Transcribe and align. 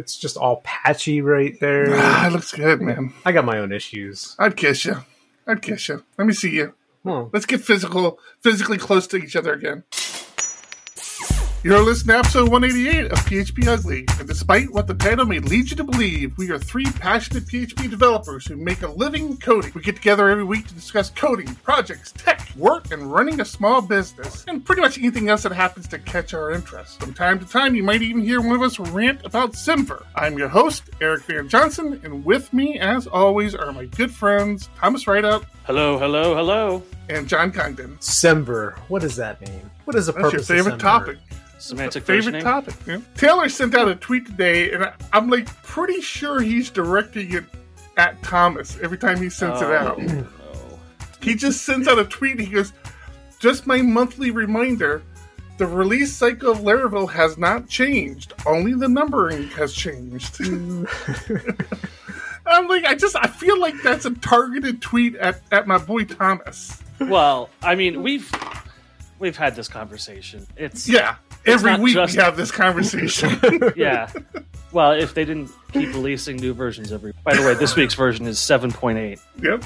it's 0.00 0.16
just 0.16 0.36
all 0.36 0.62
patchy 0.64 1.20
right 1.20 1.58
there. 1.60 1.88
Ah, 1.94 2.26
it 2.26 2.32
looks 2.32 2.52
good, 2.52 2.80
man. 2.80 3.12
I 3.24 3.32
got 3.32 3.44
my 3.44 3.58
own 3.58 3.72
issues. 3.72 4.34
I'd 4.38 4.56
kiss 4.56 4.84
you. 4.84 4.96
I'd 5.46 5.62
kiss 5.62 5.88
you. 5.88 6.02
Let 6.18 6.26
me 6.26 6.32
see 6.32 6.50
you. 6.50 6.74
Hmm. 7.04 7.24
Let's 7.32 7.46
get 7.46 7.60
physical, 7.60 8.18
physically 8.40 8.78
close 8.78 9.06
to 9.08 9.16
each 9.16 9.36
other 9.36 9.52
again. 9.52 9.84
You're 11.62 11.82
listening 11.84 12.14
to 12.14 12.18
episode 12.20 12.48
188 12.48 13.12
of 13.12 13.18
PHP 13.26 13.66
Ugly, 13.68 14.06
and 14.18 14.26
despite 14.26 14.70
what 14.72 14.86
the 14.86 14.94
title 14.94 15.26
may 15.26 15.40
lead 15.40 15.68
you 15.70 15.76
to 15.76 15.84
believe, 15.84 16.36
we 16.38 16.50
are 16.50 16.58
three 16.58 16.86
passionate 16.86 17.44
PHP 17.44 17.90
developers 17.90 18.46
who 18.46 18.56
make 18.56 18.80
a 18.80 18.88
living 18.88 19.36
coding. 19.36 19.70
We 19.74 19.82
get 19.82 19.96
together 19.96 20.30
every 20.30 20.44
week 20.44 20.66
to 20.68 20.74
discuss 20.74 21.10
coding, 21.10 21.54
projects, 21.56 22.12
tech, 22.12 22.48
work, 22.56 22.90
and 22.92 23.12
running 23.12 23.42
a 23.42 23.44
small 23.44 23.82
business, 23.82 24.46
and 24.48 24.64
pretty 24.64 24.80
much 24.80 24.96
anything 24.96 25.28
else 25.28 25.42
that 25.42 25.52
happens 25.52 25.86
to 25.88 25.98
catch 25.98 26.32
our 26.32 26.50
interest. 26.50 26.98
From 26.98 27.12
time 27.12 27.38
to 27.40 27.44
time, 27.44 27.74
you 27.74 27.82
might 27.82 28.00
even 28.00 28.22
hear 28.24 28.40
one 28.40 28.56
of 28.56 28.62
us 28.62 28.78
rant 28.78 29.20
about 29.26 29.52
Semver. 29.52 30.02
I'm 30.14 30.38
your 30.38 30.48
host, 30.48 30.84
Eric 31.02 31.24
Van 31.24 31.46
Johnson, 31.46 32.00
and 32.04 32.24
with 32.24 32.50
me, 32.54 32.78
as 32.78 33.06
always, 33.06 33.54
are 33.54 33.70
my 33.70 33.84
good 33.84 34.10
friends 34.10 34.70
Thomas 34.78 35.06
Rideout 35.06 35.44
Hello, 35.64 35.98
hello, 35.98 36.34
hello. 36.34 36.82
and 37.10 37.28
John 37.28 37.52
Congdon. 37.52 37.98
Semver. 38.00 38.78
What 38.88 39.02
does 39.02 39.16
that 39.16 39.42
mean? 39.42 39.70
What 39.84 39.94
is 39.94 40.06
the 40.06 40.12
That's 40.12 40.22
your 40.22 40.30
purpose? 40.30 40.48
of 40.50 40.56
favorite 40.56 40.74
Semver? 40.76 40.78
topic. 40.78 41.18
Semantic 41.60 42.04
favorite 42.04 42.40
topic. 42.40 42.74
Yeah. 42.86 42.98
Taylor 43.14 43.48
sent 43.48 43.74
out 43.74 43.88
a 43.88 43.94
tweet 43.94 44.26
today, 44.26 44.72
and 44.72 44.84
I, 44.84 44.92
I'm 45.12 45.28
like 45.28 45.46
pretty 45.62 46.00
sure 46.00 46.40
he's 46.40 46.70
directing 46.70 47.32
it 47.34 47.44
at 47.96 48.20
Thomas 48.22 48.78
every 48.82 48.98
time 48.98 49.20
he 49.20 49.28
sends 49.28 49.60
it 49.60 49.70
out. 49.70 49.98
Oh, 49.98 50.02
no. 50.02 50.26
He 51.22 51.34
just 51.34 51.66
sends 51.66 51.86
out 51.86 51.98
a 51.98 52.06
tweet. 52.06 52.38
And 52.38 52.40
he 52.40 52.54
goes, 52.54 52.72
"Just 53.40 53.66
my 53.66 53.82
monthly 53.82 54.30
reminder: 54.30 55.02
the 55.58 55.66
release 55.66 56.14
cycle 56.14 56.50
of 56.50 56.60
Laravel 56.60 57.10
has 57.10 57.36
not 57.36 57.68
changed. 57.68 58.32
Only 58.46 58.72
the 58.72 58.88
numbering 58.88 59.48
has 59.48 59.74
changed." 59.74 60.40
I'm 62.46 62.68
like, 62.68 62.86
I 62.86 62.94
just 62.94 63.16
I 63.16 63.26
feel 63.26 63.60
like 63.60 63.74
that's 63.82 64.06
a 64.06 64.14
targeted 64.14 64.80
tweet 64.80 65.14
at 65.16 65.42
at 65.52 65.66
my 65.66 65.76
boy 65.76 66.04
Thomas. 66.04 66.82
Well, 66.98 67.50
I 67.62 67.74
mean, 67.74 68.02
we've 68.02 68.32
we've 69.18 69.36
had 69.36 69.54
this 69.54 69.68
conversation. 69.68 70.46
It's 70.56 70.88
Yeah, 70.88 71.16
every 71.46 71.76
week 71.78 71.94
just- 71.94 72.16
we 72.16 72.22
have 72.22 72.36
this 72.36 72.50
conversation. 72.50 73.38
yeah. 73.76 74.10
Well, 74.72 74.92
if 74.92 75.14
they 75.14 75.24
didn't 75.24 75.50
keep 75.72 75.88
releasing 75.88 76.36
new 76.36 76.54
versions 76.54 76.92
every. 76.92 77.12
By 77.24 77.34
the 77.34 77.42
way, 77.42 77.54
this 77.54 77.74
week's 77.76 77.94
version 77.94 78.26
is 78.26 78.38
seven 78.38 78.70
point 78.70 78.98
eight. 78.98 79.18
yep. 79.42 79.64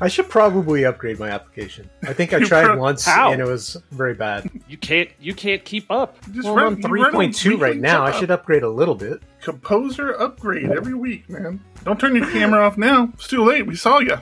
I 0.00 0.08
should 0.08 0.30
probably 0.30 0.84
upgrade 0.86 1.18
my 1.18 1.28
application. 1.28 1.88
I 2.04 2.14
think 2.14 2.32
I 2.32 2.40
tried 2.42 2.64
pro- 2.64 2.78
once 2.78 3.04
How? 3.04 3.32
and 3.32 3.40
it 3.40 3.46
was 3.46 3.76
very 3.90 4.14
bad. 4.14 4.50
You 4.66 4.78
can't 4.78 5.10
you 5.20 5.34
can't 5.34 5.62
keep 5.62 5.90
up. 5.90 6.16
Just 6.32 6.44
Well, 6.46 6.54
run- 6.56 6.66
I'm 6.66 6.72
on 6.72 6.76
you 6.80 6.88
three 6.88 7.00
run 7.02 7.10
a 7.10 7.12
point 7.12 7.34
two 7.36 7.58
right 7.58 7.76
now. 7.76 8.02
I 8.02 8.12
should 8.18 8.30
upgrade 8.30 8.62
a 8.62 8.68
little 8.70 8.94
bit. 8.94 9.22
composer 9.42 10.12
upgrade 10.18 10.70
every 10.70 10.94
week, 10.94 11.28
man. 11.28 11.60
Don't 11.84 12.00
turn 12.00 12.16
your 12.16 12.28
camera 12.30 12.64
off 12.64 12.78
now. 12.78 13.10
It's 13.12 13.28
too 13.28 13.44
late. 13.44 13.66
We 13.66 13.76
saw 13.76 13.98
you. 13.98 14.16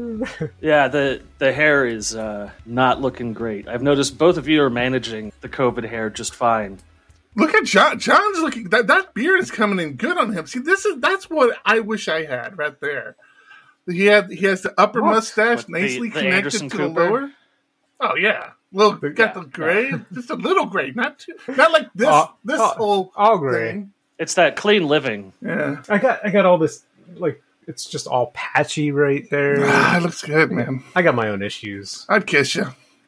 Yeah, 0.60 0.88
the 0.88 1.22
the 1.38 1.52
hair 1.52 1.86
is 1.86 2.14
uh, 2.14 2.50
not 2.66 3.00
looking 3.00 3.32
great. 3.32 3.68
I've 3.68 3.82
noticed 3.82 4.18
both 4.18 4.36
of 4.36 4.48
you 4.48 4.62
are 4.62 4.70
managing 4.70 5.32
the 5.40 5.48
COVID 5.48 5.88
hair 5.88 6.10
just 6.10 6.34
fine. 6.34 6.78
Look 7.36 7.54
at 7.54 7.64
John. 7.64 7.98
John's 7.98 8.40
looking. 8.40 8.68
That 8.70 8.86
that 8.88 9.14
beard 9.14 9.40
is 9.40 9.50
coming 9.50 9.78
in 9.78 9.94
good 9.96 10.18
on 10.18 10.32
him. 10.32 10.46
See, 10.46 10.58
this 10.58 10.84
is 10.84 11.00
that's 11.00 11.30
what 11.30 11.56
I 11.64 11.80
wish 11.80 12.08
I 12.08 12.24
had 12.24 12.58
right 12.58 12.78
there. 12.80 13.16
He 13.88 14.06
had 14.06 14.30
he 14.30 14.46
has 14.46 14.62
the 14.62 14.74
upper 14.78 15.00
What? 15.02 15.14
mustache 15.14 15.58
What, 15.58 15.66
the- 15.66 15.72
nicely 15.72 16.08
the 16.08 16.14
connected 16.20 16.34
Anderson 16.36 16.68
to 16.70 16.76
Cooper? 16.76 16.88
the 16.94 17.10
lower. 17.10 17.30
Oh 18.00 18.14
yeah, 18.16 18.50
little 18.72 18.92
The- 18.92 19.10
got 19.10 19.36
yeah, 19.36 19.42
the 19.42 19.48
gray, 19.48 19.92
just 20.12 20.30
a 20.30 20.34
little 20.34 20.66
gray, 20.66 20.90
not 20.94 21.18
too, 21.18 21.34
not 21.48 21.70
like 21.72 21.88
this 21.94 22.08
Oh, 22.10 22.32
this 22.44 22.60
oh, 22.60 22.66
whole 22.76 23.12
all 23.16 23.38
gray. 23.38 23.70
thing. 23.72 23.92
It's 24.18 24.34
that 24.34 24.56
clean 24.56 24.86
living. 24.88 25.32
Yeah, 25.40 25.82
I 25.88 25.98
got 25.98 26.24
I 26.26 26.30
got 26.30 26.46
all 26.46 26.58
this 26.58 26.84
like 27.16 27.42
it's 27.70 27.86
just 27.86 28.06
all 28.06 28.32
patchy 28.34 28.90
right 28.92 29.28
there. 29.30 29.56
ah, 29.60 29.96
it 29.96 30.02
looks 30.02 30.22
good, 30.22 30.50
man. 30.52 30.82
I 30.94 31.02
got 31.02 31.14
my 31.14 31.28
own 31.28 31.42
issues. 31.42 32.04
I'd 32.08 32.26
kiss 32.26 32.54
you. 32.54 32.66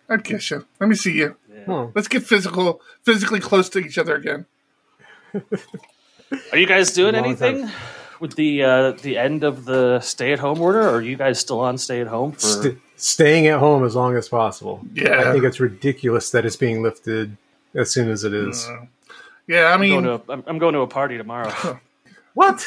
I'd 0.09 0.25
kiss 0.25 0.51
you. 0.51 0.65
Let 0.81 0.89
me 0.89 0.95
see 0.97 1.13
you. 1.13 1.37
Hmm. 1.67 1.87
Let's 1.95 2.09
get 2.09 2.23
physical, 2.25 2.81
physically 3.03 3.41
close 3.41 3.69
to 3.71 3.79
each 3.79 3.99
other 3.99 4.15
again. 4.17 4.47
Are 6.53 6.59
you 6.59 6.67
guys 6.67 6.93
doing 6.93 7.15
Long 7.15 7.25
anything 7.25 7.71
with 8.21 8.37
the 8.37 8.63
uh, 8.63 8.93
the 8.93 9.19
end 9.19 9.45
of 9.45 9.65
the 9.65 10.01
stay 10.01 10.33
at 10.33 10.39
home 10.39 10.61
order? 10.61 10.81
Or 10.81 10.97
are 10.97 11.03
you 11.03 11.17
guys 11.17 11.39
still 11.39 11.61
on 11.61 11.79
stay 11.79 12.01
at 12.01 12.07
home 12.07 12.33
for? 12.33 12.41
St- 12.41 12.79
staying 12.97 13.47
at 13.49 13.59
home 13.59 13.85
as 13.85 13.95
long 13.97 14.17
as 14.17 14.29
possible. 14.29 14.81
Yeah. 14.95 15.29
I 15.29 15.33
think 15.33 15.45
it's 15.45 15.61
ridiculous 15.61 16.31
that 16.31 16.47
it's 16.47 16.57
being 16.57 16.83
lifted 16.83 17.37
as 17.75 17.91
soon 17.91 18.09
as 18.11 18.25
it 18.25 18.33
is. 18.33 18.67
Uh, 18.67 18.87
Yeah, 19.47 19.65
I 19.65 19.75
I'm 19.75 19.81
mean, 19.81 20.03
going 20.03 20.05
to 20.05 20.13
a, 20.31 20.33
I'm, 20.35 20.45
I'm 20.47 20.59
going 20.59 20.75
to 20.75 20.81
a 20.81 20.87
party 20.87 21.17
tomorrow. 21.19 21.81
What? 22.35 22.67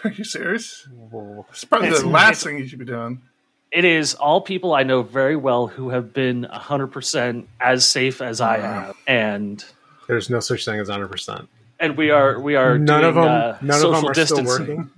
are 0.04 0.10
you 0.10 0.24
serious? 0.24 0.86
Well, 0.92 1.46
It's 1.50 1.64
probably 1.64 1.88
It's- 1.88 2.02
the 2.02 2.08
last 2.08 2.42
thing 2.44 2.58
you 2.58 2.66
should 2.66 2.78
be 2.78 2.84
doing. 2.84 3.22
it 3.70 3.84
is 3.84 4.14
all 4.14 4.40
people 4.40 4.72
I 4.74 4.82
know 4.82 5.02
very 5.02 5.36
well 5.36 5.66
who 5.66 5.90
have 5.90 6.12
been 6.12 6.46
100% 6.52 7.46
as 7.60 7.84
safe 7.86 8.22
as 8.22 8.40
I 8.40 8.58
have. 8.58 8.96
And 9.06 9.64
There's 10.06 10.30
no 10.30 10.40
such 10.40 10.64
thing 10.64 10.80
as 10.80 10.88
100%. 10.88 11.48
and 11.80 11.96
we 11.96 12.10
are 12.10 12.40
we 12.40 12.56
are 12.56 12.78
None 12.78 13.00
doing, 13.02 13.08
of 13.08 13.14
them, 13.14 13.24
uh, 13.24 13.56
none 13.60 13.76
of 13.84 13.92
them 13.92 14.04
are 14.06 14.14
still 14.14 14.38
distancing. 14.38 14.46
working. 14.46 14.90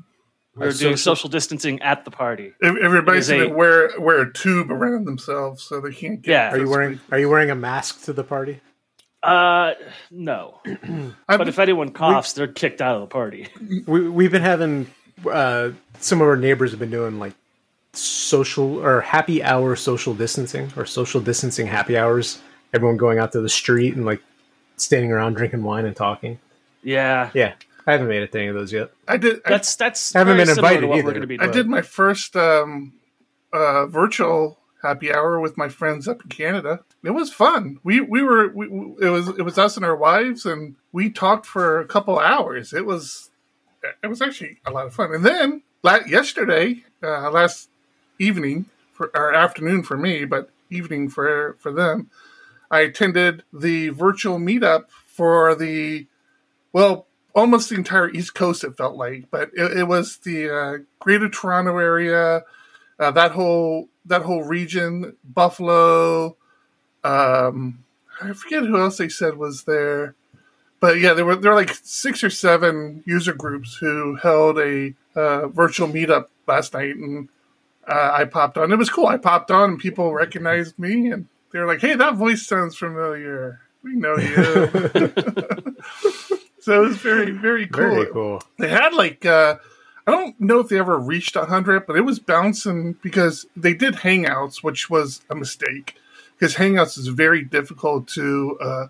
We're 0.56 0.72
doing 0.72 0.96
social- 0.96 1.16
social 1.16 1.30
distancing 1.30 1.80
at 1.82 2.04
the 2.04 2.10
party. 2.10 2.52
Everybody's 2.62 3.28
It 3.30 3.36
is 3.36 3.42
gonna 3.44 3.54
a- 3.54 3.56
wear 3.56 3.90
wear 3.98 4.20
a 4.20 4.32
tube 4.32 4.70
around 4.70 5.06
themselves 5.06 5.62
so 5.62 5.80
they 5.80 5.92
can't 5.92 6.20
get. 6.22 6.30
Yeah. 6.30 6.50
Are 6.52 6.58
you 6.58 6.68
wearing 6.68 7.00
Are 7.12 7.18
you 7.18 7.28
wearing 7.30 7.50
a 7.50 7.54
mask 7.54 8.04
to 8.04 8.12
the 8.12 8.24
party? 8.24 8.60
Uh, 9.22 9.74
no. 10.10 10.60
But 11.26 11.48
if 11.48 11.58
anyone 11.58 11.92
coughs, 11.92 12.32
they're 12.32 12.48
kicked 12.48 12.80
out 12.80 12.94
of 12.94 13.02
the 13.02 13.06
party. 13.06 13.48
We 13.86 14.08
we've 14.08 14.30
been 14.30 14.42
having 14.42 14.86
uh, 15.30 15.70
some 15.98 16.20
of 16.20 16.28
our 16.28 16.36
neighbors 16.36 16.70
have 16.70 16.80
been 16.80 16.90
doing 16.90 17.18
like 17.18 17.34
social 17.92 18.78
or 18.84 19.00
happy 19.00 19.42
hour 19.42 19.76
social 19.76 20.14
distancing 20.14 20.72
or 20.76 20.86
social 20.86 21.20
distancing 21.20 21.66
happy 21.66 21.96
hours. 21.98 22.40
Everyone 22.72 22.96
going 22.96 23.18
out 23.18 23.32
to 23.32 23.40
the 23.40 23.48
street 23.48 23.94
and 23.96 24.06
like 24.06 24.22
standing 24.76 25.12
around 25.12 25.34
drinking 25.34 25.62
wine 25.62 25.84
and 25.84 25.94
talking. 25.94 26.38
Yeah, 26.82 27.30
Yeah, 27.34 27.54
I 27.86 27.92
haven't 27.92 28.08
made 28.08 28.22
it 28.22 28.32
to 28.32 28.38
any 28.38 28.48
of 28.48 28.54
those 28.54 28.72
yet. 28.72 28.90
I 29.06 29.16
did. 29.16 29.40
I, 29.44 29.50
that's 29.50 29.76
that's 29.76 30.12
Haven't 30.12 30.36
been 30.36 30.48
invited 30.48 30.84
either. 30.84 31.04
we're 31.04 31.10
going 31.10 31.20
to 31.20 31.26
be 31.26 31.38
I 31.38 31.50
did 31.50 31.66
my 31.66 31.82
first 31.82 32.36
um, 32.36 32.94
uh, 33.52 33.86
virtual 33.86 34.58
happy 34.82 35.12
hour 35.12 35.38
with 35.40 35.56
my 35.56 35.68
friends 35.68 36.08
up 36.08 36.22
in 36.22 36.28
Canada. 36.28 36.80
It 37.02 37.10
was 37.10 37.32
fun. 37.32 37.78
We 37.84 38.00
we 38.00 38.22
were 38.22 38.48
we, 38.48 38.66
it 39.00 39.10
was 39.10 39.28
it 39.28 39.42
was 39.42 39.58
us 39.58 39.76
and 39.76 39.84
our 39.84 39.96
wives, 39.96 40.46
and 40.46 40.76
we 40.92 41.10
talked 41.10 41.46
for 41.46 41.80
a 41.80 41.86
couple 41.86 42.18
hours. 42.18 42.72
It 42.72 42.86
was 42.86 43.30
it 44.02 44.06
was 44.06 44.22
actually 44.22 44.58
a 44.66 44.70
lot 44.70 44.86
of 44.86 44.94
fun. 44.94 45.14
And 45.14 45.24
then 45.24 45.62
la- 45.82 46.06
yesterday, 46.06 46.84
uh, 47.02 47.30
last 47.30 47.68
evening 48.18 48.66
for 48.92 49.10
or 49.14 49.34
afternoon 49.34 49.82
for 49.82 49.96
me, 49.96 50.24
but 50.24 50.50
evening 50.70 51.08
for 51.08 51.56
for 51.58 51.72
them, 51.72 52.10
I 52.70 52.80
attended 52.80 53.42
the 53.52 53.90
virtual 53.90 54.38
meetup 54.38 54.90
for 55.06 55.54
the 55.54 56.06
well 56.72 57.06
almost 57.34 57.68
the 57.68 57.76
entire 57.76 58.10
East 58.10 58.34
Coast. 58.34 58.64
It 58.64 58.76
felt 58.76 58.96
like, 58.96 59.30
but 59.30 59.50
it, 59.54 59.78
it 59.78 59.84
was 59.84 60.18
the 60.18 60.50
uh, 60.50 60.78
Greater 60.98 61.28
Toronto 61.28 61.78
area, 61.78 62.42
uh, 62.98 63.10
that 63.10 63.32
whole 63.32 63.88
that 64.06 64.22
whole 64.22 64.42
region, 64.42 65.16
Buffalo. 65.24 66.36
Um, 67.04 67.84
I 68.20 68.32
forget 68.32 68.64
who 68.64 68.78
else 68.78 68.98
they 68.98 69.08
said 69.08 69.36
was 69.36 69.64
there, 69.64 70.14
but 70.80 70.98
yeah, 70.98 71.14
there 71.14 71.24
were 71.24 71.36
there 71.36 71.52
were 71.52 71.56
like 71.56 71.74
six 71.82 72.22
or 72.22 72.30
seven 72.30 73.02
user 73.06 73.32
groups 73.32 73.76
who 73.76 74.16
held 74.16 74.58
a 74.58 74.94
uh, 75.14 75.48
virtual 75.48 75.88
meetup 75.88 76.26
last 76.46 76.74
night, 76.74 76.96
and 76.96 77.28
uh, 77.88 78.10
I 78.12 78.24
popped 78.24 78.58
on. 78.58 78.72
It 78.72 78.76
was 78.76 78.90
cool. 78.90 79.06
I 79.06 79.16
popped 79.16 79.50
on, 79.50 79.70
and 79.70 79.78
people 79.78 80.12
recognized 80.12 80.78
me, 80.78 81.10
and 81.10 81.26
they 81.52 81.58
were 81.58 81.66
like, 81.66 81.80
"Hey, 81.80 81.94
that 81.94 82.14
voice 82.14 82.46
sounds 82.46 82.76
familiar. 82.76 83.60
We 83.82 83.94
know 83.94 84.16
you." 84.16 84.34
so 86.60 86.82
it 86.82 86.88
was 86.88 86.96
very 86.98 87.30
very 87.30 87.66
cool. 87.66 87.90
Very 87.90 88.06
cool. 88.12 88.42
They 88.58 88.68
had 88.68 88.92
like 88.92 89.24
uh 89.24 89.56
I 90.10 90.16
don't 90.16 90.40
know 90.40 90.58
if 90.58 90.68
they 90.68 90.78
ever 90.78 90.98
reached 90.98 91.36
100, 91.36 91.86
but 91.86 91.96
it 91.96 92.00
was 92.00 92.18
bouncing 92.18 92.94
because 93.02 93.46
they 93.54 93.74
did 93.74 93.94
Hangouts, 93.94 94.62
which 94.62 94.90
was 94.90 95.22
a 95.30 95.36
mistake 95.36 95.94
because 96.36 96.56
Hangouts 96.56 96.98
is 96.98 97.06
very 97.08 97.44
difficult 97.44 98.08
to 98.08 98.58
uh, 98.60 98.86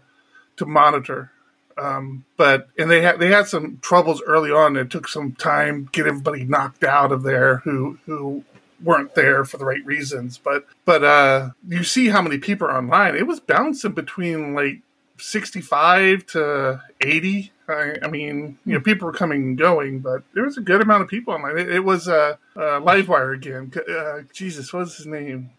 to 0.56 0.66
monitor. 0.66 1.30
Um, 1.76 2.24
but 2.36 2.68
and 2.78 2.90
they 2.90 3.02
had 3.02 3.18
they 3.18 3.28
had 3.28 3.48
some 3.48 3.78
troubles 3.82 4.22
early 4.26 4.50
on. 4.50 4.76
It 4.76 4.90
took 4.90 5.08
some 5.08 5.32
time 5.32 5.86
to 5.86 5.90
get 5.90 6.06
everybody 6.06 6.44
knocked 6.44 6.84
out 6.84 7.12
of 7.12 7.22
there 7.22 7.58
who 7.58 7.98
who 8.06 8.44
weren't 8.82 9.14
there 9.14 9.44
for 9.44 9.58
the 9.58 9.64
right 9.66 9.84
reasons. 9.84 10.38
But 10.38 10.66
but 10.84 11.04
uh, 11.04 11.50
you 11.68 11.84
see 11.84 12.08
how 12.08 12.22
many 12.22 12.38
people 12.38 12.68
are 12.68 12.76
online. 12.76 13.14
It 13.14 13.26
was 13.26 13.40
bouncing 13.40 13.92
between 13.92 14.54
like 14.54 14.80
65 15.20 16.26
to 16.26 16.82
80. 17.00 17.52
I, 17.68 17.96
I 18.02 18.08
mean, 18.08 18.58
you 18.64 18.74
know, 18.74 18.80
people 18.80 19.06
were 19.06 19.12
coming 19.12 19.42
and 19.42 19.58
going, 19.58 20.00
but 20.00 20.22
there 20.34 20.44
was 20.44 20.56
a 20.56 20.60
good 20.60 20.80
amount 20.80 21.02
of 21.02 21.08
people 21.08 21.34
online. 21.34 21.58
It, 21.58 21.70
it 21.70 21.84
was 21.84 22.08
uh, 22.08 22.36
uh, 22.56 22.60
Livewire 22.80 23.34
again. 23.34 23.72
Uh, 23.88 24.22
Jesus, 24.32 24.72
what 24.72 24.80
was 24.80 24.96
his 24.96 25.06
name? 25.06 25.50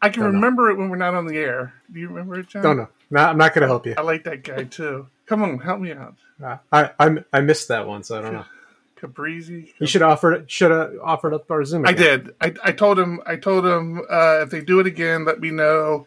I 0.00 0.08
can 0.08 0.22
Don't 0.24 0.32
know. 0.32 0.38
remember 0.38 0.70
it 0.70 0.76
when 0.76 0.90
we're 0.90 0.96
not 0.96 1.14
on 1.14 1.26
the 1.26 1.36
air. 1.36 1.74
Do 1.92 2.00
you 2.00 2.08
remember 2.08 2.40
it, 2.40 2.48
John? 2.48 2.62
Don't 2.62 2.76
know. 2.76 2.88
No, 3.10 3.20
I'm 3.20 3.38
not 3.38 3.54
going 3.54 3.62
to 3.62 3.68
help 3.68 3.86
you. 3.86 3.94
I 3.96 4.00
like 4.02 4.24
that 4.24 4.42
guy 4.42 4.64
too. 4.64 5.06
Come 5.26 5.42
on, 5.42 5.58
help 5.58 5.80
me 5.80 5.92
out. 5.92 6.16
Uh, 6.42 6.56
I 6.72 6.90
I 6.98 7.16
I 7.32 7.40
missed 7.40 7.68
that 7.68 7.86
one, 7.86 8.02
so 8.02 8.18
I 8.18 8.22
don't 8.22 8.32
know. 8.32 8.44
Cabrizi. 9.00 9.72
You 9.78 9.86
should 9.86 10.02
offer 10.02 10.44
should 10.48 10.70
have 10.70 10.94
offered 11.02 11.34
up 11.34 11.50
our 11.50 11.64
Zoom. 11.64 11.86
I 11.86 11.92
did. 11.92 12.34
I, 12.40 12.54
I 12.64 12.72
told 12.72 12.98
him. 12.98 13.20
I 13.26 13.36
told 13.36 13.64
him 13.66 14.00
uh, 14.10 14.40
if 14.42 14.50
they 14.50 14.60
do 14.60 14.80
it 14.80 14.86
again, 14.86 15.24
let 15.24 15.40
me 15.40 15.50
know. 15.50 16.06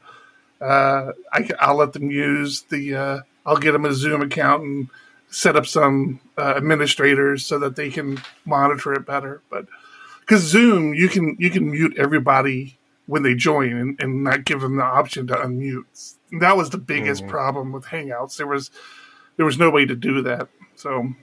Uh, 0.62 1.12
I, 1.32 1.48
will 1.68 1.76
let 1.78 1.94
them 1.94 2.10
use 2.10 2.62
the. 2.64 2.96
Uh, 2.96 3.20
I'll 3.46 3.58
get 3.58 3.74
them 3.74 3.86
a 3.86 3.94
Zoom 3.94 4.22
account 4.22 4.64
and 4.64 4.90
set 5.30 5.56
up 5.56 5.68
some 5.68 6.20
uh, 6.38 6.54
administrators 6.56 7.46
so 7.46 7.60
that 7.60 7.76
they 7.76 7.90
can 7.90 8.22
monitor 8.46 8.94
it 8.94 9.06
better. 9.06 9.42
But 9.50 9.68
because 10.22 10.42
Zoom, 10.42 10.94
you 10.94 11.10
can 11.10 11.36
you 11.40 11.50
can 11.50 11.70
mute 11.70 11.96
everybody 11.98 12.78
when 13.06 13.22
they 13.24 13.36
join 13.36 13.74
and, 13.74 14.02
and 14.02 14.24
not 14.24 14.46
give 14.46 14.62
them 14.62 14.78
the 14.78 14.84
option 14.84 15.28
to 15.28 15.36
unmute. 15.36 16.16
That 16.40 16.58
was 16.58 16.72
the 16.72 16.80
biggest 16.80 17.24
Mhm. 17.24 17.30
problem 17.30 17.72
with 17.72 17.86
Hangouts. 17.86 18.38
There 18.38 18.48
was 18.48 18.72
there 19.38 19.46
was 19.46 19.60
no 19.60 19.70
way 19.70 19.86
to 19.86 19.96
do 19.96 20.22
that. 20.24 20.48
So 20.76 21.14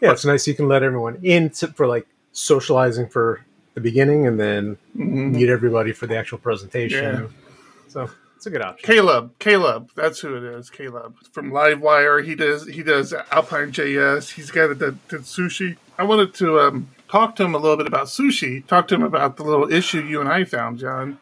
Yeah, 0.00 0.12
it's 0.12 0.24
nice 0.24 0.46
you 0.46 0.54
can 0.54 0.68
let 0.68 0.82
everyone 0.82 1.18
in 1.22 1.50
for 1.50 1.86
like 1.86 2.06
socializing 2.32 3.08
for 3.08 3.40
the 3.74 3.80
beginning, 3.80 4.26
and 4.26 4.38
then 4.38 4.76
mhm. 4.96 5.32
meet 5.32 5.48
everybody 5.48 5.92
for 5.92 6.06
the 6.06 6.16
actual 6.16 6.38
presentation. 6.38 7.04
Yeah. 7.04 7.26
So 7.88 8.10
it's 8.44 8.54
a 8.54 8.58
good 8.58 8.62
option. 8.62 8.86
Caleb, 8.86 9.38
Caleb, 9.38 9.90
that's 9.96 10.20
who 10.20 10.36
it 10.36 10.44
is. 10.44 10.68
Caleb 10.68 11.16
from 11.32 11.50
Livewire. 11.50 12.22
He 12.22 12.34
does 12.34 12.66
he 12.66 12.82
does 12.82 13.14
Alpine 13.32 13.72
JS. 13.72 14.32
He's 14.32 14.50
got 14.50 14.70
it 14.70 14.78
that 14.80 15.08
did 15.08 15.22
sushi. 15.22 15.78
I 15.98 16.04
wanted 16.04 16.34
to 16.34 16.60
um, 16.60 16.88
talk 17.08 17.36
to 17.36 17.44
him 17.44 17.54
a 17.54 17.58
little 17.58 17.78
bit 17.78 17.86
about 17.86 18.08
sushi. 18.08 18.66
Talk 18.66 18.86
to 18.88 18.96
him 18.96 19.02
about 19.02 19.38
the 19.38 19.44
little 19.44 19.72
issue 19.72 20.02
you 20.02 20.20
and 20.20 20.28
I 20.28 20.44
found, 20.44 20.78
John. 20.78 21.18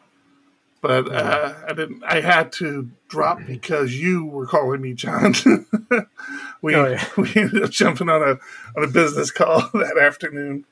But 0.81 1.09
uh, 1.09 1.53
I 1.65 1.71
didn't. 1.71 2.03
I 2.03 2.19
had 2.19 2.51
to 2.53 2.89
drop 3.07 3.39
because 3.47 3.95
you 3.95 4.25
were 4.25 4.45
calling 4.45 4.81
me 4.81 4.93
John. 4.93 5.33
we 6.61 6.75
Oh, 6.75 6.89
yeah. 6.89 7.05
we 7.17 7.31
ended 7.37 7.63
up 7.63 7.69
jumping 7.69 8.09
on 8.09 8.21
a 8.21 8.31
on 8.77 8.83
a 8.83 8.87
business 8.87 9.31
call 9.31 9.61
that 9.73 9.97
afternoon. 9.97 10.65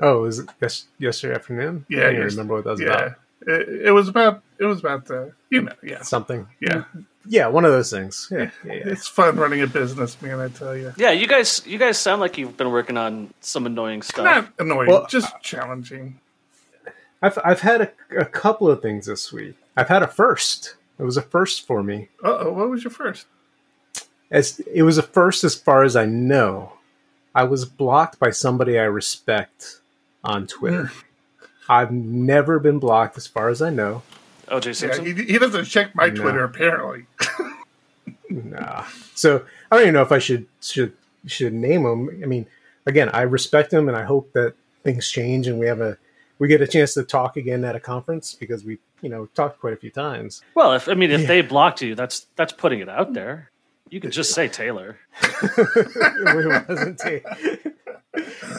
Oh, 0.00 0.22
was 0.22 0.38
it 0.38 0.48
yes, 0.62 0.86
yesterday 0.98 1.34
afternoon? 1.34 1.84
Yeah, 1.90 2.08
I 2.08 2.12
don't 2.14 2.24
remember 2.24 2.54
what 2.54 2.64
that 2.64 2.70
was 2.70 2.80
Yeah, 2.80 2.86
about. 2.86 3.12
It, 3.46 3.86
it 3.86 3.90
was 3.92 4.08
about 4.08 4.42
it 4.58 4.64
was 4.64 4.80
about 4.80 5.06
the 5.06 5.32
you 5.50 5.62
know 5.62 5.72
yeah 5.82 6.02
Something. 6.02 6.46
yeah. 6.60 6.84
Yeah, 7.26 7.46
one 7.46 7.64
of 7.64 7.72
those 7.72 7.90
things. 7.90 8.28
Yeah, 8.30 8.50
yeah, 8.66 8.72
yeah. 8.74 8.82
It's 8.84 9.08
fun 9.08 9.36
running 9.36 9.62
a 9.62 9.66
business, 9.66 10.20
man. 10.20 10.40
I 10.40 10.48
tell 10.48 10.76
you. 10.76 10.92
Yeah, 10.98 11.10
you 11.10 11.26
guys, 11.26 11.62
you 11.66 11.78
guys 11.78 11.96
sound 11.96 12.20
like 12.20 12.36
you've 12.36 12.58
been 12.58 12.70
working 12.70 12.98
on 12.98 13.32
some 13.40 13.64
annoying 13.64 14.02
stuff. 14.02 14.24
Not 14.26 14.52
annoying, 14.58 14.90
Well, 14.90 15.06
just 15.06 15.32
challenging. 15.40 16.20
I've 17.22 17.38
I've 17.42 17.60
had 17.60 17.80
a, 17.80 17.90
a 18.20 18.26
couple 18.26 18.68
of 18.70 18.82
things 18.82 19.06
this 19.06 19.32
week. 19.32 19.56
I've 19.74 19.88
had 19.88 20.02
a 20.02 20.06
first. 20.06 20.74
It 20.98 21.02
was 21.04 21.16
a 21.16 21.22
first 21.22 21.66
for 21.66 21.82
me. 21.82 22.08
Uh 22.22 22.36
oh, 22.40 22.52
what 22.52 22.68
was 22.68 22.84
your 22.84 22.90
first? 22.90 23.26
As 24.30 24.60
it 24.60 24.82
was 24.82 24.98
a 24.98 25.02
first 25.02 25.44
as 25.44 25.54
far 25.54 25.82
as 25.82 25.96
I 25.96 26.04
know. 26.04 26.74
I 27.34 27.44
was 27.44 27.64
blocked 27.64 28.18
by 28.18 28.30
somebody 28.30 28.78
I 28.78 28.82
respect 28.84 29.80
on 30.22 30.46
Twitter. 30.46 30.92
I've 31.68 31.92
never 31.92 32.58
been 32.58 32.78
blocked 32.78 33.16
as 33.16 33.26
far 33.26 33.48
as 33.48 33.62
I 33.62 33.70
know. 33.70 34.02
OJ 34.48 34.82
Yeah, 34.82 35.02
he, 35.02 35.32
he 35.32 35.38
doesn't 35.38 35.64
check 35.64 35.94
my 35.94 36.08
No. 36.08 36.22
Twitter 36.22 36.44
apparently. 36.44 37.06
Nah. 38.30 38.84
So 39.14 39.44
I 39.70 39.76
don't 39.76 39.82
even 39.82 39.94
know 39.94 40.02
if 40.02 40.10
I 40.10 40.18
should 40.18 40.46
should 40.60 40.92
should 41.26 41.52
name 41.52 41.84
him. 41.86 42.08
I 42.22 42.26
mean, 42.26 42.46
again, 42.84 43.08
I 43.10 43.22
respect 43.22 43.72
him, 43.72 43.86
and 43.86 43.96
I 43.96 44.02
hope 44.02 44.32
that 44.32 44.54
things 44.82 45.08
change 45.10 45.46
and 45.46 45.58
we 45.58 45.66
have 45.66 45.80
a 45.80 45.96
we 46.38 46.48
get 46.48 46.60
a 46.60 46.66
chance 46.66 46.94
to 46.94 47.04
talk 47.04 47.36
again 47.36 47.64
at 47.64 47.76
a 47.76 47.80
conference 47.80 48.34
because 48.34 48.64
we 48.64 48.78
you 49.02 49.08
know 49.08 49.26
talked 49.34 49.60
quite 49.60 49.72
a 49.72 49.76
few 49.76 49.90
times. 49.90 50.42
well, 50.54 50.72
if 50.72 50.88
I 50.88 50.94
mean, 50.94 51.10
if 51.10 51.22
Yeah. 51.22 51.26
they 51.26 51.40
blocked 51.42 51.80
you, 51.82 51.94
that's 51.94 52.26
that's 52.36 52.52
putting 52.52 52.80
it 52.80 52.88
out 52.88 53.10
mm. 53.10 53.14
there. 53.14 53.50
You 53.90 54.00
could 54.00 54.12
just 54.12 54.32
say 54.34 54.48
Taylor. 54.48 54.98
it 55.22 56.68
wasn't 56.68 56.98
Taylor. 56.98 57.36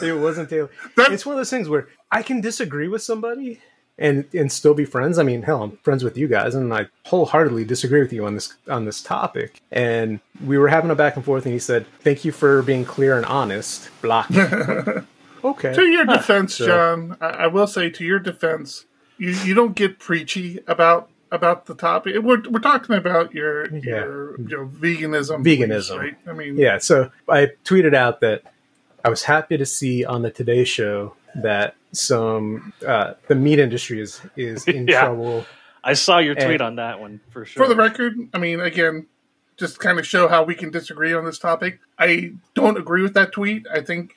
It 0.02 0.18
wasn't 0.20 0.50
Taylor. 0.50 0.70
That- 0.96 1.12
It's 1.12 1.24
one 1.26 1.34
of 1.34 1.38
those 1.38 1.50
things 1.50 1.68
where 1.68 1.88
I 2.10 2.22
can 2.22 2.40
disagree 2.40 2.88
with 2.88 3.02
somebody 3.02 3.60
and 3.98 4.26
and 4.34 4.52
still 4.52 4.74
be 4.74 4.84
friends. 4.84 5.18
I 5.18 5.22
mean, 5.22 5.42
hell, 5.42 5.62
I'm 5.62 5.76
friends 5.78 6.04
with 6.04 6.16
you 6.18 6.28
guys, 6.28 6.54
and 6.54 6.72
I 6.74 6.86
wholeheartedly 7.06 7.64
disagree 7.64 8.00
with 8.00 8.12
you 8.12 8.26
on 8.26 8.34
this 8.34 8.54
on 8.68 8.84
this 8.84 9.02
topic. 9.02 9.60
And 9.72 10.20
we 10.44 10.58
were 10.58 10.68
having 10.68 10.90
a 10.90 10.94
back 10.94 11.16
and 11.16 11.24
forth, 11.24 11.44
and 11.46 11.52
he 11.54 11.58
said, 11.58 11.86
"Thank 12.00 12.24
you 12.24 12.32
for 12.32 12.62
being 12.62 12.84
clear 12.84 13.16
and 13.16 13.24
honest." 13.26 13.88
Block. 14.02 14.28
okay. 15.44 15.72
To 15.74 15.84
your 15.86 16.04
defense, 16.04 16.58
John, 16.58 17.16
I, 17.20 17.26
I 17.26 17.46
will 17.46 17.66
say 17.66 17.90
to 17.90 18.04
your 18.04 18.18
defense, 18.18 18.84
you, 19.18 19.30
you 19.30 19.54
don't 19.54 19.74
get 19.74 19.98
preachy 19.98 20.60
about 20.66 21.08
about 21.32 21.66
the 21.66 21.74
topic. 21.74 22.16
We're 22.22 22.42
we're 22.50 22.60
talking 22.60 22.96
about 22.96 23.34
your 23.34 23.66
Yeah. 23.74 23.80
your 24.04 24.40
you 24.40 24.56
know 24.58 24.66
veganism, 24.72 25.42
Veganism. 25.44 25.98
right? 25.98 26.16
I 26.26 26.32
mean, 26.32 26.56
Yeah, 26.56 26.78
so 26.78 27.10
I 27.28 27.48
tweeted 27.64 27.94
out 27.94 28.20
that 28.20 28.42
I 29.06 29.08
was 29.08 29.22
happy 29.22 29.56
to 29.56 29.64
see 29.64 30.04
on 30.04 30.22
the 30.22 30.32
Today 30.32 30.64
Show 30.64 31.14
that 31.36 31.76
some 31.92 32.72
uh, 32.84 33.14
the 33.28 33.36
meat 33.36 33.60
industry 33.60 34.00
is 34.00 34.20
is 34.36 34.66
in 34.78 34.88
Yeah. 34.88 35.04
trouble. 35.04 35.46
I 35.84 35.92
saw 35.92 36.18
your 36.18 36.34
tweet 36.34 36.54
And- 36.54 36.62
on 36.62 36.76
that 36.76 36.98
one 36.98 37.20
for 37.30 37.44
sure. 37.44 37.64
For 37.64 37.68
the 37.68 37.76
record, 37.76 38.16
I 38.34 38.38
mean, 38.38 38.58
again, 38.58 39.06
just 39.56 39.78
kind 39.78 40.00
of 40.00 40.06
show 40.06 40.26
how 40.26 40.42
we 40.42 40.56
can 40.56 40.72
disagree 40.72 41.14
on 41.14 41.24
this 41.24 41.38
topic. 41.38 41.78
I 42.00 42.32
don't 42.54 42.76
agree 42.76 43.02
with 43.02 43.14
that 43.14 43.30
tweet. 43.30 43.64
I 43.72 43.80
think 43.80 44.16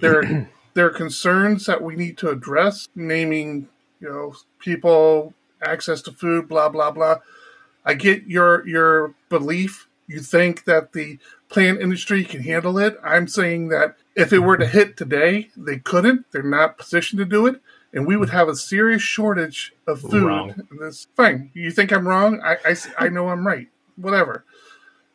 there 0.00 0.48
there 0.72 0.86
are 0.86 0.90
concerns 0.90 1.66
that 1.66 1.82
we 1.82 1.94
need 1.94 2.16
to 2.18 2.30
address, 2.30 2.88
naming 2.94 3.68
you 4.00 4.08
know 4.08 4.34
people 4.58 5.34
access 5.60 6.00
to 6.00 6.12
food, 6.12 6.48
blah 6.48 6.70
blah 6.70 6.90
blah. 6.92 7.18
I 7.84 7.92
get 7.92 8.26
your 8.26 8.66
your 8.66 9.12
belief. 9.28 9.86
You 10.06 10.20
think 10.20 10.64
that 10.64 10.94
the 10.94 11.18
plant 11.50 11.82
industry 11.82 12.24
can 12.24 12.42
handle 12.42 12.78
it. 12.78 12.98
I'm 13.04 13.28
saying 13.28 13.68
that 13.68 13.96
if 14.14 14.32
it 14.32 14.40
were 14.40 14.56
to 14.56 14.66
hit 14.66 14.96
today, 14.96 15.50
they 15.56 15.78
couldn't. 15.78 16.26
They're 16.30 16.42
not 16.42 16.78
positioned 16.78 17.18
to 17.18 17.24
do 17.24 17.46
it, 17.46 17.60
and 17.92 18.06
we 18.06 18.16
would 18.16 18.30
have 18.30 18.48
a 18.48 18.56
serious 18.56 19.02
shortage 19.02 19.72
of 19.86 20.00
food. 20.00 20.24
Wrong. 20.24 20.54
this 20.78 21.08
fine. 21.16 21.50
You 21.54 21.70
think 21.70 21.92
I'm 21.92 22.06
wrong? 22.06 22.40
I, 22.42 22.56
I, 22.64 22.76
I 22.98 23.08
know 23.08 23.28
I'm 23.28 23.46
right. 23.46 23.68
Whatever. 23.96 24.44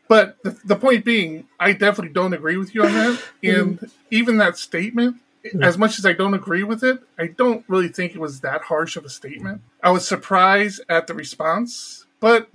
But 0.07 0.41
the, 0.43 0.57
the 0.65 0.75
point 0.75 1.05
being, 1.05 1.47
I 1.59 1.71
definitely 1.71 2.13
don't 2.13 2.33
agree 2.33 2.57
with 2.57 2.73
you 2.73 2.83
on 2.83 2.93
that. 2.93 3.21
Mm-hmm. 3.41 3.83
And 3.85 3.91
even 4.11 4.37
that 4.37 4.57
statement, 4.57 5.15
mm-hmm. 5.45 5.63
as 5.63 5.77
much 5.77 5.97
as 5.97 6.05
I 6.05 6.11
don't 6.11 6.33
agree 6.33 6.63
with 6.63 6.83
it, 6.83 6.99
I 7.17 7.27
don't 7.27 7.63
really 7.69 7.87
think 7.87 8.13
it 8.13 8.19
was 8.19 8.41
that 8.41 8.63
harsh 8.63 8.97
of 8.97 9.05
a 9.05 9.09
statement. 9.09 9.61
I 9.81 9.91
was 9.91 10.05
surprised 10.05 10.81
at 10.89 11.07
the 11.07 11.13
response, 11.13 12.05
but 12.19 12.49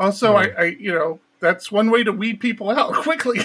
also, 0.00 0.34
I, 0.34 0.46
I 0.58 0.64
you 0.64 0.92
know, 0.92 1.20
that's 1.38 1.70
one 1.70 1.92
way 1.92 2.02
to 2.02 2.10
weed 2.10 2.40
people 2.40 2.70
out 2.70 2.92
quickly. 3.04 3.40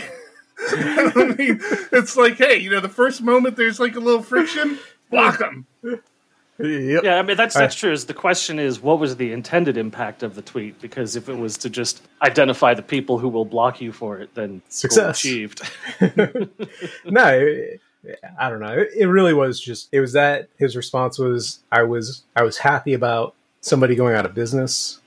I 1.15 1.35
mean, 1.37 1.59
it's 1.91 2.15
like, 2.17 2.37
hey, 2.37 2.57
you 2.57 2.69
know, 2.69 2.79
the 2.79 2.89
first 2.89 3.21
moment 3.21 3.55
there's 3.55 3.79
like 3.79 3.95
a 3.95 3.99
little 3.99 4.23
friction, 4.23 4.79
block 5.09 5.39
them. 5.39 5.65
Yep. 6.63 7.03
Yeah, 7.03 7.15
I 7.15 7.23
mean 7.23 7.37
that's 7.37 7.55
that's 7.55 7.75
true. 7.75 7.91
Is 7.91 8.05
the 8.05 8.13
question 8.13 8.59
is 8.59 8.79
what 8.81 8.99
was 8.99 9.15
the 9.15 9.31
intended 9.31 9.77
impact 9.77 10.21
of 10.21 10.35
the 10.35 10.41
tweet? 10.41 10.79
Because 10.79 11.15
if 11.15 11.27
it 11.27 11.33
was 11.35 11.57
to 11.59 11.69
just 11.69 12.03
identify 12.21 12.73
the 12.73 12.83
people 12.83 13.17
who 13.17 13.29
will 13.29 13.45
block 13.45 13.81
you 13.81 13.91
for 13.91 14.19
it, 14.19 14.35
then 14.35 14.49
goal 14.49 14.61
Success. 14.69 15.19
achieved. 15.19 15.61
no, 17.05 17.77
I 18.37 18.49
don't 18.49 18.59
know. 18.59 18.73
It, 18.73 18.89
it 18.95 19.05
really 19.07 19.33
was 19.33 19.59
just 19.59 19.89
it 19.91 19.99
was 19.99 20.13
that 20.13 20.49
his 20.57 20.75
response 20.75 21.17
was 21.17 21.59
I 21.71 21.83
was 21.83 22.23
I 22.35 22.43
was 22.43 22.59
happy 22.59 22.93
about 22.93 23.33
somebody 23.61 23.95
going 23.95 24.15
out 24.15 24.25
of 24.25 24.35
business, 24.35 24.99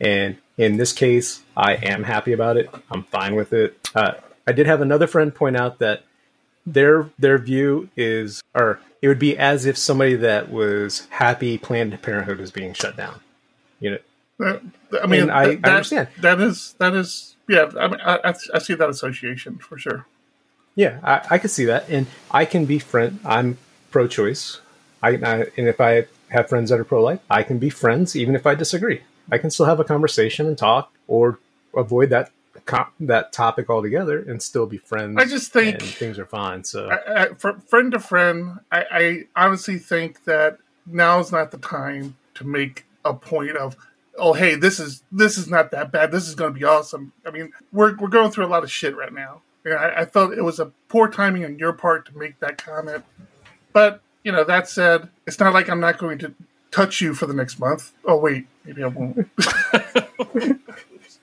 and 0.00 0.36
in 0.58 0.76
this 0.76 0.92
case, 0.92 1.42
I 1.56 1.74
am 1.74 2.02
happy 2.02 2.32
about 2.32 2.56
it. 2.56 2.68
I'm 2.90 3.04
fine 3.04 3.36
with 3.36 3.52
it. 3.52 3.90
Uh, 3.94 4.14
I 4.46 4.52
did 4.52 4.66
have 4.66 4.80
another 4.80 5.06
friend 5.06 5.34
point 5.34 5.56
out 5.56 5.78
that 5.80 6.04
their 6.66 7.10
their 7.18 7.38
view 7.38 7.88
is 7.96 8.42
or 8.54 8.80
it 9.02 9.08
would 9.08 9.18
be 9.18 9.36
as 9.38 9.66
if 9.66 9.76
somebody 9.76 10.16
that 10.16 10.50
was 10.50 11.06
happy 11.10 11.58
Planned 11.58 12.00
Parenthood 12.02 12.38
was 12.38 12.50
being 12.50 12.72
shut 12.74 12.96
down. 12.96 13.20
You 13.80 13.90
know, 13.92 13.98
That- 14.38 14.62
I 15.02 15.06
mean, 15.06 15.30
I- 15.30 15.40
I 15.42 15.46
that, 15.46 15.62
that- 15.62 15.70
understand. 15.70 16.08
that 16.20 16.40
is 16.40 16.74
that 16.78 16.94
is 16.94 17.36
yeah. 17.48 17.70
I 17.78 17.88
mean, 17.88 18.00
I, 18.04 18.16
I, 18.24 18.34
I 18.54 18.58
see 18.58 18.74
that 18.74 18.88
association 18.90 19.58
for 19.58 19.78
sure. 19.78 20.06
Yeah, 20.74 20.98
I, 21.02 21.26
I 21.30 21.38
could 21.38 21.50
see 21.50 21.64
that, 21.66 21.88
and 21.88 22.06
I 22.30 22.44
can 22.44 22.66
be 22.66 22.78
friend. 22.78 23.18
I'm 23.24 23.56
pro-choice. 23.92 24.60
I, 25.02 25.10
I 25.10 25.34
and 25.56 25.68
if 25.68 25.80
I 25.80 26.06
have 26.28 26.48
friends 26.48 26.70
that 26.70 26.80
are 26.80 26.84
pro-life, 26.84 27.20
I 27.30 27.44
can 27.44 27.58
be 27.58 27.70
friends 27.70 28.14
even 28.16 28.34
if 28.34 28.46
I 28.46 28.54
disagree. 28.56 29.02
I 29.30 29.38
can 29.38 29.50
still 29.50 29.66
have 29.66 29.80
a 29.80 29.84
conversation 29.84 30.46
and 30.46 30.58
talk, 30.58 30.92
or 31.06 31.38
avoid 31.76 32.10
that 32.10 32.30
that 33.00 33.32
topic 33.32 33.70
altogether 33.70 34.18
and 34.18 34.42
still 34.42 34.66
be 34.66 34.78
friends. 34.78 35.16
I 35.18 35.24
just 35.24 35.52
think- 35.52 35.80
things 35.82 36.18
are 36.18 36.26
fine. 36.26 36.64
So 36.64 36.88
I, 36.90 37.24
I, 37.24 37.28
friend 37.34 37.92
to 37.92 38.00
friend, 38.00 38.60
I, 38.70 38.84
I 38.90 39.24
honestly 39.44 39.78
think 39.78 40.24
that 40.24 40.58
now 40.86 41.18
is 41.20 41.32
not 41.32 41.50
the 41.50 41.58
time 41.58 42.16
to 42.34 42.46
make 42.46 42.84
a 43.04 43.14
point 43.14 43.56
of, 43.56 43.76
oh, 44.18 44.32
hey, 44.32 44.54
this 44.54 44.80
is 44.80 45.02
this 45.12 45.38
is 45.38 45.48
not 45.48 45.70
that 45.70 45.92
bad. 45.92 46.10
This 46.10 46.28
is 46.28 46.34
going 46.34 46.52
to 46.52 46.58
be 46.58 46.64
awesome. 46.64 47.12
I 47.24 47.30
mean, 47.30 47.52
we're 47.72 47.96
we're 47.96 48.08
going 48.08 48.30
through 48.30 48.46
a 48.46 48.48
lot 48.48 48.64
of 48.64 48.70
shit 48.70 48.96
right 48.96 49.12
now. 49.12 49.42
And 49.64 49.74
I, 49.74 50.02
I 50.02 50.04
felt 50.04 50.32
it 50.32 50.42
was 50.42 50.60
a 50.60 50.72
poor 50.88 51.08
timing 51.08 51.44
on 51.44 51.58
your 51.58 51.72
part 51.72 52.06
to 52.06 52.16
make 52.16 52.38
that 52.40 52.58
comment. 52.58 53.04
But 53.72 54.00
you 54.22 54.32
know, 54.32 54.44
that 54.44 54.68
said, 54.68 55.08
it's 55.26 55.38
not 55.38 55.52
like 55.52 55.68
I'm 55.68 55.80
not 55.80 55.98
going 55.98 56.18
to 56.18 56.34
touch 56.70 57.00
you 57.00 57.14
for 57.14 57.26
the 57.26 57.34
next 57.34 57.58
month. 57.58 57.92
Oh 58.04 58.16
wait, 58.16 58.46
maybe 58.64 58.82
I 58.82 58.88
won't. 58.88 59.28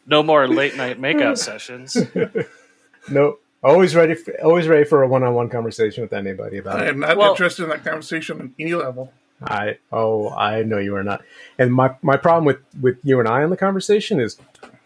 No 0.05 0.21
more 0.23 0.47
late 0.47 0.75
night 0.75 0.99
makeout 0.99 1.37
sessions. 1.49 1.97
Nope. 3.09 3.41
Always 3.61 3.95
ready. 3.95 4.15
For, 4.15 4.33
always 4.43 4.67
ready 4.67 4.83
for 4.85 5.03
a 5.03 5.07
one-on-one 5.07 5.49
conversation 5.49 6.03
with 6.03 6.13
anybody 6.13 6.57
about 6.57 6.79
it. 6.79 6.83
I 6.83 6.87
am 6.89 6.99
not 6.99 7.17
Well- 7.17 7.31
interested 7.31 7.63
in 7.63 7.69
that 7.69 7.83
conversation 7.83 8.39
on 8.39 8.55
any 8.59 8.73
level. 8.75 9.11
I 9.45 9.77
oh 9.91 10.29
I 10.29 10.63
know 10.63 10.77
you 10.77 10.95
are 10.95 11.03
not. 11.03 11.21
And 11.59 11.73
my 11.73 11.95
my 12.01 12.15
problem 12.15 12.45
with 12.45 12.59
with 12.81 12.97
you 13.03 13.19
and 13.19 13.27
I 13.27 13.43
on 13.43 13.49
the 13.49 13.57
conversation 13.57 14.21
is 14.21 14.37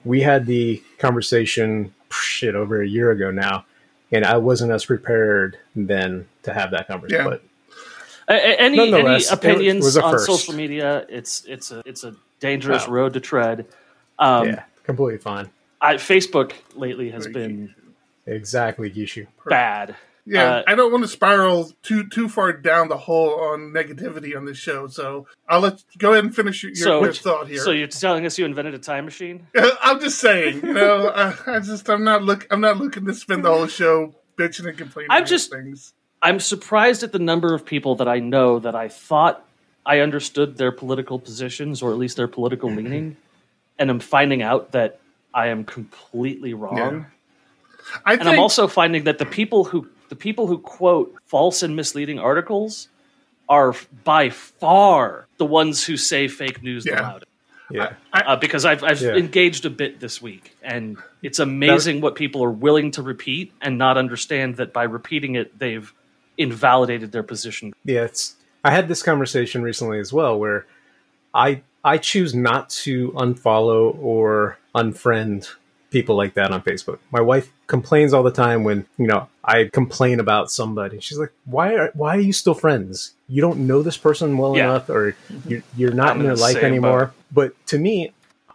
we 0.03 0.21
had 0.21 0.47
the 0.47 0.81
conversation 0.97 1.93
shit 2.12 2.55
over 2.55 2.81
a 2.81 2.88
year 2.88 3.12
ago 3.12 3.29
now, 3.29 3.65
and 4.12 4.25
I 4.25 4.38
wasn't 4.38 4.71
as 4.71 4.86
prepared 4.86 5.59
then 5.75 6.27
to 6.41 6.53
have 6.53 6.71
that 6.71 6.88
conversation. 6.88 7.24
Yeah. 7.25 7.29
But 7.29 7.43
A- 8.29 8.33
a- 8.33 8.59
any 8.59 8.79
any 8.95 9.25
opinions 9.31 9.95
on 9.95 10.12
first. 10.13 10.25
social 10.25 10.55
media? 10.55 11.05
It's 11.07 11.43
it's 11.45 11.69
a 11.71 11.83
it's 11.86 12.03
a 12.03 12.15
dangerous 12.39 12.86
Oh. 12.88 12.91
road 12.91 13.13
to 13.13 13.19
tread. 13.19 13.67
Um, 14.17 14.47
yeah, 14.47 14.63
completely 14.88 15.20
fine. 15.20 15.50
I, 15.79 15.96
Facebook 15.96 16.53
lately 16.75 17.12
has 17.12 17.27
Very 17.27 17.34
been 17.34 17.75
Exactly, 18.25 18.89
Gishu. 18.89 19.27
bad. 19.48 19.96
Yeah, 20.25 20.56
Uh, 20.58 20.63
I 20.67 20.75
don't 20.75 20.91
want 20.91 21.06
to 21.06 21.08
spiral 21.08 21.72
too 21.84 22.10
too 22.10 22.27
far 22.27 22.51
down 22.51 22.89
the 22.89 22.98
hole 22.98 23.39
on 23.39 23.72
negativity 23.72 24.36
on 24.36 24.44
this 24.44 24.58
show, 24.58 24.88
so 24.88 25.25
I'll 25.48 25.62
let 25.62 25.82
go 25.98 26.12
ahead 26.12 26.25
and 26.25 26.36
finish 26.36 26.63
your, 26.63 26.75
So- 26.75 27.01
your 27.03 27.13
thought 27.13 27.48
here. 27.48 27.60
So 27.60 27.72
you're 27.72 27.88
telling 27.88 28.25
us 28.25 28.38
you 28.38 28.44
invented 28.46 28.74
a 28.74 28.79
time 28.79 29.06
machine? 29.06 29.48
I'm 29.82 30.01
just 30.01 30.20
saying, 30.20 30.65
you 30.65 30.74
know, 30.74 31.08
I, 31.10 31.34
I 31.48 31.60
just 31.60 31.89
I'm 31.89 32.03
not 32.03 32.24
look 32.24 32.46
I'm 32.51 32.60
not 32.60 32.75
looking 32.77 33.06
to 33.06 33.13
spend 33.13 33.46
the 33.46 33.50
whole 33.53 33.67
show 33.67 34.13
bitching 34.38 34.67
and 34.67 34.77
complaining. 34.77 35.12
I'm 35.12 35.25
just- 35.25 35.51
things. 35.51 35.94
I'm 36.22 36.39
surprised 36.41 37.03
at 37.03 37.12
the 37.12 37.20
number 37.20 37.53
of 37.53 37.63
people 37.63 37.96
that 37.98 38.08
I 38.08 38.17
know 38.20 38.58
that 38.60 38.75
I 38.75 38.88
thought 38.89 39.46
I 39.86 40.00
understood 40.00 40.58
their 40.58 40.72
political 40.74 41.20
positions 41.20 41.82
or 41.84 41.91
at 41.91 41.98
least 41.98 42.17
their 42.17 42.27
political 42.27 42.70
leaning, 42.77 43.15
and 43.79 43.89
I'm 43.89 44.00
finding 44.00 44.41
out 44.41 44.72
that 44.72 45.00
I 45.34 45.48
am 45.48 45.63
completely 45.65 46.53
wrong. 46.53 47.05
I 48.05 48.13
And 48.13 48.22
think 48.24 48.34
I'm 48.34 48.39
also 48.39 48.67
finding 48.67 49.03
that 49.05 49.17
the 49.17 49.25
people 49.25 49.63
who 49.63 49.88
the 50.10 50.15
people 50.15 50.48
who 50.48 50.57
quote 50.60 51.15
false 51.25 51.63
and 51.63 51.75
misleading 51.75 52.17
articles 52.19 52.88
are 53.50 53.75
by 54.03 54.29
far 54.29 55.27
the 55.38 55.46
ones 55.46 55.84
who 55.86 55.96
say 55.98 56.27
fake 56.27 56.63
news 56.63 56.84
the 56.86 56.91
Yeah. 56.91 57.01
loudest. 57.01 57.31
Yeah, 57.69 57.93
uh, 58.13 58.38
because 58.38 58.63
I've 58.63 58.81
I've 58.84 59.01
Yeah. 59.01 59.15
engaged 59.15 59.65
a 59.65 59.69
bit 59.69 60.00
this 60.00 60.22
week, 60.22 60.55
and 60.63 60.98
it's 61.22 61.39
amazing 61.39 62.00
what 62.00 62.15
people 62.15 62.41
are 62.43 62.51
willing 62.51 62.91
to 62.91 63.01
repeat 63.01 63.51
and 63.62 63.77
not 63.77 63.98
understand 63.98 64.55
that 64.55 64.72
by 64.72 64.84
repeating 64.84 65.36
it 65.36 65.60
they've 65.60 65.93
invalidated 66.38 67.12
their 67.12 67.24
position. 67.24 67.74
yeah. 67.84 68.03
It's. 68.05 68.36
I 68.63 68.72
had 68.72 68.88
this 68.88 69.03
conversation 69.03 69.62
recently 69.63 70.00
as 70.00 70.12
well, 70.13 70.39
where 70.39 70.65
I 71.34 71.62
I 71.84 71.98
choose 71.98 72.36
not 72.36 72.69
to 72.69 73.12
unfollow 73.12 73.98
or 74.00 74.57
unfriend 74.75 75.50
people 75.89 76.15
like 76.15 76.34
that 76.34 76.51
on 76.51 76.62
Facebook. 76.62 77.00
My 77.12 77.22
wife 77.22 77.51
complains 77.67 78.13
all 78.13 78.24
the 78.24 78.31
time 78.31 78.63
when 78.63 78.86
you 78.98 79.07
know 79.07 79.29
I 79.43 79.69
complain 79.72 80.19
about 80.19 80.51
somebody. 80.51 81.00
She's 81.00 81.17
like, 81.17 81.31
"Why 81.46 81.75
are 81.75 81.91
why 81.93 82.17
are 82.17 82.22
you 82.22 82.34
still 82.34 82.53
friends? 82.53 83.13
You 83.27 83.41
don't 83.41 83.67
know 83.67 83.81
this 83.81 83.98
person 83.98 84.38
well 84.38 84.55
Yeah. 84.55 84.65
enough, 84.65 84.89
or 84.89 85.15
you're, 85.48 85.63
you're 85.75 85.93
not 85.93 86.12
I'm 86.12 86.22
in 86.22 86.25
their 86.27 86.36
the 86.36 86.41
life 86.41 86.57
anymore." 86.57 87.05
boat. 87.05 87.13
But 87.31 87.67
to 87.67 87.77
me, 87.77 88.12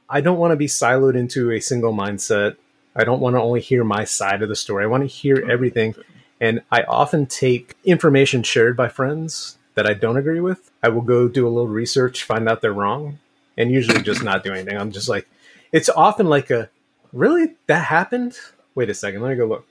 I 0.08 0.20
don't 0.20 0.38
want 0.38 0.52
to 0.52 0.56
be 0.56 0.66
siloed 0.66 1.16
into 1.16 1.50
a 1.50 1.60
single 1.60 1.94
mindset. 1.94 2.56
I 2.94 3.04
don't 3.04 3.20
want 3.20 3.36
to 3.36 3.40
only 3.40 3.60
hear 3.60 3.84
my 3.84 4.04
side 4.04 4.42
of 4.42 4.48
the 4.48 4.56
story. 4.56 4.84
I 4.84 4.86
want 4.86 5.02
to 5.02 5.06
hear 5.06 5.40
hmm. 5.40 5.50
everything. 5.50 5.94
And 6.40 6.60
I 6.72 6.82
often 6.82 7.26
take 7.26 7.76
information 7.84 8.42
shared 8.42 8.76
by 8.76 8.88
friends 8.88 9.58
that 9.74 9.86
I 9.86 9.94
don't 9.94 10.16
agree 10.16 10.40
with. 10.40 10.70
I 10.82 10.88
will 10.88 11.02
go 11.02 11.28
do 11.28 11.46
a 11.46 11.50
little 11.50 11.68
research, 11.68 12.24
find 12.24 12.48
out 12.48 12.60
they're 12.60 12.72
wrong, 12.72 13.18
and 13.56 13.70
usually 13.70 14.02
just 14.02 14.22
not 14.22 14.44
do 14.44 14.52
anything. 14.52 14.76
I'm 14.76 14.92
just 14.92 15.08
like, 15.08 15.28
it's 15.72 15.88
often 15.88 16.28
like 16.28 16.50
a, 16.50 16.68
really? 17.12 17.54
That 17.66 17.84
happened? 17.84 18.38
Wait 18.74 18.90
a 18.90 18.94
second, 18.94 19.22
let 19.22 19.30
me 19.30 19.36
go 19.36 19.46
look. 19.46 19.66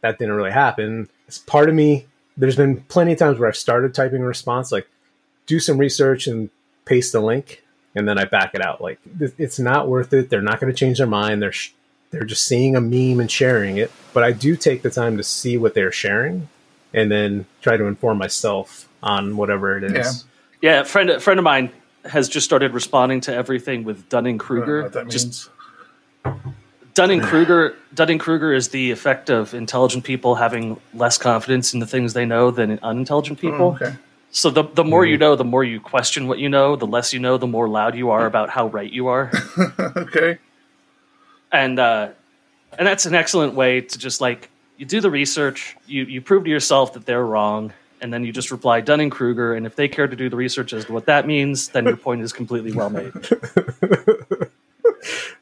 That 0.00 0.18
didn't 0.18 0.34
really 0.34 0.52
happen. 0.52 1.08
It's 1.26 1.38
part 1.38 1.68
of 1.68 1.74
me. 1.74 2.06
There's 2.36 2.56
been 2.56 2.82
plenty 2.82 3.12
of 3.12 3.18
times 3.18 3.38
where 3.38 3.48
I've 3.48 3.56
started 3.56 3.94
typing 3.94 4.22
a 4.22 4.26
response, 4.26 4.70
like, 4.70 4.88
do 5.46 5.58
some 5.58 5.78
research 5.78 6.26
and 6.26 6.50
paste 6.84 7.12
the 7.12 7.20
link, 7.20 7.64
and 7.94 8.06
then 8.06 8.18
I 8.18 8.26
back 8.26 8.54
it 8.54 8.64
out. 8.64 8.80
Like, 8.80 9.00
it's 9.18 9.58
not 9.58 9.88
worth 9.88 10.12
it. 10.12 10.30
They're 10.30 10.42
not 10.42 10.60
going 10.60 10.72
to 10.72 10.78
change 10.78 10.98
their 10.98 11.06
mind. 11.06 11.42
They're 11.42 11.52
sh- 11.52 11.72
they're 12.10 12.24
just 12.24 12.44
seeing 12.44 12.74
a 12.76 12.80
meme 12.80 13.20
and 13.20 13.30
sharing 13.30 13.76
it. 13.76 13.90
But 14.14 14.24
I 14.24 14.32
do 14.32 14.56
take 14.56 14.82
the 14.82 14.90
time 14.90 15.18
to 15.18 15.22
see 15.22 15.58
what 15.58 15.74
they're 15.74 15.92
sharing, 15.92 16.48
and 16.94 17.10
then 17.10 17.46
try 17.60 17.76
to 17.76 17.84
inform 17.84 18.18
myself 18.18 18.87
on 19.02 19.36
whatever 19.36 19.76
it 19.78 19.84
is. 19.84 20.24
Yeah, 20.60 20.80
a 20.80 20.84
friend 20.84 21.10
a 21.10 21.20
friend 21.20 21.38
of 21.38 21.44
mine 21.44 21.70
has 22.04 22.28
just 22.28 22.44
started 22.44 22.72
responding 22.72 23.20
to 23.22 23.34
everything 23.34 23.84
with 23.84 24.08
Dunning 24.08 24.36
I 24.36 24.38
don't 24.38 24.58
know 24.58 24.64
Kruger. 24.64 24.88
that 24.88 25.08
Just 25.08 25.50
means. 26.24 26.38
Dunning 26.94 27.20
Kruger 27.20 27.76
Dunning 27.94 28.18
Kruger 28.18 28.52
is 28.52 28.68
the 28.70 28.90
effect 28.90 29.30
of 29.30 29.54
intelligent 29.54 30.04
people 30.04 30.34
having 30.34 30.80
less 30.94 31.16
confidence 31.16 31.72
in 31.72 31.80
the 31.80 31.86
things 31.86 32.12
they 32.12 32.26
know 32.26 32.50
than 32.50 32.78
unintelligent 32.82 33.38
people. 33.40 33.76
Oh, 33.80 33.86
okay. 33.86 33.96
So 34.30 34.50
the 34.50 34.64
the 34.64 34.84
more 34.84 35.06
you 35.06 35.16
know, 35.16 35.36
the 35.36 35.44
more 35.44 35.62
you 35.64 35.80
question 35.80 36.26
what 36.26 36.38
you 36.38 36.48
know. 36.48 36.76
The 36.76 36.86
less 36.86 37.12
you 37.12 37.20
know, 37.20 37.38
the 37.38 37.46
more 37.46 37.68
loud 37.68 37.94
you 37.94 38.10
are 38.10 38.26
about 38.26 38.50
how 38.50 38.66
right 38.66 38.90
you 38.92 39.06
are. 39.06 39.30
okay. 39.78 40.38
and 41.52 41.78
uh, 41.78 42.08
and 42.78 42.86
that's 42.86 43.06
an 43.06 43.14
excellent 43.14 43.54
way 43.54 43.80
to 43.80 43.98
just 43.98 44.20
like 44.20 44.50
you 44.76 44.84
do 44.84 45.00
the 45.00 45.10
research, 45.10 45.76
you 45.86 46.04
you 46.04 46.20
prove 46.20 46.44
to 46.44 46.50
yourself 46.50 46.92
that 46.94 47.06
they're 47.06 47.24
wrong, 47.24 47.72
and 48.00 48.12
then 48.12 48.24
you 48.24 48.32
just 48.32 48.50
reply 48.50 48.80
Dunning 48.80 49.10
Kruger. 49.10 49.54
And 49.54 49.66
if 49.66 49.76
they 49.76 49.88
care 49.88 50.06
to 50.06 50.16
do 50.16 50.28
the 50.28 50.36
research 50.36 50.72
as 50.72 50.84
to 50.86 50.92
what 50.92 51.06
that 51.06 51.26
means, 51.26 51.68
then 51.68 51.84
your 51.84 51.96
point 51.96 52.22
is 52.22 52.32
completely 52.32 52.72
well 52.72 52.90
made. 52.90 53.12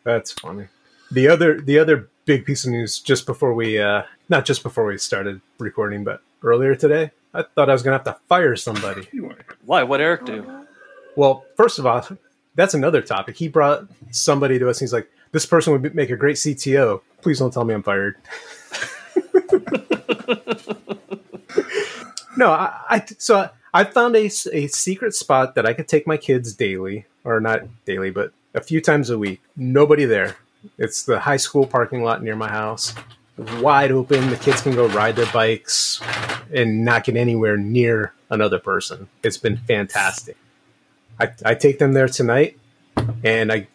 That's 0.05 0.33
funny. 0.33 0.67
The 1.11 1.29
other 1.29 1.61
the 1.61 1.79
other 1.79 2.09
big 2.25 2.45
piece 2.45 2.65
of 2.65 2.71
news 2.71 2.99
just 2.99 3.27
before 3.27 3.55
we 3.55 3.79
uh 3.79 4.03
not 4.29 4.45
just 4.45 4.63
before 4.63 4.87
we 4.87 4.99
started 4.99 5.41
recording, 5.59 6.05
but 6.05 6.21
earlier 6.43 6.75
today, 6.75 7.13
I 7.33 7.43
thought 7.43 7.71
I 7.71 7.73
was 7.73 7.83
gonna 7.83 7.97
have 7.97 8.05
to 8.05 8.17
fire 8.29 8.57
somebody. 8.57 9.09
Why? 9.65 9.83
What 9.83 10.01
Eric 10.01 10.25
do? 10.25 10.67
Well, 11.17 11.45
first 11.57 11.79
of 11.79 11.87
all, 11.87 12.07
that's 12.55 12.75
another 12.75 13.03
topic. 13.03 13.37
He 13.37 13.49
brought 13.49 13.87
somebody 14.11 14.59
to 14.59 14.69
us. 14.69 14.81
And 14.81 14.87
he's 14.87 14.93
like, 14.93 15.11
"This 15.33 15.47
person 15.47 15.73
would 15.73 15.95
make 15.95 16.11
a 16.11 16.17
great 16.17 16.37
CTO. 16.37 17.01
Please 17.23 17.39
don't 17.39 17.53
tell 17.53 17.65
me 17.65 17.75
I'm 17.75 17.83
fired." 17.83 18.17
no, 22.37 22.51
I, 22.51 22.81
I 22.89 23.07
so 23.19 23.39
I, 23.39 23.51
I 23.73 23.85
found 23.85 24.17
a 24.17 24.29
secret 24.29 25.15
spot 25.15 25.55
that 25.55 25.67
I 25.67 25.73
could 25.73 25.89
take 25.89 26.07
my 26.07 26.17
kids 26.17 26.55
daily, 26.55 27.07
or 27.25 27.41
not 27.41 27.63
daily, 27.85 28.11
but 28.11 28.33
a 28.55 28.61
few 28.61 28.81
times 28.81 29.11
a 29.11 29.19
week. 29.19 29.43
Nobody 29.57 30.05
there. 30.05 30.37
It's 30.79 31.03
the 31.03 31.21
high 31.21 31.37
school 31.37 31.67
parking 31.67 32.03
lot 32.03 32.23
near 32.23 32.37
my 32.37 32.49
house. 32.49 32.95
Wide 33.61 33.93
open. 33.93 34.31
The 34.31 34.37
kids 34.37 34.63
can 34.63 34.75
go 34.75 34.89
ride 34.89 35.17
their 35.17 35.31
bikes 35.31 36.01
and 36.53 36.85
not 36.85 37.05
get 37.05 37.17
anywhere 37.17 37.57
near 37.57 38.15
another 38.31 38.59
person. 38.59 39.09
It's 39.23 39.37
been 39.37 39.59
fantastic. 39.59 40.37
I, 41.21 41.33
I 41.45 41.55
take 41.55 41.79
them 41.79 41.93
there 41.93 42.09
tonight 42.09 42.59
and 43.23 43.53
I 43.53 43.69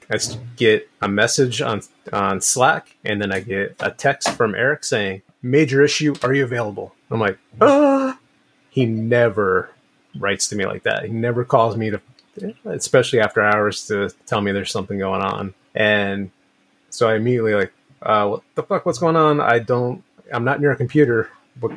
get 0.56 0.90
a 1.02 1.08
message 1.08 1.62
on 1.62 1.82
on 2.12 2.42
Slack 2.42 2.96
and 3.06 3.22
then 3.22 3.32
I 3.32 3.40
get 3.40 3.76
a 3.80 3.92
text 3.92 4.32
from 4.32 4.56
Eric 4.56 4.84
saying, 4.84 5.22
Major 5.44 5.84
issue, 5.84 6.16
are 6.24 6.34
you 6.34 6.44
available? 6.44 6.96
I'm 7.10 7.20
like, 7.20 7.38
ah. 7.60 8.18
He 8.72 8.86
never 8.86 9.70
writes 10.18 10.48
to 10.48 10.56
me 10.56 10.66
like 10.66 10.84
that. 10.84 11.06
He 11.06 11.12
never 11.12 11.46
calls 11.46 11.78
me 11.78 11.92
to, 11.92 12.02
especially 12.66 13.20
after 13.20 13.42
hours, 13.42 13.86
to 13.88 14.10
tell 14.26 14.42
me 14.42 14.52
there's 14.52 14.72
something 14.72 14.98
going 14.98 15.22
on. 15.22 15.54
And 15.76 16.32
so 16.90 17.08
I 17.08 17.16
immediately 17.16 17.54
like, 17.54 17.74
uh, 18.02 18.28
what 18.28 18.44
the 18.56 18.64
fuck? 18.64 18.86
What's 18.86 18.98
going 18.98 19.16
on? 19.16 19.40
I 19.40 19.60
don't. 19.60 20.04
I'm 20.34 20.44
not 20.44 20.60
near 20.60 20.72
a 20.72 20.76
computer. 20.76 21.30
What 21.60 21.74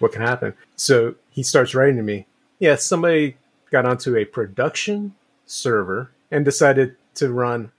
what 0.00 0.12
can 0.12 0.20
happen? 0.22 0.54
So 0.76 1.14
he 1.30 1.42
starts 1.42 1.74
writing 1.74 1.96
to 1.96 2.02
me. 2.02 2.26
Yeah, 2.58 2.74
somebody 2.74 3.36
got 3.70 3.86
onto 3.86 4.16
a 4.16 4.24
production 4.24 5.14
server 5.46 6.10
and 6.30 6.44
decided 6.44 6.96
to 7.14 7.32
run 7.32 7.72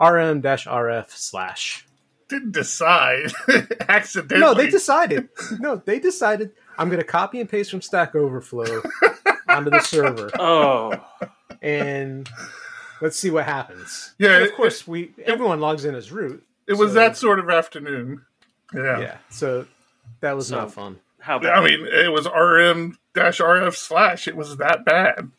rm-rf 0.00 1.10
slash. 1.10 1.86
Didn't 2.28 2.52
decide 2.52 3.32
accidentally. 3.88 4.40
No, 4.40 4.54
they 4.54 4.70
decided. 4.70 5.28
No, 5.58 5.76
they 5.76 5.98
decided. 5.98 6.52
I'm 6.78 6.88
going 6.88 7.00
to 7.00 7.06
copy 7.06 7.40
and 7.40 7.48
paste 7.48 7.70
from 7.70 7.82
Stack 7.82 8.14
Overflow 8.14 8.82
onto 9.48 9.70
the 9.70 9.80
server, 9.80 10.30
Oh, 10.38 10.92
and 11.62 12.28
let's 13.00 13.18
see 13.18 13.30
what 13.30 13.44
happens. 13.44 14.14
Yeah, 14.18 14.34
And 14.34 14.42
of 14.44 14.48
it- 14.50 14.56
course, 14.56 14.86
we 14.86 15.12
everyone 15.24 15.60
logs 15.60 15.84
in 15.84 15.94
as 15.94 16.12
root. 16.12 16.42
It 16.66 16.74
was 16.74 16.90
so- 16.90 16.94
that 16.94 17.16
sort 17.16 17.38
of 17.38 17.48
afternoon. 17.50 18.22
Yeah. 18.74 18.98
Yeah, 19.00 19.16
so 19.30 19.66
that 20.20 20.34
was 20.36 20.48
So- 20.48 20.56
not 20.56 20.72
fun. 20.72 20.98
how 21.20 21.38
bad? 21.38 21.52
I 21.54 21.64
mean, 21.64 21.86
it 21.86 22.12
was 22.12 22.26
RM 22.26 22.98
dash 23.14 23.40
RF 23.40 23.74
slash. 23.76 24.26
It 24.28 24.36
was 24.36 24.56
that 24.58 24.84
bad. 24.84 25.30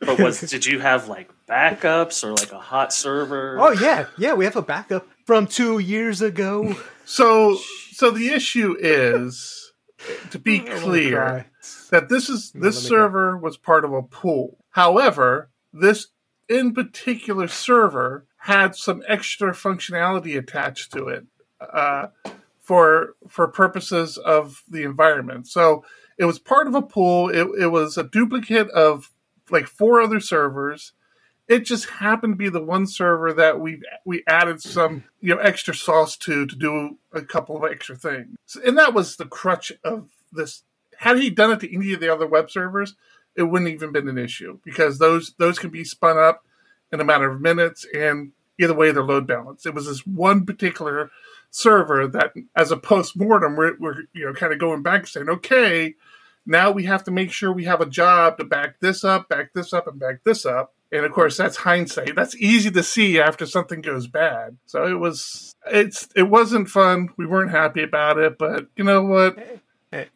but 0.00 0.18
was 0.20 0.40
did 0.40 0.64
you 0.66 0.78
have 0.80 1.08
like 1.08 1.28
backups 1.48 2.22
or 2.24 2.32
like 2.32 2.52
a 2.52 2.58
hot 2.60 2.92
server? 2.92 3.56
Oh 3.60 3.72
yeah, 3.72 4.06
yeah. 4.16 4.34
We 4.34 4.44
have 4.44 4.56
a 4.56 4.62
backup 4.62 5.06
from 5.24 5.46
two 5.46 5.78
years 5.80 6.22
ago. 6.22 6.76
So, 7.04 7.56
so 7.92 8.10
the 8.10 8.28
issue 8.28 8.76
is 8.78 9.65
to 10.30 10.38
be 10.38 10.58
clear 10.80 11.46
that 11.90 12.08
this 12.08 12.28
is 12.28 12.52
this 12.52 12.86
server 12.86 13.36
was 13.36 13.56
part 13.56 13.84
of 13.84 13.92
a 13.92 14.02
pool. 14.02 14.58
However, 14.70 15.50
this 15.72 16.08
in 16.48 16.74
particular 16.74 17.48
server 17.48 18.26
had 18.38 18.76
some 18.76 19.02
extra 19.08 19.52
functionality 19.52 20.38
attached 20.38 20.92
to 20.92 21.08
it 21.08 21.26
uh, 21.60 22.08
for 22.60 23.16
for 23.28 23.48
purposes 23.48 24.18
of 24.18 24.62
the 24.68 24.82
environment. 24.82 25.48
So 25.48 25.84
it 26.18 26.24
was 26.24 26.38
part 26.38 26.66
of 26.66 26.74
a 26.74 26.82
pool. 26.82 27.28
It, 27.28 27.48
it 27.60 27.66
was 27.68 27.98
a 27.98 28.04
duplicate 28.04 28.70
of 28.70 29.12
like 29.50 29.66
four 29.66 30.00
other 30.00 30.20
servers. 30.20 30.92
It 31.48 31.60
just 31.60 31.88
happened 31.88 32.32
to 32.32 32.36
be 32.36 32.48
the 32.48 32.62
one 32.62 32.86
server 32.86 33.32
that 33.32 33.60
we 33.60 33.80
we 34.04 34.24
added 34.26 34.60
some 34.60 35.04
you 35.20 35.34
know 35.34 35.40
extra 35.40 35.74
sauce 35.74 36.16
to 36.18 36.46
to 36.46 36.56
do 36.56 36.98
a 37.12 37.22
couple 37.22 37.56
of 37.56 37.70
extra 37.70 37.96
things, 37.96 38.36
and 38.64 38.76
that 38.78 38.94
was 38.94 39.16
the 39.16 39.26
crutch 39.26 39.72
of 39.84 40.08
this. 40.32 40.62
Had 40.98 41.18
he 41.18 41.30
done 41.30 41.52
it 41.52 41.60
to 41.60 41.74
any 41.74 41.92
of 41.92 42.00
the 42.00 42.12
other 42.12 42.26
web 42.26 42.50
servers, 42.50 42.96
it 43.36 43.44
wouldn't 43.44 43.70
even 43.70 43.92
been 43.92 44.08
an 44.08 44.18
issue 44.18 44.58
because 44.64 44.98
those 44.98 45.34
those 45.38 45.58
can 45.58 45.70
be 45.70 45.84
spun 45.84 46.18
up 46.18 46.44
in 46.92 47.00
a 47.00 47.04
matter 47.04 47.30
of 47.30 47.40
minutes, 47.40 47.86
and 47.94 48.32
either 48.58 48.74
way 48.74 48.90
they're 48.90 49.02
load 49.02 49.26
balanced. 49.26 49.66
It 49.66 49.74
was 49.74 49.86
this 49.86 50.06
one 50.06 50.46
particular 50.46 51.10
server 51.50 52.06
that, 52.08 52.32
as 52.54 52.70
a 52.70 52.76
post 52.76 53.16
mortem, 53.16 53.56
we're, 53.56 53.76
we're 53.78 54.02
you 54.12 54.26
know 54.26 54.32
kind 54.32 54.52
of 54.52 54.58
going 54.58 54.82
back 54.82 55.06
saying, 55.06 55.28
okay, 55.28 55.94
now 56.44 56.70
we 56.70 56.84
have 56.84 57.04
to 57.04 57.10
make 57.10 57.32
sure 57.32 57.52
we 57.52 57.64
have 57.64 57.80
a 57.80 57.86
job 57.86 58.38
to 58.38 58.44
back 58.44 58.80
this 58.80 59.04
up, 59.04 59.28
back 59.28 59.52
this 59.52 59.72
up, 59.72 59.86
and 59.86 59.98
back 59.98 60.22
this 60.24 60.46
up. 60.46 60.74
And 60.92 61.04
of 61.04 61.12
course, 61.12 61.36
that's 61.36 61.56
hindsight. 61.56 62.14
That's 62.14 62.36
easy 62.36 62.70
to 62.70 62.82
see 62.82 63.20
after 63.20 63.44
something 63.46 63.80
goes 63.80 64.06
bad. 64.06 64.56
So 64.66 64.86
it 64.86 64.98
was, 64.98 65.54
it's, 65.66 66.08
it 66.14 66.24
wasn't 66.24 66.68
fun. 66.68 67.08
We 67.16 67.26
weren't 67.26 67.50
happy 67.50 67.82
about 67.82 68.18
it, 68.18 68.38
but 68.38 68.68
you 68.76 68.84
know 68.84 69.02
what? 69.02 69.36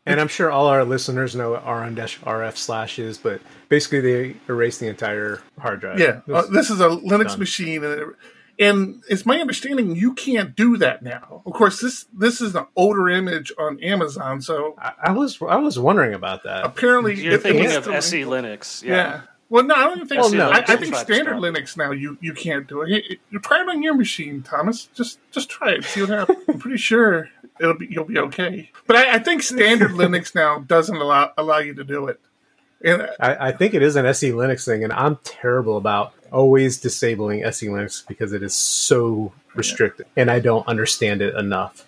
And 0.06 0.20
I'm 0.20 0.28
sure 0.28 0.50
all 0.50 0.66
our 0.66 0.84
listeners 0.84 1.34
know 1.34 1.52
what 1.52 1.64
rm-rf 1.64 2.56
slash 2.56 2.98
is, 2.98 3.18
but 3.18 3.40
basically 3.68 4.00
they 4.00 4.36
erase 4.48 4.78
the 4.78 4.88
entire 4.88 5.40
hard 5.58 5.80
drive. 5.80 5.98
Yeah, 5.98 6.20
uh, 6.32 6.42
this 6.46 6.70
is 6.70 6.80
a 6.80 6.88
Linux 6.88 7.28
done. 7.28 7.38
machine, 7.38 7.84
and, 7.84 8.00
it, 8.00 8.08
and 8.58 9.02
it's 9.08 9.24
my 9.24 9.38
understanding 9.40 9.96
you 9.96 10.12
can't 10.12 10.54
do 10.54 10.76
that 10.78 11.02
now. 11.02 11.42
Of 11.46 11.52
course, 11.52 11.80
this 11.80 12.06
this 12.12 12.40
is 12.40 12.54
an 12.54 12.66
older 12.76 13.08
image 13.08 13.52
on 13.58 13.80
Amazon, 13.80 14.42
so 14.42 14.74
I, 14.76 14.92
I 15.04 15.12
was 15.12 15.40
I 15.40 15.56
was 15.56 15.78
wondering 15.78 16.14
about 16.14 16.42
that. 16.42 16.66
Apparently, 16.66 17.18
you're 17.18 17.34
it, 17.34 17.42
thinking 17.42 17.72
of 17.72 17.86
SE 17.88 18.22
Linux. 18.22 18.82
Yeah. 18.82 18.94
yeah. 18.94 19.20
Well, 19.50 19.64
no, 19.64 19.74
I 19.74 19.84
don't 19.84 19.96
even 19.96 20.08
think. 20.08 20.20
Well, 20.22 20.32
no. 20.32 20.48
I, 20.48 20.58
I 20.66 20.76
think 20.76 20.94
standard 20.94 21.36
Linux 21.36 21.76
now 21.76 21.90
you, 21.90 22.16
you 22.20 22.32
can't 22.34 22.68
do 22.68 22.82
it. 22.82 23.18
You 23.30 23.40
try 23.40 23.60
it 23.60 23.68
on 23.68 23.82
your 23.82 23.94
machine, 23.94 24.42
Thomas. 24.42 24.86
Just 24.94 25.18
just 25.32 25.50
try 25.50 25.72
it. 25.72 25.84
See 25.84 26.00
what 26.00 26.10
happens. 26.10 26.38
I'm 26.48 26.58
pretty 26.60 26.76
sure 26.78 27.28
it'll 27.58 27.76
be 27.76 27.88
you'll 27.90 28.04
be 28.04 28.18
okay. 28.18 28.70
But 28.86 28.96
I, 28.96 29.16
I 29.16 29.18
think 29.18 29.42
standard 29.42 29.90
Linux 29.90 30.34
now 30.36 30.60
doesn't 30.60 30.96
allow 30.96 31.32
allow 31.36 31.58
you 31.58 31.74
to 31.74 31.84
do 31.84 32.06
it. 32.06 32.20
And 32.82 33.02
uh, 33.02 33.08
I, 33.18 33.48
I, 33.48 33.52
think 33.52 33.74
it 33.74 33.82
is 33.82 33.96
an 33.96 34.06
SE 34.06 34.30
Linux 34.30 34.64
thing, 34.64 34.84
and 34.84 34.92
I'm 34.92 35.18
terrible 35.22 35.76
about 35.76 36.14
always 36.32 36.78
disabling 36.78 37.44
SE 37.44 37.66
Linux 37.66 38.06
because 38.06 38.32
it 38.32 38.42
is 38.42 38.54
so 38.54 39.32
restricted, 39.54 40.06
yeah. 40.16 40.22
and 40.22 40.30
I 40.30 40.38
don't 40.38 40.66
understand 40.66 41.20
it 41.20 41.34
enough 41.34 41.86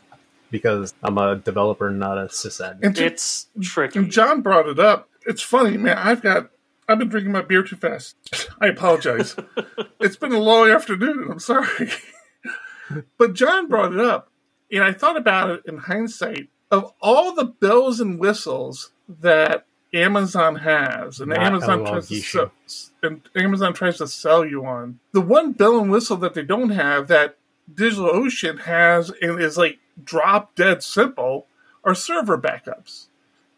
because 0.50 0.92
I'm 1.02 1.16
a 1.16 1.36
developer, 1.36 1.88
not 1.90 2.18
a 2.18 2.26
sysadmin. 2.26 2.98
it's 2.98 3.46
tricky. 3.62 4.00
And 4.00 4.10
John 4.10 4.42
brought 4.42 4.68
it 4.68 4.78
up. 4.78 5.08
It's 5.24 5.40
funny, 5.40 5.78
man. 5.78 5.96
I've 5.96 6.20
got 6.20 6.50
I've 6.88 6.98
been 6.98 7.08
drinking 7.08 7.32
my 7.32 7.42
beer 7.42 7.62
too 7.62 7.76
fast. 7.76 8.16
I 8.60 8.68
apologize. 8.68 9.36
it's 10.00 10.16
been 10.16 10.32
a 10.32 10.40
long 10.40 10.70
afternoon. 10.70 11.28
I'm 11.30 11.38
sorry. 11.38 11.90
but 13.18 13.34
John 13.34 13.68
brought 13.68 13.92
it 13.92 14.00
up, 14.00 14.30
and 14.70 14.82
I 14.82 14.92
thought 14.92 15.16
about 15.16 15.50
it 15.50 15.62
in 15.66 15.78
hindsight 15.78 16.48
of 16.70 16.92
all 17.00 17.34
the 17.34 17.44
bells 17.44 18.00
and 18.00 18.18
whistles 18.18 18.92
that 19.08 19.66
Amazon 19.94 20.56
has, 20.56 21.20
and 21.20 21.30
Not 21.30 21.40
Amazon 21.40 21.84
tries 21.84 22.08
to 22.08 22.20
sell, 22.22 22.52
and 23.02 23.20
Amazon 23.36 23.74
tries 23.74 23.98
to 23.98 24.08
sell 24.08 24.44
you 24.44 24.64
on. 24.64 24.98
The 25.12 25.20
one 25.20 25.52
bell 25.52 25.78
and 25.78 25.90
whistle 25.90 26.16
that 26.18 26.34
they 26.34 26.42
don't 26.42 26.70
have 26.70 27.08
that 27.08 27.36
DigitalOcean 27.72 28.60
has 28.60 29.10
and 29.20 29.40
is 29.40 29.58
like 29.58 29.78
drop 30.02 30.54
dead 30.54 30.82
simple 30.82 31.46
are 31.84 31.94
server 31.94 32.38
backups. 32.38 33.06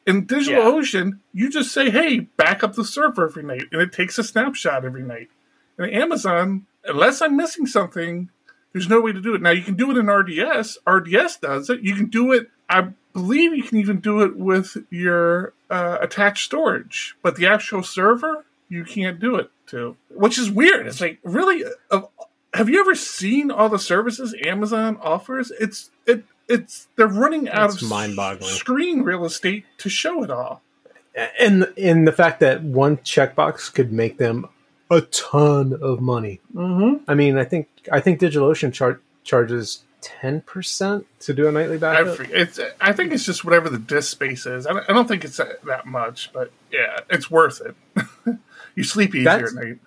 In 0.06 0.26
DigitalOcean, 0.26 1.04
yeah. 1.04 1.16
you 1.32 1.50
just 1.50 1.72
say, 1.72 1.90
"Hey, 1.90 2.20
back 2.20 2.62
up 2.62 2.74
the 2.74 2.84
server 2.84 3.26
every 3.26 3.42
night," 3.42 3.64
and 3.72 3.80
it 3.80 3.92
takes 3.92 4.18
a 4.18 4.24
snapshot 4.24 4.84
every 4.84 5.02
night. 5.02 5.28
In 5.78 5.86
Amazon, 5.86 6.66
unless 6.84 7.22
I'm 7.22 7.36
missing 7.36 7.66
something, 7.66 8.28
there's 8.72 8.88
no 8.88 9.00
way 9.00 9.12
to 9.12 9.20
do 9.20 9.34
it. 9.34 9.40
Now 9.40 9.50
you 9.50 9.62
can 9.62 9.76
do 9.76 9.90
it 9.90 9.96
in 9.96 10.06
RDS. 10.06 10.78
RDS 10.86 11.38
does 11.38 11.70
it. 11.70 11.80
You 11.80 11.94
can 11.94 12.06
do 12.06 12.32
it. 12.32 12.50
I 12.68 12.88
believe 13.12 13.54
you 13.54 13.62
can 13.62 13.78
even 13.78 14.00
do 14.00 14.20
it 14.20 14.36
with 14.36 14.76
your 14.90 15.54
uh, 15.70 15.98
attached 16.00 16.44
storage, 16.44 17.16
but 17.22 17.36
the 17.36 17.46
actual 17.46 17.82
server 17.82 18.44
you 18.68 18.84
can't 18.84 19.20
do 19.20 19.36
it 19.36 19.50
to, 19.68 19.96
which 20.10 20.38
is 20.38 20.50
weird. 20.50 20.86
It's 20.86 21.00
like 21.00 21.18
really. 21.22 21.64
Have 22.52 22.68
you 22.68 22.78
ever 22.78 22.94
seen 22.94 23.50
all 23.50 23.68
the 23.68 23.80
services 23.80 24.32
Amazon 24.44 24.96
offers? 25.00 25.50
It's 25.58 25.90
it 26.06 26.24
it's 26.48 26.88
they're 26.96 27.06
running 27.06 27.48
out 27.48 27.82
of 27.82 27.88
mind-boggling 27.88 28.50
screen 28.50 29.02
real 29.02 29.24
estate 29.24 29.64
to 29.78 29.88
show 29.88 30.22
it 30.22 30.30
all. 30.30 30.62
And 31.38 31.72
in 31.76 32.04
the 32.04 32.12
fact 32.12 32.40
that 32.40 32.62
one 32.62 32.96
checkbox 32.98 33.72
could 33.72 33.92
make 33.92 34.18
them 34.18 34.48
a 34.90 35.00
ton 35.02 35.78
of 35.80 36.00
money. 36.00 36.40
Mm-hmm. 36.54 37.04
I 37.08 37.14
mean, 37.14 37.38
I 37.38 37.44
think 37.44 37.68
I 37.90 38.00
think 38.00 38.20
DigitalOcean 38.20 38.72
char- 38.72 39.00
charges 39.22 39.84
ten 40.00 40.42
percent 40.42 41.06
to 41.20 41.32
do 41.32 41.48
a 41.48 41.52
nightly 41.52 41.78
backup. 41.78 42.20
I, 42.20 42.24
it's, 42.30 42.60
I 42.80 42.92
think 42.92 43.12
it's 43.12 43.24
just 43.24 43.44
whatever 43.44 43.70
the 43.70 43.78
disk 43.78 44.10
space 44.10 44.46
is. 44.46 44.66
I 44.66 44.72
don't, 44.74 44.90
I 44.90 44.92
don't 44.92 45.08
think 45.08 45.24
it's 45.24 45.38
that, 45.38 45.64
that, 45.64 45.86
much, 45.86 46.32
but 46.32 46.52
yeah, 46.70 47.00
it's 47.10 47.30
worth 47.30 47.62
it. 47.62 48.36
you 48.74 48.84
sleep 48.84 49.14
easier 49.14 49.24
That's, 49.24 49.56
at 49.56 49.64
night. 49.64 49.78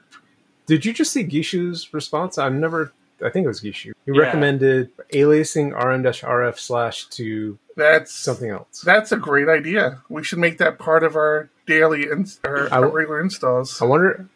Did 0.65 0.85
you 0.85 0.93
just 0.93 1.11
see 1.11 1.23
Gishu's 1.23 1.93
response? 1.93 2.37
I've 2.37 2.53
never 2.53 2.91
I 3.23 3.29
think 3.29 3.45
it 3.45 3.47
was 3.47 3.61
Gishu. 3.61 3.93
He 4.05 4.11
yeah. 4.13 4.21
recommended 4.21 4.95
aliasing 5.09 5.73
rm-rf 5.73 6.57
slash 6.57 7.05
to 7.09 7.57
that's 7.75 8.11
something 8.11 8.49
else. 8.49 8.81
That's 8.81 9.11
a 9.11 9.17
great 9.17 9.47
idea. 9.47 10.01
We 10.09 10.23
should 10.23 10.39
make 10.39 10.57
that 10.57 10.79
part 10.79 11.03
of 11.03 11.15
our 11.15 11.49
daily 11.67 12.03
in, 12.03 12.27
our, 12.43 12.71
our 12.73 12.89
regular 12.89 13.21
installs. 13.21 13.81
I 13.81 13.85
wonder. 13.85 14.27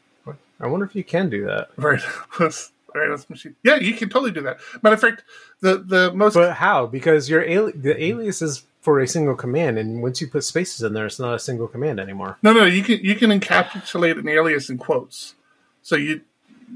I 0.60 0.68
wonder 0.68 0.86
if 0.86 0.96
you 0.96 1.04
can 1.04 1.30
do 1.30 1.46
that. 1.46 1.70
Right. 1.78 2.02
right. 2.40 3.10
Let's 3.10 3.30
machine. 3.30 3.56
Yeah, 3.64 3.78
you 3.78 3.94
can 3.94 4.10
totally 4.10 4.32
do 4.32 4.42
that. 4.42 4.60
Matter 4.84 4.94
of 4.94 5.02
fact, 5.02 5.24
the 5.62 5.78
the 5.78 6.12
most. 6.14 6.36
But 6.36 6.54
how? 6.54 6.86
Because 6.86 7.30
your 7.30 7.42
ali- 7.42 7.72
the 7.72 8.02
alias 8.04 8.42
is 8.42 8.66
for 8.82 9.00
a 9.00 9.08
single 9.08 9.36
command, 9.36 9.80
and 9.80 10.04
once 10.04 10.22
you 10.22 10.28
put 10.28 10.44
spaces 10.44 10.84
in 10.84 10.94
there, 10.94 11.06
it's 11.06 11.20
not 11.20 11.34
a 11.34 11.40
single 11.40 11.68
command 11.68 12.00
anymore. 12.00 12.38
No, 12.44 12.54
no, 12.54 12.66
you 12.66 12.84
can 12.84 13.00
you 13.00 13.16
can 13.16 13.32
encapsulate 13.32 14.20
an 14.20 14.28
alias 14.28 14.70
in 14.70 14.78
quotes. 14.78 15.36
So 15.82 15.96
you 15.96 16.22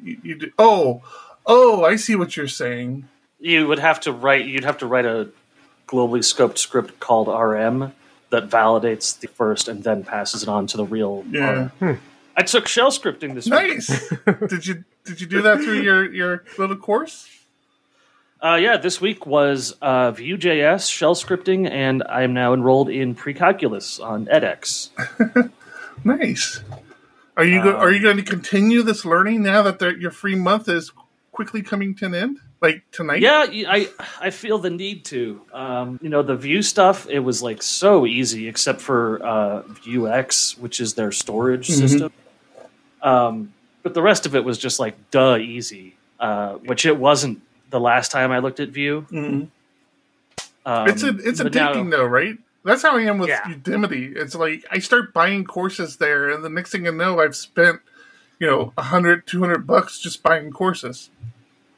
you, 0.04 0.18
you 0.24 0.36
do. 0.40 0.52
Oh, 0.58 1.04
Oh, 1.46 1.84
I 1.84 1.96
see 1.96 2.16
what 2.16 2.36
you're 2.36 2.48
saying. 2.48 3.08
You 3.40 3.68
would 3.68 3.80
have 3.80 4.00
to 4.02 4.12
write. 4.12 4.46
You'd 4.46 4.64
have 4.64 4.80
to 4.80 4.88
write 4.88 5.06
a 5.06 5.30
globally 5.88 6.20
scoped 6.20 6.58
script 6.58 7.00
called 7.00 7.28
RM 7.28 7.94
that 8.32 8.50
validates 8.50 9.20
the 9.20 9.28
first 9.28 9.68
and 9.68 9.84
then 9.84 10.04
passes 10.04 10.44
it 10.44 10.50
on 10.50 10.68
to 10.68 10.78
the 10.78 10.86
real. 10.86 11.24
Yeah. 11.30 11.70
Hmm. 11.80 11.94
I 12.36 12.44
took 12.44 12.68
shell 12.68 12.92
scripting 12.92 13.34
this 13.34 13.48
nice. 13.48 13.90
week. 13.90 14.20
Nice. 14.26 14.40
did 14.50 14.68
you 14.68 14.84
did 15.06 15.22
you 15.22 15.28
do 15.28 15.42
that 15.44 15.60
through 15.60 15.82
your 15.82 16.12
your 16.12 16.44
little 16.58 16.76
course? 16.76 17.30
Uh, 18.44 18.56
yeah, 18.56 18.78
this 18.78 19.00
week 19.00 19.26
was 19.26 19.72
uh, 19.82 20.12
Vue.js, 20.12 20.92
shell 20.92 21.16
scripting, 21.16 21.70
and 21.70 22.04
I 22.08 22.24
am 22.24 22.34
now 22.34 22.54
enrolled 22.54 22.90
in 22.90 23.16
precalculus 23.16 24.04
on 24.04 24.26
edX. 24.26 24.90
nice. 26.04 26.62
Are 27.38 27.46
you 27.46 27.64
go- 27.64 27.76
are 27.76 27.92
you 27.92 28.02
going 28.02 28.18
to 28.18 28.24
continue 28.24 28.82
this 28.82 29.06
learning 29.06 29.44
now 29.44 29.64
that 29.64 30.00
your 30.00 30.12
free 30.12 30.36
month 30.36 30.68
is 30.68 30.92
quickly 31.36 31.62
coming 31.62 31.94
to 31.96 32.06
an 32.06 32.16
end? 32.16 32.40
Like 32.62 32.90
tonight? 32.92 33.22
Yeah, 33.22 33.46
I 33.48 33.90
I 34.20 34.30
feel 34.32 34.58
the 34.58 34.70
need 34.70 35.06
to. 35.06 35.42
Um, 35.54 36.00
you 36.02 36.10
know, 36.10 36.24
the 36.24 36.36
Vue 36.36 36.62
stuff 36.62 37.08
it 37.10 37.20
was 37.20 37.44
like 37.44 37.62
so 37.62 38.06
easy, 38.06 38.48
except 38.48 38.82
for 38.82 39.24
uh, 39.24 39.62
Vuex, 39.64 40.58
which 40.58 40.80
is 40.80 40.96
their 40.96 41.12
storage 41.12 41.68
mm-hmm. 41.68 41.88
system. 41.88 42.14
Um, 43.04 43.54
but 43.84 43.94
the 43.94 44.02
rest 44.02 44.26
of 44.26 44.36
it 44.36 44.44
was 44.44 44.58
just 44.58 44.80
like 44.80 44.96
duh 45.12 45.38
easy, 45.38 45.96
uh, 46.20 46.54
which 46.54 46.86
it 46.86 46.98
wasn't 46.98 47.42
the 47.70 47.80
last 47.80 48.12
time 48.12 48.32
I 48.32 48.40
looked 48.40 48.60
at 48.60 48.70
Vue. 48.70 49.06
Mm-hmm. 49.12 49.44
Um, 50.66 50.88
it's 50.88 51.04
a 51.04 51.10
it's 51.10 51.42
addicting 51.42 51.90
now, 51.90 51.98
though, 51.98 52.06
right? 52.06 52.38
That's 52.64 52.82
how 52.82 52.98
I 52.98 53.02
am 53.02 53.20
with 53.20 53.30
yeah. 53.30 53.44
Udemy. 53.44 54.16
It's 54.16 54.34
like 54.34 54.66
I 54.72 54.80
start 54.80 55.14
buying 55.14 55.44
courses 55.44 55.98
there, 55.98 56.32
and 56.32 56.44
the 56.44 56.50
next 56.50 56.72
thing 56.72 56.88
I 56.88 56.92
know, 56.92 57.20
I've 57.20 57.36
spent 57.36 57.82
you 58.40 58.48
know 58.48 58.72
100 58.76 59.26
200 59.28 59.68
bucks 59.68 60.00
just 60.00 60.24
buying 60.24 60.52
courses 60.52 61.10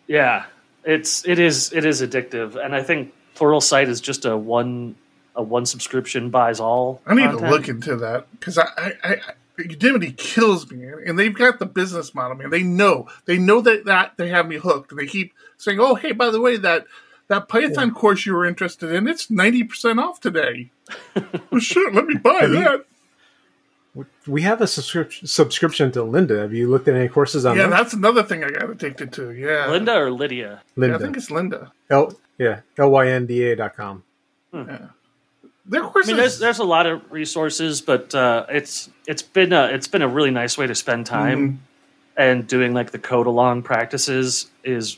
yeah, 0.07 0.45
it's 0.83 1.27
it 1.27 1.37
is 1.37 1.71
it 1.73 1.85
is 1.85 2.01
addictive, 2.01 2.55
and 2.55 2.73
I 2.73 2.81
think 2.81 3.13
Pluralsight 3.35 3.87
is 3.87 4.01
just 4.01 4.25
a 4.25 4.35
one 4.35 4.95
a 5.35 5.43
one 5.43 5.65
subscription 5.65 6.29
buys 6.29 6.59
all. 6.59 7.01
I 7.05 7.13
need 7.13 7.23
content. 7.23 7.41
to 7.41 7.49
look 7.49 7.67
into 7.67 7.95
that 7.97 8.27
because 8.31 8.57
I, 8.57 8.67
I, 8.77 8.93
I 9.03 9.17
Udemy 9.59 10.15
kills 10.17 10.71
me, 10.71 10.87
and 11.05 11.19
they've 11.19 11.33
got 11.33 11.59
the 11.59 11.65
business 11.65 12.15
model, 12.15 12.37
man. 12.37 12.49
They 12.49 12.63
know 12.63 13.09
they 13.25 13.37
know 13.37 13.61
that 13.61 13.85
that 13.85 14.13
they 14.17 14.29
have 14.29 14.47
me 14.47 14.57
hooked, 14.57 14.91
and 14.91 14.99
they 14.99 15.07
keep 15.07 15.33
saying, 15.57 15.79
"Oh, 15.79 15.95
hey, 15.95 16.13
by 16.13 16.29
the 16.29 16.39
way, 16.39 16.57
that 16.57 16.85
that 17.27 17.49
Python 17.49 17.89
yeah. 17.89 17.93
course 17.93 18.25
you 18.25 18.33
were 18.33 18.45
interested 18.45 18.91
in, 18.91 19.07
it's 19.07 19.29
ninety 19.29 19.63
percent 19.63 19.99
off 19.99 20.21
today." 20.21 20.71
well, 21.51 21.59
sure, 21.59 21.91
let 21.91 22.05
me 22.05 22.15
buy 22.15 22.39
have 22.41 22.51
that. 22.51 22.85
We 24.27 24.41
have 24.43 24.61
a 24.61 24.67
subscription 24.67 25.27
subscription 25.27 25.91
to 25.93 25.99
Lynda. 25.99 26.41
Have 26.41 26.53
you 26.53 26.69
looked 26.69 26.87
at 26.87 26.95
any 26.95 27.07
courses 27.07 27.45
on 27.45 27.55
Yeah, 27.57 27.63
that? 27.63 27.69
that's 27.71 27.93
another 27.93 28.23
thing 28.23 28.43
I 28.43 28.49
got 28.49 28.69
addicted 28.69 29.11
to. 29.13 29.31
Yeah, 29.31 29.67
Lynda 29.67 29.95
or 29.95 30.11
Lydia? 30.11 30.61
Yeah, 30.75 30.95
I 30.95 30.97
think 30.99 31.17
it's 31.17 31.29
Lynda. 31.29 31.71
L 31.89 32.13
yeah 32.37 32.61
L 32.77 32.91
Y 32.91 33.07
N 33.07 33.25
D 33.25 33.43
A 33.43 33.55
dot 33.55 33.75
com. 33.75 34.03
Their 34.53 35.83
I 35.83 35.89
courses. 35.89 36.07
mean, 36.09 36.17
there's 36.17 36.39
there's 36.39 36.59
a 36.59 36.63
lot 36.63 36.85
of 36.85 37.11
resources, 37.11 37.81
but 37.81 38.13
uh, 38.15 38.45
it's 38.49 38.89
it's 39.05 39.21
been 39.21 39.51
a 39.53 39.65
it's 39.65 39.87
been 39.87 40.01
a 40.01 40.07
really 40.07 40.31
nice 40.31 40.57
way 40.57 40.67
to 40.67 40.75
spend 40.75 41.05
time, 41.05 41.61
and 42.15 42.47
doing 42.47 42.73
like 42.73 42.91
the 42.91 42.99
code 42.99 43.27
along 43.27 43.63
practices 43.63 44.47
is 44.63 44.97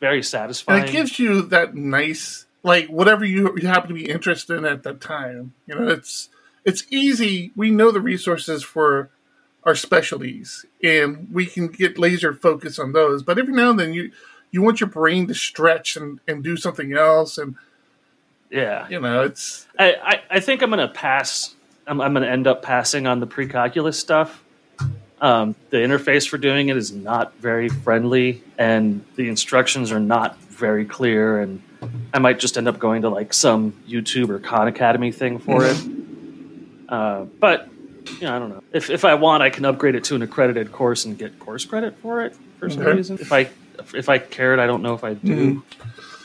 very 0.00 0.22
satisfying. 0.22 0.80
and 0.80 0.88
it 0.88 0.92
gives 0.92 1.18
you 1.18 1.42
that 1.42 1.74
nice, 1.74 2.44
like 2.62 2.88
whatever 2.88 3.24
you, 3.24 3.56
you 3.56 3.68
happen 3.68 3.88
to 3.88 3.94
be 3.94 4.10
interested 4.10 4.58
in 4.58 4.64
at 4.66 4.82
that 4.82 5.00
time. 5.00 5.54
You 5.66 5.76
know, 5.76 5.88
it's 5.88 6.28
it's 6.64 6.84
easy. 6.90 7.52
We 7.56 7.70
know 7.70 7.90
the 7.90 8.00
resources 8.00 8.62
for 8.62 9.10
our 9.64 9.74
specialties, 9.74 10.64
and 10.82 11.28
we 11.32 11.46
can 11.46 11.68
get 11.68 11.98
laser 11.98 12.34
focus 12.34 12.78
on 12.78 12.92
those. 12.92 13.22
But 13.22 13.38
every 13.38 13.54
now 13.54 13.70
and 13.70 13.80
then, 13.80 13.92
you 13.92 14.12
you 14.50 14.62
want 14.62 14.80
your 14.80 14.88
brain 14.90 15.26
to 15.28 15.34
stretch 15.34 15.96
and, 15.96 16.20
and 16.28 16.42
do 16.42 16.56
something 16.56 16.92
else, 16.92 17.38
and 17.38 17.56
yeah, 18.50 18.86
you 18.88 19.00
know, 19.00 19.22
it's 19.22 19.66
I, 19.78 19.94
I, 19.94 20.22
I 20.30 20.40
think 20.40 20.62
I'm 20.62 20.70
going 20.70 20.86
to 20.86 20.92
pass. 20.92 21.54
I'm, 21.86 22.00
I'm 22.00 22.12
going 22.12 22.22
to 22.22 22.30
end 22.30 22.46
up 22.46 22.62
passing 22.62 23.06
on 23.06 23.18
the 23.18 23.26
pre-calculus 23.26 23.98
stuff. 23.98 24.42
Um, 25.20 25.54
the 25.70 25.78
interface 25.78 26.28
for 26.28 26.36
doing 26.36 26.68
it 26.68 26.76
is 26.76 26.92
not 26.92 27.34
very 27.36 27.68
friendly, 27.68 28.42
and 28.58 29.04
the 29.16 29.28
instructions 29.28 29.92
are 29.92 30.00
not 30.00 30.38
very 30.40 30.84
clear. 30.84 31.40
And 31.40 31.62
I 32.12 32.18
might 32.18 32.40
just 32.40 32.58
end 32.58 32.68
up 32.68 32.78
going 32.78 33.02
to 33.02 33.08
like 33.08 33.32
some 33.32 33.72
YouTube 33.88 34.28
or 34.28 34.38
Khan 34.38 34.68
Academy 34.68 35.12
thing 35.12 35.38
for 35.38 35.64
it. 35.64 35.76
Uh, 36.88 37.26
but 37.40 37.68
you 38.20 38.26
know, 38.26 38.36
I 38.36 38.38
don't 38.38 38.50
know. 38.50 38.62
If 38.72 38.90
if 38.90 39.04
I 39.04 39.14
want, 39.14 39.42
I 39.42 39.50
can 39.50 39.64
upgrade 39.64 39.94
it 39.94 40.04
to 40.04 40.14
an 40.14 40.22
accredited 40.22 40.72
course 40.72 41.04
and 41.04 41.18
get 41.18 41.38
course 41.38 41.64
credit 41.64 41.98
for 42.00 42.24
it 42.24 42.36
for 42.58 42.68
some 42.70 42.82
Okay. 42.84 42.96
reason. 42.96 43.18
If 43.20 43.32
I 43.32 43.50
if 43.94 44.08
I 44.08 44.18
cared, 44.18 44.58
I 44.58 44.66
don't 44.66 44.82
know 44.82 44.94
if 44.94 45.04
I 45.04 45.14
do. 45.14 45.62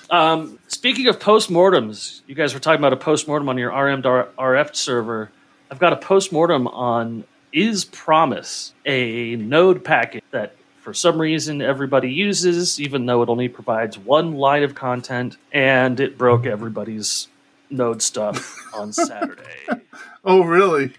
Um, 0.10 0.58
speaking 0.68 1.08
of 1.08 1.20
postmortems, 1.20 2.22
you 2.28 2.36
guys 2.36 2.54
were 2.54 2.60
talking 2.60 2.80
about 2.80 2.94
a 2.94 2.98
postmortem 2.98 3.50
on 3.50 3.58
your 3.58 3.72
RM 3.72 4.02
RF 4.04 4.76
server. 4.76 5.32
I've 5.70 5.80
got 5.80 5.94
a 5.94 5.98
postmortem 5.98 6.68
on 6.68 7.26
Is 7.52 7.84
Promise, 7.86 8.74
a 8.86 9.36
node 9.36 9.84
packet 9.84 10.24
that 10.32 10.56
for 10.82 10.94
some 10.94 11.20
reason 11.20 11.62
everybody 11.62 12.10
uses, 12.10 12.80
even 12.80 13.06
though 13.06 13.22
it 13.22 13.28
only 13.30 13.50
provides 13.50 13.98
one 13.98 14.34
line 14.34 14.64
of 14.64 14.76
content, 14.76 15.36
and 15.52 16.00
it 16.00 16.18
broke 16.18 16.46
everybody's 16.46 17.28
node 17.70 18.02
stuff 18.02 18.56
on 18.74 18.94
Saturday. 18.94 19.42
oh 20.26 20.44
really? 20.44 20.94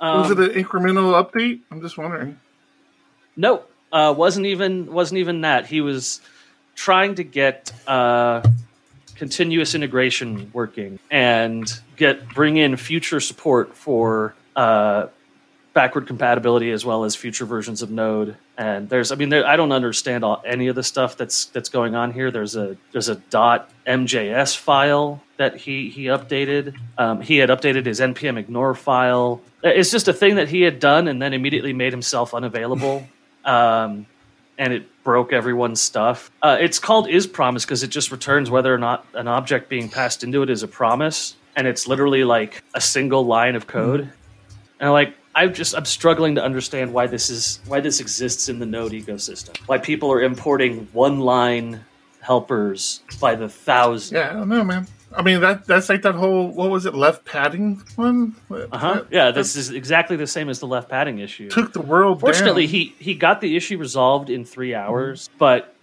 Was 0.00 0.30
Um, 0.30 0.42
it 0.42 0.56
an 0.56 0.62
incremental 0.64 1.12
update? 1.22 1.60
I'm 1.70 1.80
just 1.80 1.96
wondering. 1.98 2.38
Nope, 3.36 3.70
uh, 3.92 4.14
wasn't 4.16 4.46
even 4.46 4.92
wasn't 4.92 5.18
even 5.18 5.42
that. 5.42 5.66
He 5.66 5.80
was 5.80 6.20
trying 6.74 7.14
to 7.16 7.24
get 7.24 7.72
uh, 7.86 8.42
continuous 9.14 9.74
integration 9.74 10.50
working 10.52 10.98
and 11.10 11.80
get 11.96 12.28
bring 12.30 12.56
in 12.56 12.76
future 12.76 13.20
support 13.20 13.74
for 13.74 14.34
uh, 14.54 15.06
backward 15.74 16.06
compatibility 16.06 16.70
as 16.70 16.84
well 16.86 17.04
as 17.04 17.14
future 17.14 17.44
versions 17.44 17.82
of 17.82 17.90
Node. 17.90 18.36
And 18.58 18.88
there's, 18.88 19.12
I 19.12 19.16
mean, 19.16 19.28
there, 19.28 19.46
I 19.46 19.56
don't 19.56 19.72
understand 19.72 20.24
all, 20.24 20.42
any 20.46 20.68
of 20.68 20.74
the 20.74 20.82
stuff 20.82 21.16
that's 21.18 21.46
that's 21.46 21.68
going 21.68 21.94
on 21.94 22.12
here. 22.12 22.30
There's 22.30 22.56
a 22.56 22.76
there's 22.92 23.10
a 23.10 23.16
dot 23.16 23.70
MJS 23.86 24.56
file 24.56 25.22
that 25.36 25.56
he 25.56 25.88
he 25.90 26.04
updated. 26.04 26.74
Um, 26.98 27.20
he 27.20 27.38
had 27.38 27.50
updated 27.50 27.86
his 27.86 28.00
npm 28.00 28.38
ignore 28.38 28.74
file. 28.74 29.40
It's 29.62 29.90
just 29.90 30.08
a 30.08 30.12
thing 30.12 30.36
that 30.36 30.48
he 30.48 30.62
had 30.62 30.78
done 30.80 31.08
and 31.08 31.20
then 31.20 31.32
immediately 31.32 31.72
made 31.72 31.92
himself 31.92 32.34
unavailable. 32.34 33.06
um, 33.44 34.06
and 34.58 34.72
it 34.72 35.04
broke 35.04 35.32
everyone's 35.32 35.80
stuff. 35.80 36.30
Uh, 36.42 36.56
it's 36.60 36.78
called 36.78 37.08
is 37.08 37.26
promise 37.26 37.64
because 37.64 37.82
it 37.82 37.88
just 37.88 38.10
returns 38.10 38.50
whether 38.50 38.72
or 38.72 38.78
not 38.78 39.06
an 39.14 39.28
object 39.28 39.68
being 39.68 39.88
passed 39.88 40.24
into 40.24 40.42
it 40.42 40.50
is 40.50 40.62
a 40.62 40.68
promise, 40.68 41.36
and 41.54 41.66
it's 41.66 41.86
literally 41.86 42.24
like 42.24 42.62
a 42.74 42.80
single 42.80 43.24
line 43.26 43.54
of 43.54 43.66
code. 43.66 44.10
And 44.80 44.92
like 44.92 45.14
I'm 45.34 45.52
just 45.52 45.76
I'm 45.76 45.84
struggling 45.84 46.34
to 46.36 46.44
understand 46.44 46.92
why 46.92 47.06
this 47.06 47.28
is 47.28 47.60
why 47.66 47.80
this 47.80 48.00
exists 48.00 48.48
in 48.48 48.58
the 48.58 48.66
Node 48.66 48.92
ecosystem. 48.92 49.56
Why 49.66 49.78
people 49.78 50.10
are 50.10 50.22
importing 50.22 50.88
one 50.92 51.20
line 51.20 51.84
helpers 52.20 53.02
by 53.20 53.34
the 53.34 53.48
thousand. 53.48 54.16
Yeah, 54.16 54.30
I 54.30 54.32
don't 54.32 54.48
know, 54.48 54.64
man. 54.64 54.86
I 55.16 55.22
mean 55.22 55.40
that 55.40 55.66
that's 55.66 55.88
like 55.88 56.02
that 56.02 56.14
whole 56.14 56.48
what 56.48 56.70
was 56.70 56.84
it 56.84 56.94
left 56.94 57.24
padding 57.24 57.82
one? 57.96 58.36
Uh 58.50 58.76
huh. 58.76 59.04
Yeah, 59.10 59.30
this 59.30 59.56
is 59.56 59.70
exactly 59.70 60.16
the 60.16 60.26
same 60.26 60.48
as 60.50 60.60
the 60.60 60.66
left 60.66 60.90
padding 60.90 61.18
issue. 61.18 61.48
took 61.48 61.72
the 61.72 61.80
world. 61.80 62.20
Fortunately, 62.20 62.66
down. 62.66 62.74
he 62.74 62.94
he 62.98 63.14
got 63.14 63.40
the 63.40 63.56
issue 63.56 63.78
resolved 63.78 64.28
in 64.28 64.44
three 64.44 64.74
hours, 64.74 65.30
but 65.38 65.74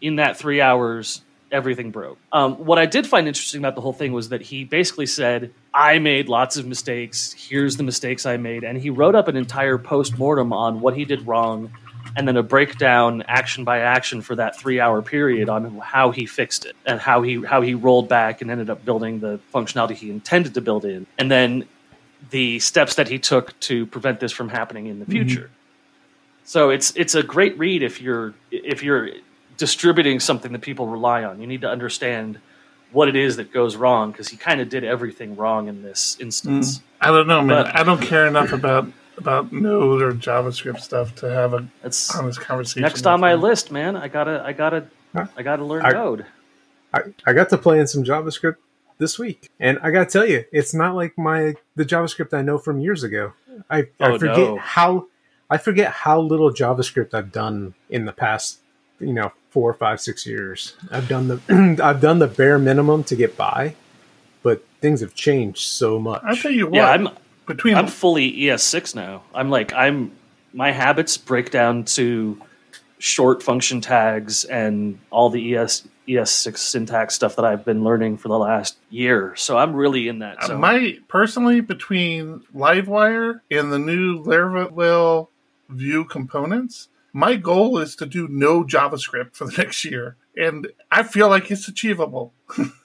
in 0.00 0.16
that 0.16 0.38
three 0.38 0.62
hours, 0.62 1.20
everything 1.52 1.90
broke. 1.90 2.18
Um, 2.32 2.54
what 2.64 2.78
I 2.78 2.86
did 2.86 3.06
find 3.06 3.28
interesting 3.28 3.60
about 3.60 3.74
the 3.74 3.82
whole 3.82 3.92
thing 3.92 4.12
was 4.12 4.30
that 4.30 4.40
he 4.40 4.64
basically 4.64 5.06
said, 5.06 5.52
"I 5.74 5.98
made 5.98 6.30
lots 6.30 6.56
of 6.56 6.66
mistakes. 6.66 7.34
Here's 7.36 7.76
the 7.76 7.82
mistakes 7.82 8.24
I 8.24 8.38
made," 8.38 8.64
and 8.64 8.78
he 8.78 8.88
wrote 8.88 9.14
up 9.14 9.28
an 9.28 9.36
entire 9.36 9.76
post 9.76 10.18
mortem 10.18 10.52
on 10.52 10.80
what 10.80 10.96
he 10.96 11.04
did 11.04 11.26
wrong, 11.26 11.70
and 12.16 12.26
then 12.26 12.36
a 12.36 12.42
breakdown, 12.42 13.22
action 13.26 13.64
by 13.64 13.80
action, 13.80 14.22
for 14.22 14.36
that 14.36 14.56
three 14.56 14.80
hour 14.80 15.02
period 15.02 15.48
on 15.48 15.78
how 15.78 16.10
he 16.10 16.26
fixed 16.26 16.64
it 16.66 16.76
and 16.86 17.00
how 17.00 17.22
he 17.22 17.42
how 17.44 17.60
he 17.60 17.74
rolled 17.74 18.08
back 18.08 18.40
and 18.42 18.50
ended 18.50 18.70
up 18.70 18.84
building 18.84 19.20
the 19.20 19.40
functionality 19.54 19.94
he 19.94 20.10
intended 20.10 20.54
to 20.54 20.60
build 20.60 20.84
in, 20.84 21.06
and 21.18 21.30
then 21.30 21.68
the 22.30 22.58
steps 22.58 22.96
that 22.96 23.08
he 23.08 23.18
took 23.18 23.58
to 23.60 23.86
prevent 23.86 24.20
this 24.20 24.32
from 24.32 24.48
happening 24.48 24.86
in 24.86 24.98
the 24.98 25.04
mm-hmm. 25.04 25.26
future. 25.26 25.50
So 26.44 26.70
it's 26.70 26.92
it's 26.96 27.14
a 27.14 27.22
great 27.22 27.58
read 27.58 27.82
if 27.82 28.00
you're 28.00 28.34
if 28.50 28.82
you're 28.82 29.10
distributing 29.56 30.20
something 30.20 30.52
that 30.52 30.62
people 30.62 30.86
rely 30.86 31.24
on. 31.24 31.40
You 31.40 31.46
need 31.46 31.60
to 31.60 31.68
understand 31.68 32.38
what 32.90 33.08
it 33.08 33.16
is 33.16 33.36
that 33.36 33.52
goes 33.52 33.76
wrong 33.76 34.12
because 34.12 34.28
he 34.28 34.36
kind 34.36 34.60
of 34.60 34.70
did 34.70 34.82
everything 34.82 35.36
wrong 35.36 35.68
in 35.68 35.82
this 35.82 36.16
instance. 36.20 36.78
Mm-hmm. 36.78 36.84
I 37.02 37.06
don't 37.08 37.26
know, 37.26 37.42
man. 37.42 37.64
But- 37.64 37.76
I 37.76 37.82
don't 37.82 38.00
care 38.00 38.26
enough 38.26 38.52
about 38.52 38.88
about 39.18 39.52
Node 39.52 40.02
or 40.02 40.12
JavaScript 40.12 40.80
stuff 40.80 41.14
to 41.16 41.30
have 41.30 41.52
a 41.54 41.66
That's 41.82 42.14
honest 42.16 42.40
conversation. 42.40 42.82
next 42.82 43.06
on 43.06 43.20
my 43.20 43.32
them. 43.32 43.42
list, 43.42 43.70
man. 43.70 43.96
I 43.96 44.08
gotta 44.08 44.42
I 44.44 44.52
gotta 44.52 44.86
Huh? 45.14 45.26
I 45.36 45.42
gotta 45.42 45.64
learn 45.64 45.84
I- 45.86 45.92
Node. 45.92 46.26
I, 46.94 47.02
I 47.26 47.34
got 47.34 47.50
to 47.50 47.58
play 47.58 47.80
in 47.80 47.86
some 47.86 48.02
JavaScript 48.02 48.56
this 48.96 49.18
week, 49.18 49.50
and 49.60 49.78
I 49.82 49.90
got 49.90 50.04
to 50.08 50.10
tell 50.10 50.26
you, 50.26 50.44
it's 50.52 50.72
not 50.72 50.94
like 50.94 51.18
my 51.18 51.54
the 51.76 51.84
JavaScript 51.84 52.32
I 52.32 52.40
know 52.40 52.56
from 52.56 52.80
years 52.80 53.02
ago. 53.04 53.32
I, 53.68 53.80
I 53.80 53.84
Oh, 54.00 54.18
forget 54.18 54.36
no. 54.38 54.56
how 54.56 55.06
I 55.50 55.58
forget 55.58 55.92
how 55.92 56.18
little 56.20 56.50
JavaScript 56.50 57.12
I've 57.12 57.30
done 57.30 57.74
in 57.90 58.06
the 58.06 58.12
past, 58.12 58.60
you 59.00 59.12
know, 59.12 59.32
four, 59.50 59.74
five, 59.74 60.00
six 60.00 60.26
years. 60.26 60.76
I've 60.90 61.08
done 61.08 61.28
the 61.28 61.76
I've 61.82 62.00
done 62.00 62.20
the 62.20 62.26
bare 62.26 62.58
minimum 62.58 63.04
to 63.04 63.16
get 63.16 63.36
by, 63.36 63.74
but 64.42 64.64
things 64.80 65.00
have 65.02 65.14
changed 65.14 65.60
so 65.68 65.98
much. 65.98 66.22
I'll 66.24 66.36
tell 66.36 66.50
you 66.52 66.66
what. 66.68 66.74
Yeah, 66.74 66.88
I'm 66.90 67.08
between 67.48 67.74
I'm 67.74 67.88
fully 67.88 68.32
ES6 68.32 68.94
now. 68.94 69.24
I'm 69.34 69.50
like 69.50 69.72
I'm 69.72 70.12
my 70.52 70.70
habits 70.70 71.16
break 71.16 71.50
down 71.50 71.84
to 71.84 72.40
short 72.98 73.42
function 73.42 73.80
tags 73.80 74.44
and 74.44 74.98
all 75.10 75.30
the 75.30 75.56
ES 75.56 75.88
ES6 76.08 76.56
syntax 76.56 77.14
stuff 77.14 77.36
that 77.36 77.44
I've 77.44 77.64
been 77.64 77.84
learning 77.84 78.16
for 78.16 78.28
the 78.28 78.38
last 78.38 78.78
year. 78.88 79.34
So 79.36 79.58
I'm 79.58 79.74
really 79.74 80.08
in 80.08 80.20
that 80.20 80.42
uh, 80.42 80.46
zone. 80.48 80.60
my 80.60 80.98
personally 81.08 81.60
between 81.60 82.40
Livewire 82.54 83.40
and 83.50 83.72
the 83.72 83.78
new 83.78 84.22
Laravel 84.22 85.28
View 85.68 86.04
components, 86.04 86.88
my 87.12 87.36
goal 87.36 87.78
is 87.78 87.94
to 87.96 88.06
do 88.06 88.26
no 88.28 88.64
JavaScript 88.64 89.34
for 89.34 89.46
the 89.46 89.52
next 89.58 89.84
year, 89.84 90.16
and 90.36 90.68
I 90.90 91.02
feel 91.02 91.28
like 91.28 91.50
it's 91.50 91.68
achievable. 91.68 92.32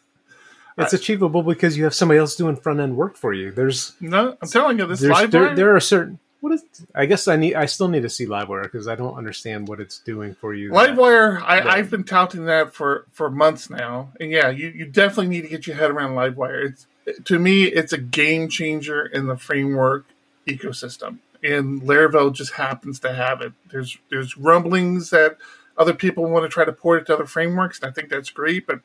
it's 0.77 0.93
achievable 0.93 1.43
because 1.43 1.77
you 1.77 1.83
have 1.83 1.93
somebody 1.93 2.19
else 2.19 2.35
doing 2.35 2.55
front 2.55 2.79
end 2.79 2.97
work 2.97 3.15
for 3.15 3.33
you. 3.33 3.51
There's 3.51 3.93
No, 3.99 4.37
I'm 4.41 4.49
telling 4.49 4.79
you, 4.79 4.85
this 4.85 5.01
Livewire. 5.01 5.31
there, 5.31 5.55
there 5.55 5.75
are 5.75 5.79
certain 5.79 6.19
what 6.43 6.51
is 6.51 6.63
I 6.93 7.05
guess 7.05 7.29
I 7.29 7.37
need 7.37 7.55
I 7.55 7.67
still 7.67 7.87
need 7.87 8.01
to 8.01 8.09
see 8.09 8.25
Livewire 8.25 8.63
because 8.63 8.87
I 8.87 8.95
don't 8.95 9.15
understand 9.15 9.69
what 9.69 9.79
it's 9.79 9.99
doing 9.99 10.35
for 10.35 10.53
you. 10.53 10.71
Livewire, 10.71 11.41
I, 11.41 11.59
Yeah. 11.59 11.67
I've 11.69 11.89
been 11.89 12.03
touting 12.03 12.45
that 12.45 12.73
for, 12.73 13.05
for 13.13 13.29
months 13.29 13.69
now, 13.69 14.09
and 14.19 14.29
yeah, 14.29 14.49
you, 14.49 14.67
you 14.67 14.85
definitely 14.85 15.29
need 15.29 15.43
to 15.43 15.47
get 15.47 15.67
your 15.67 15.77
head 15.77 15.89
around 15.89 16.15
Livewire. 16.15 16.65
It's 16.69 16.85
to 17.25 17.39
me, 17.39 17.63
it's 17.63 17.93
a 17.93 17.97
game 17.97 18.49
changer 18.49 19.05
in 19.05 19.27
the 19.27 19.37
framework 19.37 20.05
ecosystem, 20.45 21.19
and 21.41 21.81
Laravel 21.83 22.33
just 22.33 22.53
happens 22.53 22.99
to 22.99 23.13
have 23.13 23.41
it. 23.41 23.53
There's 23.71 23.97
there's 24.09 24.37
rumblings 24.37 25.11
that 25.11 25.37
other 25.77 25.93
people 25.93 26.25
want 26.29 26.43
to 26.43 26.49
try 26.49 26.65
to 26.65 26.73
port 26.73 27.01
it 27.01 27.05
to 27.05 27.13
other 27.13 27.25
frameworks, 27.25 27.79
and 27.79 27.89
I 27.89 27.93
think 27.93 28.09
that's 28.09 28.29
great. 28.29 28.67
But 28.67 28.81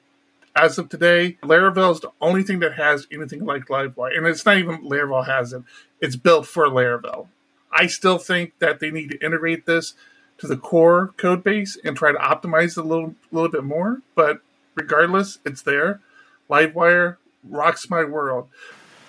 as 0.59 0.77
of 0.79 0.89
today, 0.89 1.39
Laravel 1.43 1.93
is 1.93 2.01
the 2.01 2.11
only 2.21 2.43
thing 2.43 2.59
that 2.61 2.75
has 2.75 3.07
anything 3.13 3.45
like 3.45 3.67
Livewire, 3.67 4.17
and 4.17 4.27
it's 4.27 4.45
not 4.45 4.59
even 4.59 4.83
Laravel 4.83 5.27
has 5.27 5.53
it; 5.53 5.63
it's 6.01 6.17
built 6.17 6.47
for 6.47 6.67
Laravel. 6.67 7.29
I 7.73 7.87
still 7.87 8.19
think 8.19 8.59
that 8.59 8.81
they 8.81 8.91
need 8.91 9.11
to 9.11 9.25
integrate 9.25 9.67
this 9.67 9.95
to 10.39 10.47
the 10.47 10.57
core 10.57 11.15
code 11.17 11.45
base 11.45 11.79
and 11.85 11.97
try 11.97 12.13
to 12.13 12.19
optimize 12.19 12.77
it 12.77 12.79
a 12.79 12.83
little 12.83 13.15
little 13.31 13.51
bit 13.51 13.65
more. 13.65 14.03
But 14.17 14.41
regardless, 14.75 15.39
it's 15.45 15.63
there. 15.63 16.01
Livewire 16.51 17.19
rocks 17.45 17.89
my 17.89 18.03
world. 18.05 18.49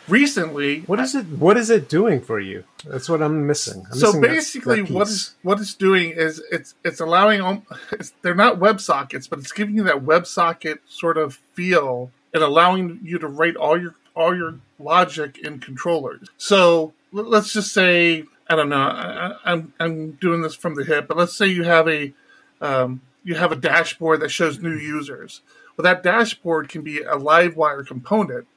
Recently, 0.10 0.82
What 0.82 1.00
is 1.00 1.16
it? 1.16 1.26
What 1.26 1.58
is 1.58 1.70
it 1.70 1.90
doing 1.90 2.22
for 2.22 2.40
you? 2.40 2.64
That's 2.86 3.08
what 3.10 3.22
I'm 3.22 3.48
missing. 3.48 3.86
I'm 3.92 3.98
so 3.98 4.12
missing 4.14 4.22
basically, 4.22 4.82
that 4.84 4.92
what 4.92 5.08
piece. 5.08 5.16
is 5.16 5.36
what 5.44 5.60
it's 5.60 5.74
doing 5.74 6.12
is 6.12 6.42
it's 6.52 6.76
it's 6.84 7.00
allowing 7.00 7.42
um, 7.42 7.64
it's, 7.92 8.14
they're 8.22 8.36
not 8.36 8.60
WebSockets, 8.60 9.30
but 9.30 9.40
it's 9.40 9.52
giving 9.52 9.76
you 9.76 9.84
that 9.84 10.06
WebSocket 10.06 10.80
sort 10.88 11.18
of 11.18 11.36
feel 11.54 12.12
and 12.34 12.44
allowing 12.44 13.00
you 13.04 13.18
to 13.20 13.28
write 13.28 13.56
all 13.56 13.80
your 13.80 13.96
all 14.16 14.36
your 14.36 14.56
logic 14.80 15.38
in 15.38 15.60
controllers. 15.60 16.28
So 16.38 16.94
let's 17.12 17.54
just 17.54 17.74
say 17.74 18.24
I 18.50 18.56
don't 18.56 18.70
know. 18.70 18.78
I, 18.78 19.28
I- 19.28 19.52
I'm 19.54 19.74
I'm 19.80 20.12
doing 20.14 20.42
this 20.42 20.56
from 20.56 20.76
the 20.76 20.84
hip, 20.84 21.08
but 21.08 21.18
let's 21.18 21.36
say 21.36 21.48
you 21.48 21.64
have 21.64 21.88
a 21.88 22.14
um, 22.62 23.02
you 23.24 23.36
have 23.36 23.52
a 23.52 23.56
dashboard 23.56 24.20
that 24.22 24.30
shows 24.30 24.60
new 24.60 24.74
users. 24.76 25.42
Well, 25.78 25.84
that 25.84 26.04
dashboard 26.04 26.68
can 26.68 26.82
be 26.82 27.00
a 27.00 27.14
LiveWire 27.16 27.88
component, 27.88 28.48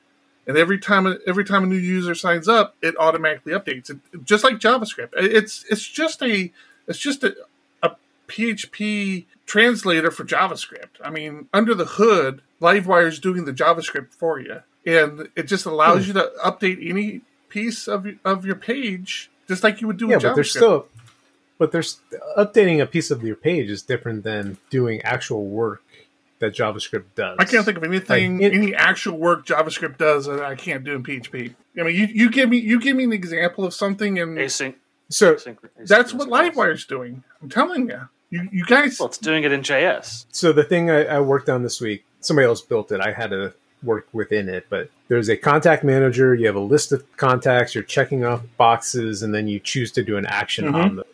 and 0.46 0.56
every 0.56 0.78
time 0.78 1.18
every 1.26 1.44
time 1.44 1.64
a 1.64 1.66
new 1.66 1.76
user 1.76 2.14
signs 2.14 2.48
up, 2.48 2.76
it 2.82 2.96
automatically 2.98 3.52
updates. 3.52 3.90
It, 3.90 3.98
just 4.24 4.44
like 4.44 4.58
JavaScript, 4.58 5.10
it's 5.14 5.64
it's 5.70 5.86
just 5.86 6.22
a 6.22 6.52
it's 6.86 6.98
just 6.98 7.24
a, 7.24 7.36
a 7.82 7.96
PHP 8.28 9.26
translator 9.46 10.10
for 10.10 10.24
JavaScript. 10.24 11.00
I 11.02 11.10
mean, 11.10 11.48
under 11.52 11.74
the 11.74 11.84
hood, 11.84 12.42
LiveWire 12.60 13.06
is 13.06 13.18
doing 13.18 13.44
the 13.44 13.52
JavaScript 13.52 14.12
for 14.12 14.40
you, 14.40 14.62
and 14.84 15.28
it 15.36 15.44
just 15.44 15.66
allows 15.66 16.02
hmm. 16.04 16.08
you 16.08 16.12
to 16.14 16.32
update 16.44 16.88
any 16.88 17.22
piece 17.48 17.86
of 17.86 18.06
of 18.24 18.44
your 18.44 18.56
page 18.56 19.30
just 19.48 19.62
like 19.62 19.80
you 19.80 19.86
would 19.86 19.96
do 19.96 20.08
Yeah, 20.08 20.16
but 20.16 20.22
JavaScript. 20.22 20.34
there's 20.34 20.50
still, 20.50 20.86
but 21.58 21.72
there's 21.72 22.00
updating 22.36 22.80
a 22.80 22.86
piece 22.86 23.10
of 23.10 23.22
your 23.22 23.36
page 23.36 23.68
is 23.68 23.82
different 23.82 24.24
than 24.24 24.58
doing 24.70 25.02
actual 25.02 25.44
work 25.44 25.82
that 26.42 26.54
JavaScript 26.54 27.04
does. 27.14 27.36
I 27.38 27.44
can't 27.44 27.64
think 27.64 27.78
of 27.78 27.84
anything, 27.84 28.38
Like, 28.38 28.52
it- 28.52 28.54
any 28.54 28.74
actual 28.74 29.16
work 29.16 29.46
JavaScript 29.46 29.96
does 29.96 30.26
that 30.26 30.40
I 30.42 30.54
can't 30.54 30.84
do 30.84 30.92
in 30.96 31.02
PHP. 31.02 31.54
I 31.78 31.82
mean, 31.84 31.94
you, 31.96 32.06
you 32.12 32.30
give 32.30 32.50
me 32.50 32.58
you 32.58 32.78
give 32.80 32.94
me 32.96 33.04
an 33.04 33.12
example 33.12 33.64
of 33.64 33.72
something, 33.72 34.18
and 34.18 34.36
Async. 34.36 34.74
So 35.08 35.34
async- 35.36 35.56
that's 35.86 36.12
what 36.12 36.28
asynchronous 36.28 36.54
calls. 36.54 36.54
LiveWire's 36.56 36.84
doing. 36.86 37.24
I'm 37.40 37.48
telling 37.48 37.88
you, 37.88 38.08
you 38.30 38.48
you 38.52 38.64
guys. 38.66 38.98
Well, 39.00 39.08
it's 39.08 39.18
doing 39.18 39.44
it 39.44 39.52
in 39.52 39.62
JS. 39.62 40.26
so 40.32 40.52
the 40.52 40.64
thing 40.64 40.90
I, 40.90 41.04
I 41.04 41.20
worked 41.20 41.48
on 41.48 41.62
this 41.62 41.80
week, 41.80 42.04
somebody 42.20 42.46
else 42.46 42.60
built 42.60 42.92
it. 42.92 43.00
I 43.00 43.12
had 43.12 43.30
to 43.30 43.54
work 43.82 44.06
within 44.12 44.48
it, 44.48 44.66
but 44.68 44.90
there's 45.08 45.28
a 45.28 45.36
contact 45.36 45.82
manager. 45.84 46.34
You 46.34 46.46
have 46.46 46.56
a 46.56 46.60
list 46.60 46.92
of 46.92 47.04
contacts. 47.16 47.74
You're 47.74 47.84
checking 47.84 48.24
off 48.24 48.42
boxes, 48.56 49.22
and 49.22 49.34
then 49.34 49.46
you 49.48 49.58
choose 49.60 49.90
to 49.92 50.02
do 50.02 50.16
an 50.18 50.26
action 50.26 50.66
Mhm. 50.66 50.74
on 50.74 50.96
them. 50.96 51.04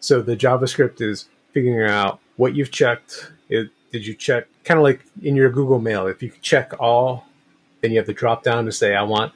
So 0.00 0.20
the 0.22 0.36
JavaScript 0.36 1.00
is 1.00 1.26
figuring 1.52 1.90
out 1.90 2.20
what 2.36 2.54
you've 2.54 2.70
checked. 2.70 3.32
It, 3.48 3.70
did 3.92 4.06
you 4.06 4.14
check 4.14 4.46
kind 4.64 4.78
of 4.78 4.84
like 4.84 5.00
in 5.22 5.36
your 5.36 5.50
Google 5.50 5.78
Mail? 5.78 6.06
If 6.06 6.22
you 6.22 6.32
check 6.40 6.72
all, 6.78 7.26
then 7.80 7.90
you 7.90 7.98
have 7.98 8.06
the 8.06 8.12
drop 8.12 8.42
down 8.42 8.66
to 8.66 8.72
say, 8.72 8.94
I 8.94 9.02
want 9.02 9.32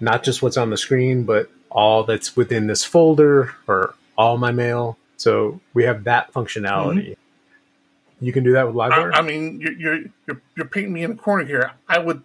not 0.00 0.22
just 0.24 0.42
what's 0.42 0.56
on 0.56 0.70
the 0.70 0.76
screen, 0.76 1.24
but 1.24 1.50
all 1.70 2.04
that's 2.04 2.36
within 2.36 2.66
this 2.66 2.84
folder 2.84 3.54
or 3.66 3.94
all 4.16 4.36
my 4.36 4.52
mail. 4.52 4.98
So 5.16 5.60
we 5.72 5.84
have 5.84 6.04
that 6.04 6.32
functionality. 6.32 7.10
Mm-hmm. 7.10 8.24
You 8.24 8.32
can 8.32 8.44
do 8.44 8.52
that 8.52 8.66
with 8.66 8.76
I, 8.76 8.90
LiveWire. 8.90 9.10
I 9.14 9.22
mean, 9.22 9.60
you're, 9.60 9.72
you're 9.72 9.98
you're 10.26 10.42
you're 10.56 10.66
painting 10.66 10.92
me 10.92 11.02
in 11.02 11.12
a 11.12 11.16
corner 11.16 11.44
here. 11.44 11.72
I 11.88 11.98
would. 11.98 12.22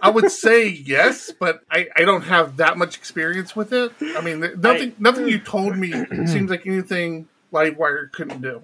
I 0.00 0.08
would 0.08 0.30
say 0.30 0.68
yes, 0.68 1.30
but 1.38 1.60
I, 1.70 1.88
I 1.94 2.02
don't 2.04 2.22
have 2.22 2.56
that 2.56 2.78
much 2.78 2.96
experience 2.96 3.54
with 3.54 3.72
it. 3.72 3.92
I 4.16 4.22
mean, 4.22 4.40
th- 4.40 4.56
nothing 4.56 4.94
nothing 4.98 5.28
you 5.28 5.38
told 5.38 5.76
me 5.76 5.92
seems 6.26 6.50
like 6.50 6.66
anything 6.66 7.28
LiveWire 7.52 8.10
couldn't 8.12 8.40
do. 8.40 8.62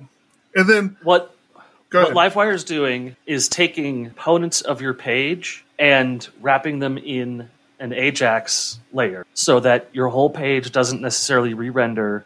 And 0.54 0.68
then 0.68 0.96
What 1.02 1.34
go 1.90 2.10
what. 2.10 2.32
LiveWire 2.32 2.54
is 2.54 2.64
doing 2.64 3.16
is 3.26 3.48
taking 3.48 4.06
components 4.06 4.62
of 4.62 4.80
your 4.80 4.94
page 4.94 5.64
and 5.78 6.26
wrapping 6.40 6.78
them 6.78 6.98
in 6.98 7.50
an 7.78 7.92
Ajax 7.92 8.78
layer 8.92 9.26
so 9.34 9.60
that 9.60 9.88
your 9.92 10.08
whole 10.08 10.30
page 10.30 10.70
doesn't 10.70 11.00
necessarily 11.00 11.54
re-render 11.54 12.24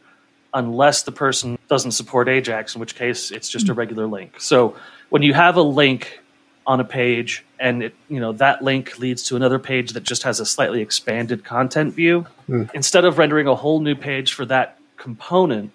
unless 0.53 1.03
the 1.03 1.13
person 1.13 1.59
doesn't 1.69 1.93
support 1.93 2.29
Ajax, 2.29 2.75
in 2.75 2.81
which 2.81 2.95
case 2.95 3.31
it's 3.31 3.49
just 3.49 3.69
a 3.69 3.73
hmm. 3.73 3.79
regular 3.79 4.07
link. 4.07 4.41
So 4.41 4.77
when 5.11 5.23
you 5.23 5.35
have 5.35 5.57
a 5.57 5.63
link 5.63 6.21
on 6.67 6.81
a 6.81 6.85
page 6.85 7.45
and 7.59 7.83
it, 7.83 7.95
you 8.09 8.21
know 8.21 8.33
that 8.33 8.63
link 8.63 8.99
leads 8.99 9.25
to 9.25 9.37
another 9.37 9.59
page 9.59 9.93
that 9.93 10.03
just 10.03 10.23
has 10.23 10.41
a 10.41 10.47
slightly 10.47 10.81
expanded 10.81 11.45
content 11.45 11.95
view, 11.95 12.27
hmm. 12.47 12.65
instead 12.75 13.05
of 13.05 13.19
rendering 13.19 13.47
a 13.47 13.55
whole 13.55 13.81
new 13.81 13.95
page 13.95 14.33
for 14.33 14.45
that 14.47 14.79
component, 14.97 15.73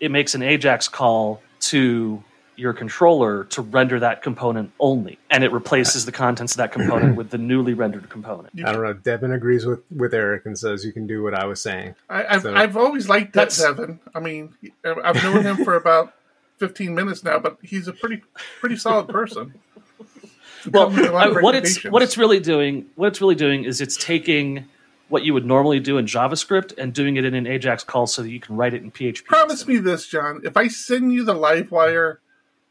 it 0.00 0.10
makes 0.10 0.34
an 0.34 0.42
Ajax 0.42 0.88
call 0.88 1.42
to 1.60 2.22
your 2.56 2.72
controller 2.72 3.44
to 3.44 3.62
render 3.62 3.98
that 4.00 4.22
component 4.22 4.70
only, 4.78 5.18
and 5.30 5.42
it 5.42 5.52
replaces 5.52 6.06
the 6.06 6.12
contents 6.12 6.52
of 6.52 6.58
that 6.58 6.72
component 6.72 7.16
with 7.18 7.30
the 7.30 7.38
newly 7.38 7.74
rendered 7.74 8.08
component. 8.08 8.50
I 8.64 8.72
don't 8.72 8.82
know. 8.82 8.92
Devin 8.92 9.32
agrees 9.32 9.66
with, 9.66 9.80
with 9.94 10.14
Eric 10.14 10.46
and 10.46 10.58
says 10.58 10.84
you 10.84 10.92
can 10.92 11.06
do 11.06 11.22
what 11.22 11.34
I 11.34 11.46
was 11.46 11.60
saying. 11.60 11.94
I, 12.08 12.24
I've 12.24 12.42
So- 12.42 12.54
I've 12.54 12.76
always 12.76 13.08
liked 13.08 13.32
that 13.34 13.50
That's- 13.50 13.58
Devin. 13.58 14.00
I 14.14 14.20
mean, 14.20 14.54
I've 14.84 15.22
known 15.22 15.42
him 15.42 15.64
for 15.64 15.74
about 15.76 16.14
fifteen 16.58 16.94
minutes 16.94 17.24
now, 17.24 17.38
but 17.38 17.58
he's 17.62 17.88
a 17.88 17.92
pretty 17.92 18.22
pretty 18.60 18.76
solid 18.76 19.08
person. 19.08 19.54
Well, 20.72 20.86
Comes 20.86 20.96
with 20.98 21.10
a 21.10 21.12
lot 21.12 21.28
of 21.36 21.42
what 21.42 21.54
it's 21.54 21.84
what 21.84 22.02
it's 22.02 22.16
really 22.16 22.40
doing, 22.40 22.86
what 22.94 23.08
it's 23.08 23.20
really 23.20 23.34
doing 23.34 23.64
is 23.64 23.82
it's 23.82 23.98
taking 23.98 24.64
what 25.08 25.22
you 25.22 25.34
would 25.34 25.44
normally 25.44 25.78
do 25.78 25.98
in 25.98 26.06
JavaScript 26.06 26.72
and 26.78 26.94
doing 26.94 27.16
it 27.16 27.24
in 27.26 27.34
an 27.34 27.46
Ajax 27.46 27.84
call 27.84 28.06
so 28.06 28.22
that 28.22 28.30
you 28.30 28.40
can 28.40 28.56
write 28.56 28.72
it 28.72 28.82
in 28.82 28.90
PHP. 28.90 29.26
Promise 29.26 29.66
me 29.68 29.76
this, 29.76 30.06
John. 30.06 30.40
If 30.42 30.56
I 30.56 30.68
send 30.68 31.12
you 31.12 31.22
the 31.22 31.34
LiveWire, 31.34 32.16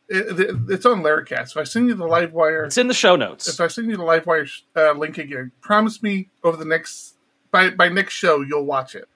it, 0.10 0.39
it, 0.39 0.56
it's 0.70 0.86
on 0.86 1.02
Laracast. 1.02 1.52
If 1.52 1.58
I 1.58 1.63
send 1.63 1.88
you 1.88 1.94
the 1.96 2.06
LiveWire, 2.06 2.66
It's 2.66 2.78
in 2.78 2.88
the 2.88 2.94
show 2.94 3.16
notes. 3.16 3.48
if 3.48 3.60
I 3.62 3.68
send 3.68 3.89
you 3.89 3.98
the 3.98 4.04
LiveWire 4.04 4.50
uh, 4.76 4.92
link 4.94 5.18
again, 5.18 5.52
promise 5.62 6.04
me 6.04 6.30
over 6.44 6.58
the 6.58 6.66
next 6.66 7.16
by 7.52 7.70
by 7.70 7.88
next 7.89 8.13
show 8.13 8.42
you'll 8.42 8.66
watch 8.66 8.96
it 8.96 9.08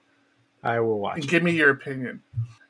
I 0.64 0.80
will 0.80 1.00
watch. 1.00 1.16
and 1.16 1.24
it. 1.26 1.30
give 1.30 1.44
me 1.44 1.52
your 1.52 1.70
opinion. 1.72 2.22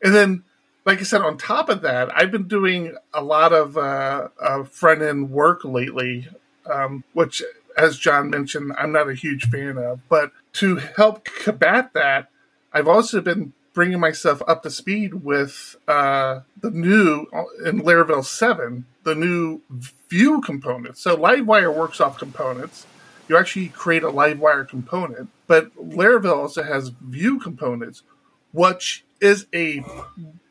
And 0.04 0.14
then, 0.16 0.44
like 0.86 1.00
I 1.00 1.04
said, 1.04 1.22
on 1.22 1.38
top 1.38 1.70
of 1.70 1.82
that, 1.82 2.10
I've 2.16 2.32
been 2.32 2.48
doing 2.48 2.96
a 3.14 3.24
lot 3.24 3.52
of 3.54 3.78
uh, 3.78 4.30
uh, 4.42 4.64
front 4.64 5.02
end 5.02 5.32
work 5.32 5.64
lately, 5.66 6.28
um, 6.72 7.04
which, 7.14 7.42
as 7.78 7.98
John 7.98 8.30
mentioned, 8.30 8.74
I'm 8.78 8.92
not 8.92 9.10
a 9.10 9.14
huge 9.16 9.50
fan 9.50 9.78
of. 9.78 10.00
But 10.08 10.32
to 10.54 10.76
help 10.78 11.26
combat 11.26 11.92
that, 11.94 12.30
I've 12.72 12.88
also 12.88 13.20
been 13.22 13.54
bringing 13.78 14.00
myself 14.00 14.42
up 14.48 14.64
to 14.64 14.72
speed 14.72 15.14
with 15.14 15.76
uh, 15.88 16.40
the 16.62 16.72
new 16.72 17.28
in 17.64 17.80
Laravel 17.82 18.26
7, 18.26 18.88
the 19.04 19.14
new 19.14 19.62
view 20.10 20.42
component. 20.42 20.98
So 20.98 21.16
Livewire 21.16 21.72
works 21.72 22.02
off 22.02 22.18
components. 22.18 22.88
You 23.30 23.38
actually 23.38 23.68
create 23.68 24.02
a 24.02 24.08
Livewire 24.08 24.68
component, 24.68 25.30
but 25.46 25.76
Laravel 25.76 26.38
also 26.38 26.64
has 26.64 26.90
view 26.90 27.40
components, 27.40 28.02
which 28.52 29.06
is 29.22 29.46
a 29.54 29.84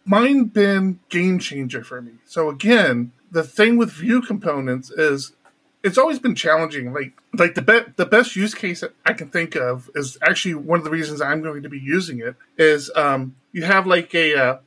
mind 0.05 0.53
bend 0.53 1.01
game 1.09 1.41
changer 1.41 1.83
for 1.83 2.01
me. 2.01 2.13
So 2.27 2.49
again, 2.49 3.11
the 3.33 3.43
thing 3.43 3.77
with 3.77 3.91
view 3.91 4.23
components 4.23 4.89
is 4.93 5.33
it's 5.87 5.99
always 5.99 6.19
been 6.19 6.35
challenging. 6.35 6.93
Like 6.93 7.13
like 7.33 7.55
the 7.55 7.63
be- 7.63 7.93
the 7.95 8.07
best 8.07 8.35
use 8.35 8.55
case 8.55 8.83
I 9.05 9.13
can 9.13 9.31
think 9.31 9.55
of 9.55 9.89
is 9.95 10.19
actually 10.21 10.55
one 10.55 10.81
of 10.81 10.85
the 10.85 10.91
reasons 10.91 11.21
I'm 11.21 11.43
going 11.43 11.63
to 11.63 11.69
be 11.69 11.79
using 11.79 12.19
it 12.19 12.35
is 12.59 12.91
um, 12.97 13.37
you 13.53 13.63
have 13.63 13.87
like 13.87 14.13
a 14.15 14.35
uh, 14.35 14.59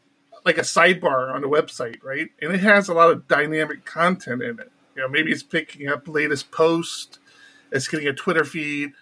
like 0.45 0.57
a 0.57 0.61
sidebar 0.61 1.33
on 1.33 1.41
the 1.41 1.49
website, 1.49 2.01
right? 2.03 2.29
And 2.41 2.53
it 2.53 2.61
has 2.61 2.87
a 2.87 2.93
lot 2.93 3.11
of 3.11 3.27
dynamic 3.27 3.83
content 3.83 4.41
in 4.41 4.59
it. 4.59 4.71
You 4.95 5.01
know, 5.03 5.09
maybe 5.09 5.31
it's 5.31 5.43
picking 5.43 5.89
up 5.89 6.07
latest 6.07 6.51
post, 6.51 7.19
it's 7.71 7.89
getting 7.89 8.07
a 8.07 8.13
Twitter 8.13 8.45
feed, 8.45 8.93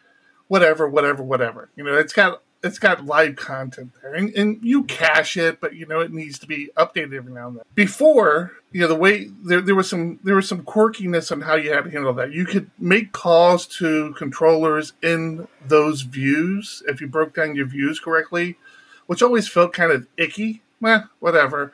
whatever, 0.47 0.89
whatever, 0.89 1.21
whatever. 1.21 1.69
You 1.75 1.83
know, 1.83 1.95
it's 1.95 2.13
got 2.13 2.41
it's 2.63 2.79
got 2.79 3.05
live 3.05 3.35
content 3.35 3.91
there, 4.01 4.13
and, 4.15 4.33
and 4.35 4.59
you 4.63 4.83
cache 4.83 5.37
it, 5.37 5.61
but 5.61 5.75
you 5.75 5.85
know 5.85 5.99
it 5.99 6.11
needs 6.11 6.39
to 6.39 6.47
be 6.47 6.69
updated 6.77 7.13
every 7.13 7.31
now 7.31 7.47
and 7.47 7.57
then. 7.57 7.63
Before, 7.75 8.53
you 8.71 8.81
know, 8.81 8.87
the 8.87 8.95
way 8.95 9.29
there, 9.43 9.61
there 9.61 9.75
was 9.75 9.89
some 9.89 10.19
there 10.23 10.35
was 10.35 10.47
some 10.47 10.63
quirkiness 10.63 11.31
on 11.31 11.41
how 11.41 11.55
you 11.55 11.71
had 11.71 11.85
to 11.85 11.91
handle 11.91 12.13
that. 12.13 12.31
You 12.31 12.45
could 12.45 12.69
make 12.79 13.11
calls 13.11 13.65
to 13.77 14.13
controllers 14.17 14.93
in 15.03 15.47
those 15.65 16.01
views 16.01 16.83
if 16.87 16.99
you 16.99 17.07
broke 17.07 17.35
down 17.35 17.55
your 17.55 17.67
views 17.67 17.99
correctly, 17.99 18.57
which 19.05 19.21
always 19.21 19.47
felt 19.47 19.73
kind 19.73 19.91
of 19.91 20.07
icky. 20.17 20.61
Well, 20.81 21.09
whatever. 21.19 21.73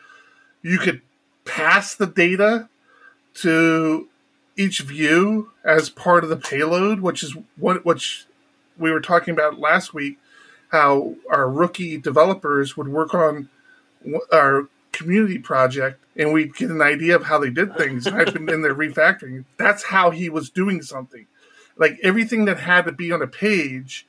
You 0.61 0.77
could 0.77 1.01
pass 1.45 1.93
the 1.95 2.07
data 2.07 2.69
to 3.35 4.07
each 4.55 4.79
view 4.79 5.51
as 5.63 5.89
part 5.89 6.23
of 6.23 6.29
the 6.29 6.37
payload, 6.37 6.99
which 6.99 7.23
is 7.23 7.35
what 7.57 7.85
which 7.85 8.25
we 8.77 8.91
were 8.91 9.01
talking 9.01 9.33
about 9.33 9.59
last 9.59 9.93
week. 9.93 10.17
How 10.73 11.13
our 11.29 11.49
rookie 11.49 11.97
developers 11.97 12.75
would 12.75 12.87
work 12.87 13.13
on 13.13 13.47
our 14.33 14.67
community 14.91 15.37
project, 15.37 16.03
and 16.17 16.33
we'd 16.33 16.55
get 16.55 16.69
an 16.69 16.81
idea 16.81 17.15
of 17.15 17.23
how 17.23 17.37
they 17.39 17.49
did 17.49 17.77
things. 17.77 18.07
And 18.07 18.17
I've 18.17 18.33
been 18.33 18.49
in 18.49 18.63
there 18.63 18.75
refactoring. 18.75 19.45
That's 19.57 19.83
how 19.83 20.09
he 20.09 20.29
was 20.29 20.49
doing 20.49 20.81
something. 20.81 21.27
Like 21.77 21.99
everything 22.03 22.45
that 22.45 22.59
had 22.59 22.85
to 22.85 22.91
be 22.91 23.11
on 23.11 23.21
a 23.21 23.27
page 23.27 24.05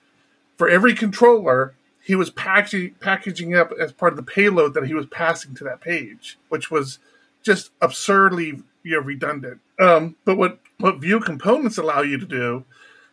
for 0.57 0.69
every 0.69 0.95
controller, 0.95 1.75
he 2.03 2.15
was 2.15 2.31
packaging 2.31 2.95
packaging 3.01 3.55
up 3.55 3.71
as 3.79 3.93
part 3.93 4.13
of 4.13 4.17
the 4.17 4.23
payload 4.23 4.75
that 4.75 4.87
he 4.87 4.95
was 4.95 5.07
passing 5.07 5.55
to 5.57 5.65
that 5.65 5.81
page, 5.81 6.39
which 6.49 6.71
was 6.71 6.99
just 7.43 7.71
absurdly 7.81 8.63
you 8.83 8.93
know 8.93 9.01
redundant. 9.01 9.61
Um, 9.79 10.17
but 10.25 10.37
what 10.37 10.61
what 10.79 10.99
view 10.99 11.21
components 11.21 11.79
allow 11.79 12.01
you 12.03 12.19
to 12.19 12.27
do 12.27 12.65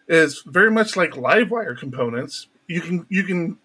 is 0.07 0.41
very 0.45 0.71
much 0.71 0.95
like 0.95 1.11
Livewire 1.11 1.77
components. 1.77 2.47
You 2.71 2.81
can 2.81 3.05
you 3.09 3.23
can 3.23 3.57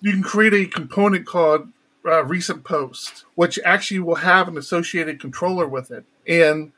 you 0.00 0.12
can 0.12 0.22
create 0.22 0.54
a 0.54 0.66
component 0.66 1.26
called 1.26 1.68
uh, 2.04 2.24
recent 2.24 2.64
post, 2.64 3.24
which 3.34 3.58
actually 3.64 4.00
will 4.00 4.16
have 4.16 4.48
an 4.48 4.58
associated 4.58 5.20
controller 5.20 5.66
with 5.66 5.90
it, 5.90 6.04
and 6.26 6.72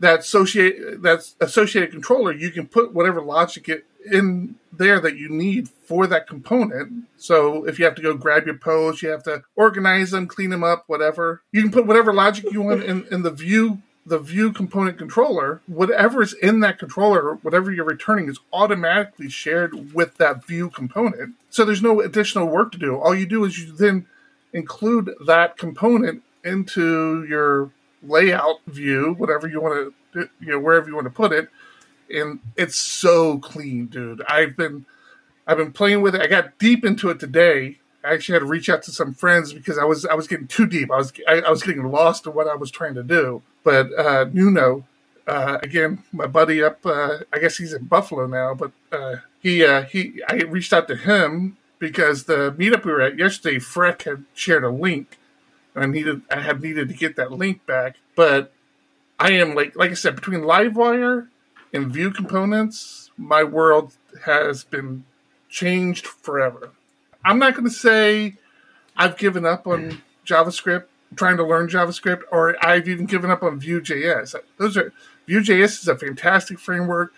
that 0.00 0.20
associate 0.20 1.02
that 1.02 1.30
associated 1.40 1.90
controller 1.90 2.32
you 2.32 2.50
can 2.50 2.66
put 2.66 2.94
whatever 2.94 3.20
logic 3.20 3.68
it 3.68 3.84
in 4.10 4.54
there 4.72 4.98
that 5.00 5.16
you 5.16 5.28
need 5.28 5.68
for 5.68 6.06
that 6.06 6.26
component. 6.26 7.04
So 7.16 7.66
if 7.66 7.78
you 7.78 7.84
have 7.84 7.94
to 7.96 8.02
go 8.02 8.14
grab 8.14 8.46
your 8.46 8.56
posts, 8.56 9.02
you 9.02 9.10
have 9.10 9.22
to 9.24 9.42
organize 9.56 10.10
them, 10.10 10.26
clean 10.26 10.50
them 10.50 10.64
up, 10.64 10.84
whatever. 10.86 11.42
You 11.52 11.62
can 11.62 11.70
put 11.70 11.86
whatever 11.86 12.12
logic 12.14 12.46
you 12.50 12.62
want 12.62 12.82
in, 12.82 13.06
in 13.10 13.22
the 13.22 13.30
view 13.30 13.82
the 14.06 14.18
view 14.18 14.52
component 14.52 14.98
controller, 14.98 15.60
whatever 15.66 16.22
is 16.22 16.32
in 16.32 16.60
that 16.60 16.78
controller, 16.78 17.34
whatever 17.42 17.70
you're 17.70 17.84
returning 17.84 18.28
is 18.28 18.38
automatically 18.52 19.28
shared 19.28 19.94
with 19.94 20.16
that 20.16 20.44
view 20.44 20.70
component. 20.70 21.34
So 21.50 21.64
there's 21.64 21.82
no 21.82 22.00
additional 22.00 22.46
work 22.46 22.72
to 22.72 22.78
do. 22.78 22.96
All 22.96 23.14
you 23.14 23.26
do 23.26 23.44
is 23.44 23.58
you 23.58 23.72
then 23.72 24.06
include 24.52 25.10
that 25.26 25.58
component 25.58 26.22
into 26.44 27.24
your 27.24 27.70
layout 28.02 28.60
view, 28.66 29.14
whatever 29.18 29.46
you 29.46 29.60
want 29.60 29.94
to, 30.14 30.28
you 30.40 30.52
know, 30.52 30.58
wherever 30.58 30.88
you 30.88 30.94
want 30.94 31.06
to 31.06 31.10
put 31.10 31.32
it. 31.32 31.48
And 32.08 32.40
it's 32.56 32.76
so 32.76 33.38
clean, 33.38 33.86
dude. 33.86 34.22
I've 34.26 34.56
been, 34.56 34.86
I've 35.46 35.58
been 35.58 35.72
playing 35.72 36.00
with 36.00 36.14
it. 36.14 36.22
I 36.22 36.26
got 36.26 36.58
deep 36.58 36.84
into 36.84 37.10
it 37.10 37.20
today. 37.20 37.79
I 38.04 38.14
actually 38.14 38.34
had 38.34 38.40
to 38.40 38.46
reach 38.46 38.68
out 38.68 38.82
to 38.84 38.92
some 38.92 39.14
friends 39.14 39.52
because 39.52 39.78
I 39.78 39.84
was, 39.84 40.06
I 40.06 40.14
was 40.14 40.26
getting 40.26 40.46
too 40.46 40.66
deep. 40.66 40.90
I 40.90 40.96
was, 40.96 41.12
I, 41.28 41.40
I 41.40 41.50
was 41.50 41.62
getting 41.62 41.84
lost 41.90 42.26
in 42.26 42.32
what 42.32 42.48
I 42.48 42.54
was 42.54 42.70
trying 42.70 42.94
to 42.94 43.02
do. 43.02 43.42
But 43.62 43.92
uh, 43.98 44.26
Nuno, 44.32 44.86
uh, 45.26 45.58
again, 45.62 46.02
my 46.12 46.26
buddy 46.26 46.62
up, 46.62 46.84
uh, 46.84 47.18
I 47.32 47.38
guess 47.38 47.58
he's 47.58 47.72
in 47.72 47.84
Buffalo 47.84 48.26
now, 48.26 48.54
but 48.54 48.72
uh, 48.90 49.16
he, 49.40 49.64
uh, 49.64 49.82
he, 49.82 50.22
I 50.28 50.36
reached 50.36 50.72
out 50.72 50.88
to 50.88 50.96
him 50.96 51.58
because 51.78 52.24
the 52.24 52.52
meetup 52.52 52.84
we 52.84 52.92
were 52.92 53.02
at 53.02 53.18
yesterday, 53.18 53.56
Freck 53.56 54.02
had 54.02 54.24
shared 54.34 54.64
a 54.64 54.70
link 54.70 55.18
and 55.74 55.84
I 55.84 55.86
needed 55.86 56.22
I 56.30 56.40
had 56.40 56.62
needed 56.62 56.88
to 56.88 56.94
get 56.94 57.16
that 57.16 57.32
link 57.32 57.64
back. 57.66 57.96
But 58.14 58.52
I 59.18 59.32
am 59.32 59.54
like 59.54 59.76
like 59.76 59.90
I 59.90 59.94
said, 59.94 60.16
between 60.16 60.40
Livewire 60.40 61.28
and 61.72 61.92
Vue 61.92 62.10
components, 62.10 63.10
my 63.16 63.44
world 63.44 63.94
has 64.24 64.64
been 64.64 65.04
changed 65.48 66.06
forever. 66.06 66.70
I'm 67.24 67.38
not 67.38 67.54
going 67.54 67.66
to 67.66 67.70
say 67.70 68.34
I've 68.96 69.16
given 69.16 69.44
up 69.44 69.66
on 69.66 70.02
JavaScript, 70.26 70.84
trying 71.16 71.36
to 71.36 71.44
learn 71.44 71.68
JavaScript, 71.68 72.22
or 72.30 72.56
I've 72.64 72.88
even 72.88 73.06
given 73.06 73.30
up 73.30 73.42
on 73.42 73.58
Vue.js. 73.58 74.34
Those 74.58 74.76
are 74.76 74.92
Vue.js 75.26 75.82
is 75.82 75.88
a 75.88 75.96
fantastic 75.96 76.58
framework. 76.58 77.12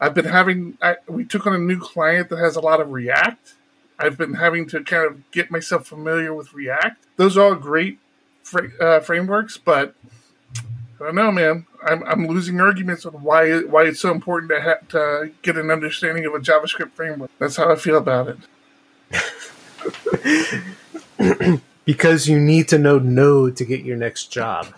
I've 0.00 0.14
been 0.14 0.24
having 0.24 0.78
I, 0.80 0.96
we 1.08 1.24
took 1.24 1.46
on 1.46 1.54
a 1.54 1.58
new 1.58 1.78
client 1.78 2.30
that 2.30 2.38
has 2.38 2.56
a 2.56 2.60
lot 2.60 2.80
of 2.80 2.90
React 2.90 3.54
I've 4.00 4.16
been 4.16 4.34
having 4.34 4.66
to 4.68 4.82
kind 4.82 5.06
of 5.06 5.30
get 5.30 5.50
myself 5.50 5.86
familiar 5.86 6.32
with 6.32 6.54
React. 6.54 7.04
Those 7.16 7.36
are 7.36 7.44
all 7.44 7.54
great 7.54 7.98
uh, 8.80 9.00
frameworks, 9.00 9.58
but 9.58 9.94
I 11.00 11.04
don't 11.04 11.14
know, 11.14 11.30
man. 11.30 11.66
I'm, 11.86 12.02
I'm 12.04 12.26
losing 12.26 12.60
arguments 12.60 13.04
on 13.04 13.12
why 13.12 13.60
why 13.60 13.84
it's 13.84 14.00
so 14.00 14.10
important 14.10 14.50
to, 14.52 14.60
ha- 14.60 14.86
to 14.90 15.32
get 15.42 15.56
an 15.56 15.70
understanding 15.70 16.24
of 16.24 16.34
a 16.34 16.38
JavaScript 16.38 16.92
framework. 16.92 17.30
That's 17.38 17.56
how 17.56 17.70
I 17.70 17.76
feel 17.76 17.98
about 17.98 18.28
it. 18.28 18.38
because 21.84 22.28
you 22.28 22.38
need 22.38 22.68
to 22.68 22.78
know 22.78 22.98
Node 22.98 23.56
to 23.56 23.64
get 23.64 23.84
your 23.84 23.96
next 23.96 24.26
job. 24.26 24.68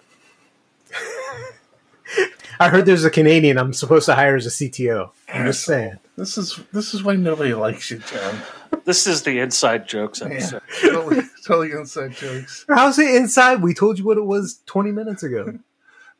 I 2.60 2.68
heard 2.68 2.86
there's 2.86 3.04
a 3.04 3.10
Canadian 3.10 3.58
I'm 3.58 3.72
supposed 3.72 4.06
to 4.06 4.14
hire 4.14 4.36
as 4.36 4.46
a 4.46 4.50
CTO. 4.50 5.10
I'm 5.32 5.46
just 5.46 5.64
saying. 5.64 5.98
This 6.16 6.36
is 6.36 6.60
this 6.72 6.94
is 6.94 7.02
why 7.02 7.16
nobody 7.16 7.54
likes 7.54 7.90
you, 7.90 7.98
John. 7.98 8.38
This 8.84 9.06
is 9.06 9.22
the 9.22 9.38
inside 9.38 9.88
jokes 9.88 10.20
episode. 10.20 10.62
Yeah, 10.82 10.90
totally, 10.90 11.22
totally 11.46 11.72
inside 11.72 12.12
jokes. 12.12 12.64
How's 12.68 12.98
it 12.98 13.14
inside? 13.14 13.62
We 13.62 13.74
told 13.74 13.98
you 13.98 14.04
what 14.04 14.18
it 14.18 14.24
was 14.24 14.60
20 14.66 14.92
minutes 14.92 15.22
ago. 15.22 15.58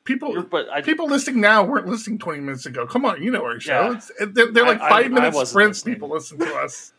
People, 0.04 0.42
but 0.42 0.68
I, 0.68 0.80
people 0.80 1.06
listening 1.06 1.40
now 1.40 1.62
weren't 1.62 1.86
listening 1.86 2.18
20 2.18 2.40
minutes 2.40 2.66
ago. 2.66 2.86
Come 2.86 3.04
on, 3.04 3.22
you 3.22 3.30
know 3.30 3.44
our 3.44 3.60
show. 3.60 3.92
Yeah. 3.92 4.26
they're, 4.26 4.50
they're, 4.50 4.66
like 4.66 4.80
five 4.80 5.06
I, 5.06 5.08
minute 5.08 5.34
I 5.34 5.44
sprints. 5.44 5.80
Listening. 5.80 5.94
People 5.94 6.08
listen 6.10 6.38
to 6.38 6.54
us. 6.56 6.92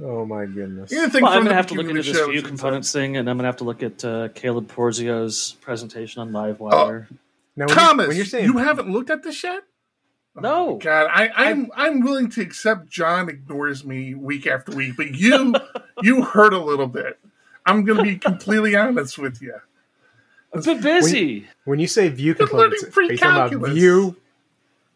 Oh 0.00 0.24
my 0.24 0.46
goodness! 0.46 0.90
Well, 0.90 1.26
I'm 1.26 1.44
gonna 1.44 1.54
have 1.54 1.66
to 1.68 1.74
look 1.74 1.88
into 1.88 2.02
this 2.02 2.26
Vue 2.26 2.42
components 2.42 2.92
thing, 2.92 3.16
and 3.16 3.28
I'm 3.28 3.36
gonna 3.36 3.48
have 3.48 3.56
to 3.58 3.64
look 3.64 3.82
at 3.82 4.04
uh, 4.04 4.28
Caleb 4.34 4.68
Porzio's 4.72 5.56
presentation 5.60 6.22
on 6.22 6.30
Livewire. 6.30 7.06
Oh. 7.10 7.16
Now, 7.54 7.66
when 7.66 7.76
Thomas, 7.76 8.04
you, 8.04 8.08
when 8.08 8.16
you're 8.16 8.26
saying 8.26 8.44
you 8.46 8.58
haven't 8.58 8.90
looked 8.90 9.10
at 9.10 9.22
this 9.22 9.42
yet? 9.42 9.62
No, 10.34 10.70
oh 10.70 10.76
God, 10.76 11.10
I, 11.12 11.28
I'm 11.34 11.70
i 11.76 11.88
am 11.88 12.00
willing 12.00 12.30
to 12.30 12.40
accept 12.40 12.88
John 12.88 13.28
ignores 13.28 13.84
me 13.84 14.14
week 14.14 14.46
after 14.46 14.74
week, 14.74 14.96
but 14.96 15.14
you 15.14 15.54
you 16.02 16.22
hurt 16.22 16.54
a 16.54 16.58
little 16.58 16.86
bit. 16.86 17.18
I'm 17.66 17.84
going 17.84 17.98
to 17.98 18.04
be 18.04 18.16
completely 18.16 18.74
honest 18.74 19.18
with 19.18 19.40
you. 19.40 19.54
I've 20.54 20.64
been 20.64 20.80
busy. 20.80 21.40
When, 21.40 21.48
when 21.64 21.78
you 21.78 21.86
say 21.86 22.08
Vue 22.08 22.34
components, 22.34 22.84
are 22.96 23.02
you 23.02 23.16
talking 23.16 23.56
about 23.56 23.70
Vue? 23.72 24.16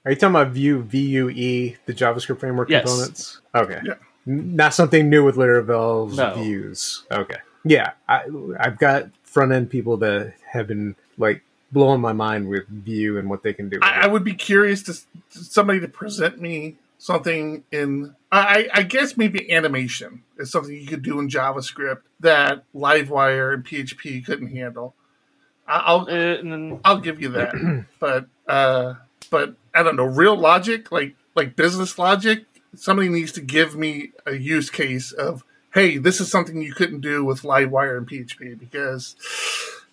Are 0.05 0.11
you 0.11 0.17
talking 0.17 0.37
about 0.37 0.49
Vue 0.49 0.83
VUE, 0.83 1.77
the 1.85 1.93
JavaScript 1.93 2.41
framework 2.41 2.71
yes. 2.71 2.85
components? 2.85 3.41
Okay, 3.55 3.81
yeah. 3.85 3.95
Not 4.27 4.75
something 4.75 5.09
new 5.09 5.25
with 5.25 5.37
Laravel's 5.37 6.17
no. 6.17 6.35
views. 6.35 7.05
Okay, 7.11 7.39
yeah, 7.65 7.93
I, 8.09 8.25
I've 8.59 8.79
got 8.79 9.11
front 9.23 9.53
end 9.53 9.71
people 9.71 9.97
that 9.99 10.35
have 10.51 10.67
been 10.67 10.97
like 11.19 11.43
blowing 11.73 12.01
my 12.01 12.13
mind 12.13 12.49
with 12.49 12.67
Vue 12.69 13.19
and 13.19 13.29
what 13.29 13.43
they 13.43 13.53
can 13.53 13.69
do. 13.69 13.79
I, 13.83 14.03
I, 14.03 14.07
would 14.07 14.25
be 14.25 14.35
curious 14.35 14.83
to 14.85 14.95
somebody 15.31 15.81
to 15.81 15.89
present 15.89 16.41
me 16.41 16.77
something 16.99 17.65
in. 17.71 18.15
I, 18.31 18.69
I, 18.73 18.83
guess 18.83 19.17
maybe 19.17 19.53
animation 19.53 20.23
is 20.39 20.51
something 20.51 20.75
you 20.75 20.87
could 20.87 21.03
do 21.03 21.19
in 21.19 21.29
JavaScript 21.29 22.03
that 22.21 22.65
Livewire 22.75 23.55
and 23.55 23.65
PHP 23.65 24.25
couldn't 24.25 24.49
handle. 24.49 24.95
I'll 25.69 26.07
uh, 26.09 26.79
I'll 26.85 27.01
give 27.01 27.21
you 27.21 27.31
that, 27.31 27.87
but 27.99 28.27
uh, 28.47 28.95
but 29.31 29.57
I 29.75 29.83
don't 29.83 29.97
know 29.97 30.05
real 30.05 30.37
logic 30.37 30.93
like 30.93 31.17
like 31.35 31.57
business 31.57 31.99
logic. 31.99 32.45
Somebody 32.77 33.09
needs 33.09 33.33
to 33.33 33.41
give 33.41 33.77
me 33.77 34.13
a 34.25 34.35
use 34.35 34.71
case 34.71 35.13
of 35.13 35.45
hey, 35.77 35.99
this 35.99 36.23
is 36.23 36.31
something 36.31 36.63
you 36.63 36.73
couldn't 36.73 37.03
do 37.03 37.23
with 37.23 37.43
Livewire 37.43 37.99
and 37.99 38.09
PHP 38.09 38.59
because 38.59 39.15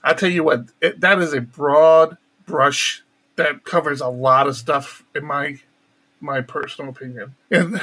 I 0.01 0.13
tell 0.13 0.29
you 0.29 0.41
what, 0.41 0.67
it, 0.81 1.01
that 1.01 1.19
is 1.19 1.33
a 1.33 1.41
broad 1.41 2.17
brush 2.45 3.03
that 3.35 3.65
covers 3.65 3.99
a 3.99 4.07
lot 4.07 4.47
of 4.47 4.55
stuff 4.55 5.03
in 5.13 5.25
my 5.25 5.59
my 6.21 6.39
personal 6.41 6.89
opinion. 6.91 7.35
And 7.51 7.81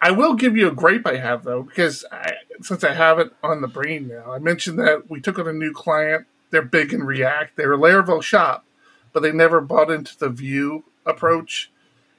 I 0.00 0.12
will 0.12 0.34
give 0.34 0.56
you 0.56 0.68
a 0.68 0.72
gripe 0.72 1.06
I 1.06 1.16
have 1.16 1.44
though, 1.44 1.62
because 1.62 2.04
I, 2.10 2.34
since 2.60 2.84
I 2.84 2.92
have 2.92 3.18
it 3.18 3.32
on 3.42 3.60
the 3.60 3.68
brain 3.68 4.08
now, 4.08 4.32
I 4.32 4.38
mentioned 4.38 4.78
that 4.78 5.10
we 5.10 5.20
took 5.20 5.38
on 5.38 5.48
a 5.48 5.52
new 5.52 5.72
client. 5.72 6.26
They're 6.50 6.62
big 6.62 6.92
in 6.92 7.04
React. 7.04 7.56
They're 7.56 7.74
a 7.74 7.78
Laravel 7.78 8.22
shop, 8.22 8.64
but 9.12 9.22
they 9.22 9.32
never 9.32 9.60
bought 9.60 9.90
into 9.90 10.16
the 10.18 10.28
Vue 10.28 10.84
approach, 11.06 11.70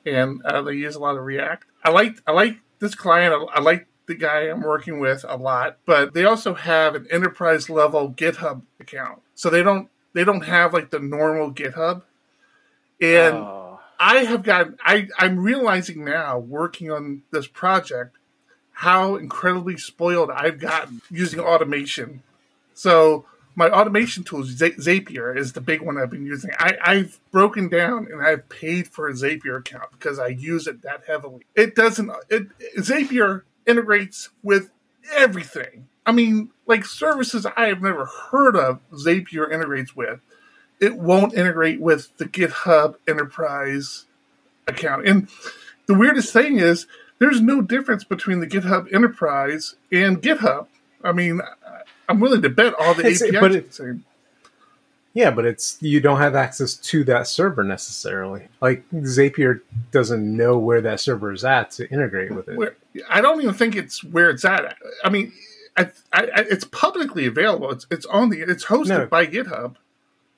and 0.05 0.41
uh, 0.43 0.61
they 0.61 0.73
use 0.73 0.95
a 0.95 0.99
lot 0.99 1.17
of 1.17 1.23
React. 1.23 1.65
I 1.83 1.91
like 1.91 2.17
I 2.25 2.31
like 2.31 2.57
this 2.79 2.95
client. 2.95 3.33
I, 3.33 3.57
I 3.57 3.61
like 3.61 3.87
the 4.05 4.15
guy 4.15 4.49
I'm 4.49 4.61
working 4.61 4.99
with 4.99 5.25
a 5.27 5.37
lot, 5.37 5.77
but 5.85 6.13
they 6.13 6.25
also 6.25 6.53
have 6.53 6.95
an 6.95 7.07
enterprise 7.09 7.69
level 7.69 8.11
GitHub 8.11 8.61
account. 8.79 9.21
So 9.35 9.49
they 9.49 9.63
don't 9.63 9.89
they 10.13 10.23
don't 10.23 10.45
have 10.45 10.73
like 10.73 10.89
the 10.89 10.99
normal 10.99 11.51
GitHub. 11.51 12.03
And 13.01 13.35
oh. 13.35 13.79
I 13.99 14.17
have 14.25 14.43
gotten 14.43 14.77
I 14.83 15.07
I'm 15.17 15.39
realizing 15.39 16.03
now 16.03 16.37
working 16.37 16.91
on 16.91 17.23
this 17.31 17.47
project 17.47 18.17
how 18.77 19.15
incredibly 19.15 19.77
spoiled 19.77 20.31
I've 20.31 20.59
gotten 20.59 21.01
using 21.09 21.39
automation. 21.39 22.23
So 22.73 23.25
my 23.55 23.69
automation 23.69 24.23
tool 24.23 24.43
Zapier 24.43 25.35
is 25.37 25.53
the 25.53 25.61
big 25.61 25.81
one 25.81 25.97
I've 25.97 26.09
been 26.09 26.25
using. 26.25 26.51
I, 26.57 26.77
I've 26.83 27.19
broken 27.31 27.69
down 27.69 28.07
and 28.11 28.21
I've 28.21 28.47
paid 28.49 28.87
for 28.87 29.07
a 29.07 29.13
Zapier 29.13 29.59
account 29.59 29.91
because 29.91 30.19
I 30.19 30.27
use 30.27 30.67
it 30.67 30.81
that 30.81 31.03
heavily. 31.07 31.45
It 31.55 31.75
doesn't. 31.75 32.11
It 32.29 32.47
Zapier 32.77 33.43
integrates 33.65 34.29
with 34.41 34.71
everything. 35.13 35.87
I 36.05 36.11
mean, 36.11 36.51
like 36.65 36.85
services 36.85 37.45
I 37.45 37.67
have 37.67 37.81
never 37.81 38.05
heard 38.05 38.55
of, 38.55 38.79
Zapier 38.91 39.51
integrates 39.51 39.95
with. 39.95 40.19
It 40.79 40.97
won't 40.97 41.33
integrate 41.33 41.79
with 41.79 42.15
the 42.17 42.25
GitHub 42.25 42.95
Enterprise 43.07 44.05
account. 44.67 45.07
And 45.07 45.29
the 45.85 45.93
weirdest 45.93 46.33
thing 46.33 46.59
is, 46.59 46.87
there's 47.19 47.39
no 47.39 47.61
difference 47.61 48.03
between 48.03 48.39
the 48.41 48.47
GitHub 48.47 48.93
Enterprise 48.93 49.75
and 49.91 50.21
GitHub. 50.21 50.67
I 51.03 51.11
mean, 51.11 51.41
I'm 52.09 52.19
willing 52.19 52.41
to 52.41 52.49
bet 52.49 52.73
all 52.79 52.93
the 52.93 53.07
it's, 53.07 53.21
APIs 53.21 53.39
but 53.39 53.55
it, 53.55 53.67
the 53.67 53.73
same. 53.73 54.05
Yeah, 55.13 55.29
but 55.29 55.45
it's 55.45 55.77
you 55.79 55.99
don't 55.99 56.17
have 56.17 56.35
access 56.35 56.73
to 56.75 57.03
that 57.03 57.27
server 57.27 57.63
necessarily. 57.63 58.47
Like 58.61 58.83
Zapier 58.91 59.61
doesn't 59.91 60.35
know 60.35 60.57
where 60.57 60.81
that 60.81 60.99
server 60.99 61.31
is 61.31 61.45
at 61.45 61.71
to 61.71 61.89
integrate 61.89 62.31
with 62.31 62.49
it. 62.49 62.57
Where, 62.57 62.75
I 63.09 63.21
don't 63.21 63.39
even 63.41 63.53
think 63.53 63.75
it's 63.75 64.03
where 64.03 64.31
it's 64.31 64.43
at. 64.43 64.75
I 65.03 65.09
mean, 65.09 65.31
I, 65.77 65.89
I, 66.11 66.27
it's 66.37 66.65
publicly 66.65 67.27
available. 67.27 67.71
It's 67.71 67.85
it's 67.91 68.07
on 68.07 68.29
the 68.29 68.41
it's 68.41 68.65
hosted 68.65 68.87
no. 68.87 69.05
by 69.05 69.27
GitHub. 69.27 69.75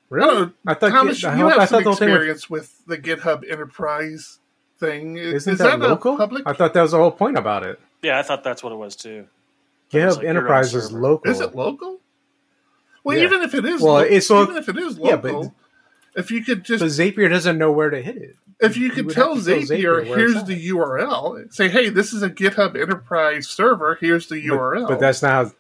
Really? 0.10 0.52
I, 0.68 0.72
I 0.72 0.74
thought 0.76 0.92
Thomas, 0.92 1.24
you, 1.24 1.30
I 1.30 1.38
you 1.38 1.48
have 1.48 1.60
I 1.60 1.66
some 1.66 1.88
experience 1.88 2.50
with 2.50 2.86
the 2.86 2.98
GitHub 2.98 3.50
Enterprise 3.50 4.40
thing. 4.78 5.18
Is, 5.18 5.34
Isn't 5.34 5.54
is 5.54 5.60
that, 5.60 5.80
that, 5.80 5.90
local? 5.90 6.16
a 6.16 6.18
public? 6.18 6.44
I 6.46 6.54
thought 6.54 6.74
that 6.74 6.82
was 6.82 6.92
the 6.92 6.98
whole 6.98 7.12
point 7.12 7.38
about 7.38 7.64
it. 7.64 7.80
Yeah, 8.04 8.20
I 8.20 8.24
thought 8.24 8.44
that's 8.44 8.62
what 8.62 8.72
it 8.72 8.78
was 8.78 8.96
too. 8.96 9.28
GitHub 9.92 10.18
like 10.18 10.26
Enterprise 10.26 10.74
is 10.76 10.92
local. 10.92 11.32
Is 11.32 11.40
it 11.42 11.56
local? 11.56 12.00
Well, 13.04 13.18
Yeah. 13.18 13.24
even 13.26 13.42
if 13.42 13.54
it 13.54 13.66
is, 13.66 13.82
Well, 13.82 13.94
lo- 13.96 14.00
it's 14.00 14.30
lo- 14.30 14.44
even 14.44 14.58
if 14.58 14.68
it 14.70 14.78
is 14.78 14.98
yeah, 14.98 15.16
but- 15.16 15.34
local, 15.34 15.56
if 16.16 16.32
you 16.32 16.44
could 16.44 16.64
just 16.64 16.82
but 16.82 16.88
Zapier 16.90 17.30
doesn't 17.30 17.58
know 17.58 17.72
where 17.72 17.90
to 17.90 18.02
hit 18.02 18.18
it. 18.18 18.36
if 18.60 18.78
you 18.78 18.86
you 18.88 18.92
could 18.92 19.10
tell 19.12 19.36
have 19.36 19.44
to 19.46 19.52
tell 19.52 19.60
Zapier, 19.78 20.04
Zapier 20.06 20.16
here's 20.18 20.44
the 20.46 20.70
URL. 20.70 21.54
Say, 21.54 21.70
hey, 21.70 21.90
this 21.90 22.14
is 22.14 22.24
a 22.24 22.30
GitHub 22.30 22.80
Enterprise 22.82 23.48
server. 23.48 23.98
Here's 24.02 24.28
the 24.28 24.36
But- 24.48 24.56
URL. 24.56 24.88
But, 24.88 25.00
that's 25.00 25.22
not 25.22 25.32
how. 25.48 25.52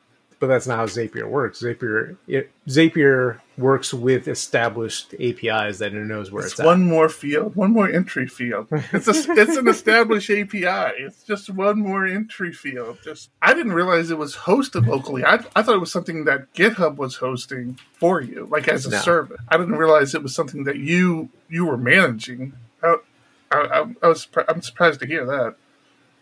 But 0.46 0.54
that's 0.54 0.68
not 0.68 0.78
how 0.78 0.86
Zapier 0.86 1.28
works. 1.28 1.64
Zapier 1.64 2.18
it, 2.28 2.52
Zapier 2.68 3.40
works 3.58 3.92
with 3.96 4.28
established 4.28 5.16
APIs 5.16 5.80
that 5.80 5.92
it 5.92 6.06
knows 6.06 6.30
where 6.32 6.44
it's 6.44 6.54
it's, 6.54 6.62
one 6.64 6.84
more 6.84 7.10
field, 7.10 7.56
one 7.56 7.74
more 7.74 7.90
entry 7.90 8.28
field. 8.28 8.68
It's 8.94 9.08
a, 9.08 9.32
it's 9.32 9.58
an 9.58 9.68
established 9.68 10.30
API. 10.30 10.94
It's 11.00 11.24
just 11.24 11.50
one 11.50 11.80
more 11.80 12.06
entry 12.06 12.54
field. 12.54 13.00
Just 13.04 13.32
I 13.42 13.56
didn't 13.56 13.74
realize 13.74 14.12
it 14.12 14.20
was 14.20 14.36
hosted 14.36 14.86
locally. 14.86 15.26
I, 15.26 15.44
I 15.56 15.64
thought 15.64 15.74
it 15.74 15.80
was 15.80 15.92
something 15.92 16.26
that 16.26 16.54
GitHub 16.54 16.98
was 16.98 17.16
hosting 17.16 17.80
for 17.94 18.22
you, 18.22 18.48
like 18.52 18.68
as 18.68 18.86
a 18.86 18.92
No. 18.92 19.00
service. 19.00 19.42
I 19.50 19.58
didn't 19.58 19.78
realize 19.78 20.14
it 20.14 20.22
was 20.22 20.36
something 20.36 20.66
that 20.66 20.78
you 20.78 21.30
you 21.50 21.66
were 21.66 21.78
managing. 21.78 22.54
I, 22.84 22.98
I, 23.52 23.86
I 24.04 24.08
was 24.08 24.28
I'm 24.48 24.62
surprised 24.62 25.00
to 25.00 25.08
hear 25.08 25.26
that. 25.26 25.56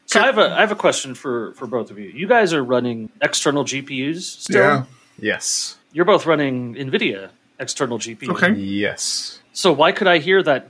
So 0.06 0.20
I 0.20 0.26
have 0.26 0.38
a 0.38 0.52
I 0.52 0.60
have 0.62 0.72
a 0.72 0.76
question 0.76 1.16
for 1.16 1.54
for 1.54 1.66
both 1.68 1.90
of 1.92 1.98
you. 1.98 2.10
You 2.10 2.28
guys 2.28 2.54
are 2.54 2.64
running 2.64 3.10
external 3.22 3.64
GPUs 3.64 4.22
still. 4.22 4.62
Yeah. 4.62 4.84
Yes. 5.20 5.78
You're 5.92 6.06
both 6.06 6.26
running 6.26 6.76
NVIDIA 6.76 7.30
external 7.60 8.00
GPUs. 8.00 8.30
Okay. 8.30 8.54
Yes. 8.54 9.40
So 9.54 9.72
why 9.72 9.92
could 9.92 10.08
I 10.08 10.18
hear 10.20 10.42
that 10.44 10.70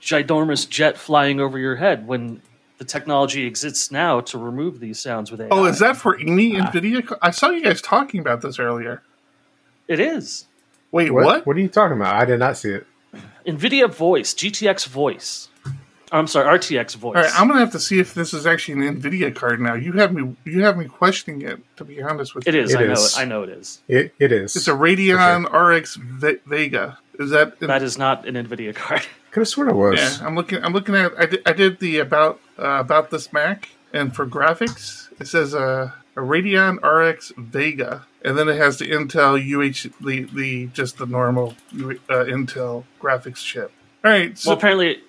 ginormous 0.00 0.68
jet 0.68 0.96
flying 0.96 1.40
over 1.40 1.58
your 1.58 1.76
head 1.76 2.06
when 2.06 2.40
the 2.78 2.84
technology 2.84 3.44
exists 3.46 3.90
now 3.90 4.20
to 4.20 4.38
remove 4.38 4.80
these 4.80 4.98
sounds 4.98 5.30
with 5.30 5.40
AI? 5.40 5.48
Oh, 5.50 5.64
is 5.66 5.80
that 5.80 5.96
for 5.96 6.16
any 6.18 6.58
Ah. 6.58 6.70
NVIDIA? 6.70 7.16
I 7.20 7.30
saw 7.32 7.50
you 7.50 7.62
guys 7.62 7.82
talking 7.82 8.20
about 8.20 8.40
this 8.40 8.58
earlier. 8.58 9.02
It 9.88 10.00
is. 10.00 10.46
Wait, 10.92 11.10
What? 11.12 11.24
what? 11.24 11.46
What 11.46 11.56
are 11.56 11.60
you 11.60 11.68
talking 11.68 11.96
about? 11.96 12.14
I 12.14 12.24
did 12.24 12.38
not 12.38 12.56
see 12.56 12.70
it. 12.70 12.86
NVIDIA 13.46 13.92
Voice, 13.92 14.32
GTX 14.34 14.86
Voice. 14.86 15.48
I'm 16.12 16.26
sorry, 16.26 16.58
RTX 16.58 16.96
Voice. 16.96 17.16
All 17.16 17.22
right, 17.22 17.32
I'm 17.40 17.46
gonna 17.48 17.60
have 17.60 17.72
to 17.72 17.78
see 17.80 17.98
if 18.00 18.14
this 18.14 18.34
is 18.34 18.46
actually 18.46 18.86
an 18.86 19.00
Nvidia 19.00 19.34
card 19.34 19.60
now. 19.60 19.74
You 19.74 19.92
have 19.92 20.12
me, 20.12 20.34
you 20.44 20.62
have 20.64 20.76
me 20.76 20.86
questioning 20.86 21.42
it. 21.42 21.60
To 21.76 21.84
be 21.84 22.02
honest 22.02 22.34
with 22.34 22.46
you, 22.46 22.50
it 22.52 22.54
is. 22.56 22.74
It 22.74 22.80
I 22.80 22.84
know 22.86 22.92
it. 22.92 23.14
I 23.18 23.24
know 23.24 23.42
it 23.44 23.48
is. 23.50 23.80
It 23.88 24.14
it 24.18 24.32
is. 24.32 24.56
It's 24.56 24.68
a 24.68 24.72
Radeon 24.72 25.44
RX 25.52 25.96
Ve- 25.96 26.40
Vega. 26.46 26.98
Is 27.18 27.30
that? 27.30 27.60
That 27.60 27.82
is 27.82 27.96
not 27.98 28.26
an 28.26 28.34
NVIDIA 28.34 28.74
card. 28.74 29.02
Could 29.30 29.40
have 29.42 29.48
sworn 29.48 29.68
it 29.68 29.76
was. 29.76 29.98
yeah, 30.00 30.26
I'm 30.26 30.34
looking. 30.34 30.62
I'm 30.64 30.72
looking 30.72 30.96
at. 30.96 31.12
I 31.18 31.26
did, 31.26 31.42
I 31.46 31.52
did 31.52 31.78
the 31.78 31.98
about 31.98 32.40
uh, 32.58 32.78
about 32.80 33.10
this 33.10 33.32
Mac, 33.32 33.68
and 33.92 34.14
for 34.14 34.26
graphics, 34.26 35.08
it 35.20 35.28
says 35.28 35.54
uh, 35.54 35.92
a 36.16 36.20
Radeon 36.20 36.82
RX 36.82 37.32
Vega, 37.36 38.06
and 38.24 38.36
then 38.36 38.48
it 38.48 38.56
has 38.56 38.78
the 38.78 38.90
Intel 38.90 39.38
UH, 39.38 39.90
the 40.04 40.24
the 40.24 40.66
just 40.68 40.98
the 40.98 41.06
normal 41.06 41.54
uh, 41.72 42.24
Intel 42.26 42.82
graphics 43.00 43.36
chip. 43.44 43.70
All 44.04 44.10
right, 44.10 44.36
so 44.36 44.50
well, 44.50 44.58
apparently, 44.58 45.00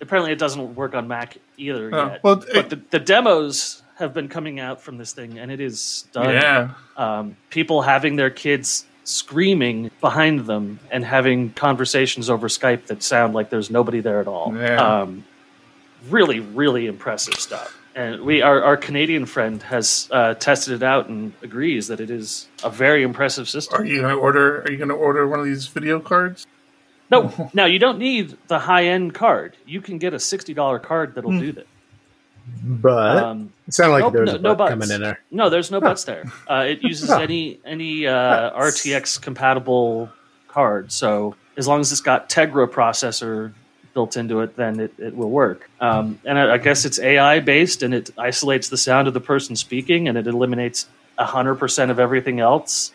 apparently 0.00 0.32
it 0.32 0.38
doesn't 0.38 0.74
work 0.74 0.94
on 0.94 1.08
Mac 1.08 1.36
either 1.56 1.90
Oh, 1.92 2.06
yet. 2.06 2.24
well, 2.24 2.36
but 2.52 2.70
the, 2.70 2.76
the 2.90 2.98
demos 2.98 3.82
have 3.96 4.14
been 4.14 4.28
coming 4.28 4.60
out 4.60 4.80
from 4.80 4.96
this 4.98 5.12
thing, 5.12 5.38
and 5.38 5.50
it 5.50 5.60
is 5.60 5.80
stunning. 5.80 6.34
yeah, 6.36 6.70
um, 6.96 7.36
people 7.50 7.82
having 7.82 8.16
their 8.16 8.30
kids 8.30 8.84
screaming 9.04 9.90
behind 10.00 10.46
them 10.46 10.78
and 10.90 11.04
having 11.04 11.50
conversations 11.54 12.28
over 12.30 12.46
Skype 12.48 12.86
that 12.86 13.02
sound 13.02 13.34
like 13.34 13.50
there's 13.50 13.70
nobody 13.70 14.00
there 14.00 14.20
at 14.20 14.28
all. 14.28 14.54
Yeah. 14.56 14.76
Um, 15.00 15.24
really, 16.10 16.40
really 16.40 16.86
impressive 16.86 17.34
stuff. 17.34 17.74
And 17.94 18.20
we, 18.20 18.42
our, 18.42 18.62
our 18.62 18.76
Canadian 18.76 19.26
friend, 19.26 19.60
has 19.64 20.08
uh, 20.12 20.34
tested 20.34 20.74
it 20.74 20.82
out 20.84 21.08
and 21.08 21.32
agrees 21.42 21.88
that 21.88 21.98
it 21.98 22.10
is 22.10 22.46
a 22.62 22.70
very 22.70 23.02
impressive 23.02 23.48
system. 23.48 23.80
are 23.80 23.84
you 23.84 24.02
gonna 24.02 24.14
order? 24.14 24.62
Are 24.62 24.70
you 24.70 24.76
gonna 24.76 24.94
order 24.94 25.26
one 25.26 25.40
of 25.40 25.46
these 25.46 25.66
video 25.66 25.98
cards? 25.98 26.46
No, 27.10 27.50
now 27.54 27.64
you 27.66 27.78
don't 27.78 27.98
need 27.98 28.36
the 28.48 28.58
high 28.58 28.86
end 28.86 29.14
card. 29.14 29.56
You 29.66 29.80
can 29.80 29.98
get 29.98 30.14
a 30.14 30.18
sixty 30.20 30.54
dollar 30.54 30.78
card 30.78 31.14
that'll 31.14 31.32
Hmm. 31.32 31.38
do 31.40 31.52
that. 31.52 31.66
But 32.64 33.16
Um, 33.18 33.52
it 33.66 33.74
sounded 33.74 33.92
like 33.92 34.00
Nope, 34.04 34.12
there 34.14 34.22
was 34.22 34.32
no, 34.34 34.38
no 34.38 34.54
buts. 34.54 34.70
coming 34.70 34.90
in 34.90 35.00
there. 35.02 35.20
No, 35.30 35.50
there's 35.50 35.70
no 35.70 35.80
buts 35.80 36.04
there. 36.04 36.24
Uh, 36.48 36.64
it 36.66 36.82
uses 36.82 37.10
Huh. 37.10 37.18
any 37.18 37.60
any 37.64 38.06
uh, 38.06 38.50
RTX 38.58 39.20
compatible 39.20 40.10
card. 40.48 40.90
So 40.92 41.36
as 41.56 41.68
long 41.68 41.80
as 41.80 41.92
it's 41.92 42.00
got 42.00 42.28
Tegra 42.30 42.66
processor 42.68 43.52
built 43.94 44.16
into 44.16 44.40
it, 44.40 44.56
then 44.56 44.80
it, 44.80 44.94
it 44.98 45.14
will 45.16 45.30
work. 45.30 45.68
Um, 45.80 46.20
and 46.24 46.38
I, 46.38 46.54
I 46.54 46.58
guess 46.58 46.84
it's 46.84 46.98
AI 46.98 47.40
based, 47.40 47.82
and 47.82 47.92
it 47.92 48.10
isolates 48.16 48.68
the 48.68 48.76
sound 48.76 49.08
of 49.08 49.14
the 49.14 49.20
person 49.20 49.54
speaking, 49.56 50.08
and 50.08 50.16
it 50.16 50.26
eliminates 50.26 50.86
hundred 51.18 51.56
percent 51.56 51.90
of 51.90 51.98
everything 51.98 52.38
else. 52.40 52.92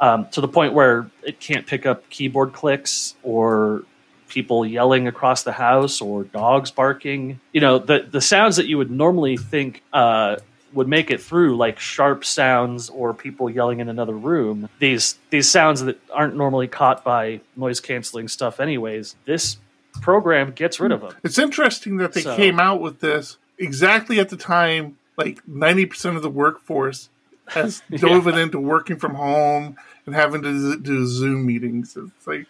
Um, 0.00 0.28
to 0.32 0.40
the 0.40 0.48
point 0.48 0.72
where 0.74 1.10
it 1.22 1.40
can't 1.40 1.66
pick 1.66 1.86
up 1.86 2.08
keyboard 2.10 2.52
clicks 2.52 3.14
or 3.22 3.82
people 4.28 4.66
yelling 4.66 5.06
across 5.06 5.42
the 5.44 5.52
house 5.52 6.00
or 6.00 6.24
dogs 6.24 6.70
barking. 6.70 7.40
You 7.52 7.60
know, 7.60 7.78
the 7.78 8.06
the 8.10 8.20
sounds 8.20 8.56
that 8.56 8.66
you 8.66 8.78
would 8.78 8.90
normally 8.90 9.36
think 9.36 9.82
uh, 9.92 10.36
would 10.72 10.88
make 10.88 11.10
it 11.10 11.20
through, 11.20 11.56
like 11.56 11.78
sharp 11.78 12.24
sounds 12.24 12.90
or 12.90 13.14
people 13.14 13.48
yelling 13.48 13.80
in 13.80 13.88
another 13.88 14.14
room. 14.14 14.68
These 14.78 15.18
these 15.30 15.50
sounds 15.50 15.82
that 15.82 15.98
aren't 16.12 16.36
normally 16.36 16.68
caught 16.68 17.04
by 17.04 17.40
noise 17.56 17.80
canceling 17.80 18.28
stuff, 18.28 18.60
anyways. 18.60 19.16
This 19.24 19.56
program 20.02 20.50
gets 20.52 20.78
rid 20.78 20.92
of 20.92 21.00
them. 21.00 21.14
It's 21.24 21.38
interesting 21.38 21.96
that 21.98 22.12
they 22.12 22.20
So- 22.22 22.36
came 22.36 22.60
out 22.60 22.80
with 22.80 23.00
this 23.00 23.38
exactly 23.58 24.20
at 24.20 24.28
the 24.28 24.36
time 24.36 24.98
like 25.16 25.40
90% 25.48 26.16
of 26.16 26.20
the 26.22 26.28
workforce 26.28 27.08
has 27.48 27.82
dove 27.90 28.26
it 28.28 28.36
into 28.36 28.58
working 28.58 28.96
from 28.96 29.14
home 29.14 29.76
and 30.04 30.14
having 30.14 30.42
to 30.42 30.78
do 30.78 31.06
Zoom 31.06 31.46
meetings. 31.46 31.96
It's 31.96 32.26
like, 32.26 32.46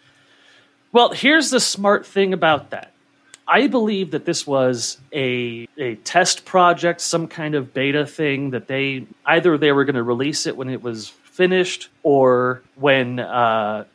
Well, 0.91 1.11
here's 1.11 1.49
the 1.49 1.59
smart 1.59 2.05
thing 2.05 2.33
about 2.33 2.71
that. 2.71 2.93
I 3.47 3.67
believe 3.67 4.11
that 4.11 4.25
this 4.25 4.45
was 4.45 4.97
a 5.13 5.67
a 5.77 5.95
test 5.95 6.43
project, 6.45 6.99
some 6.99 7.27
kind 7.27 7.55
of 7.55 7.73
beta 7.73 8.05
thing 8.05 8.51
that 8.51 8.67
they 8.67 9.05
either 9.25 9.57
they 9.57 9.71
were 9.71 9.85
going 9.85 9.95
to 9.95 10.03
release 10.03 10.45
it 10.47 10.57
when 10.57 10.69
it 10.69 10.83
was 10.83 11.09
finished, 11.09 11.89
or 12.03 12.61
when, 12.75 13.19
uh, 13.19 13.85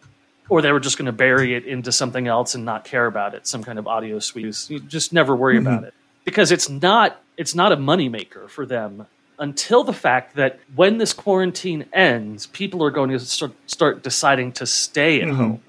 or 0.49 0.63
they 0.63 0.71
were 0.71 0.81
just 0.81 0.97
going 0.97 1.07
to 1.07 1.13
bury 1.13 1.55
it 1.55 1.67
into 1.67 1.91
something 1.93 2.29
else 2.29 2.55
and 2.55 2.65
not 2.65 2.85
care 2.85 3.05
about 3.05 3.35
it, 3.35 3.47
some 3.47 3.63
kind 3.65 3.79
of 3.79 3.87
audio 3.87 4.21
suite. 4.21 4.71
You 4.71 4.81
just 4.81 5.13
never 5.13 5.37
worry 5.37 5.59
about 5.59 5.85
it 5.85 5.93
because 6.25 6.53
it's 6.53 6.69
not 6.69 7.21
it's 7.37 7.55
not 7.55 7.73
a 7.73 7.77
moneymaker 7.77 8.49
for 8.49 8.67
them 8.67 9.07
until 9.43 9.83
the 9.83 9.93
fact 9.93 10.37
that 10.37 10.61
when 10.77 10.99
this 10.99 11.13
quarantine 11.13 11.85
ends, 11.93 12.47
people 12.47 12.83
are 12.85 12.93
going 12.93 13.11
to 13.11 13.19
start, 13.19 13.53
start 13.67 14.03
deciding 14.05 14.53
to 14.53 14.65
stay 14.67 15.21
at 15.21 15.29
home. 15.29 15.61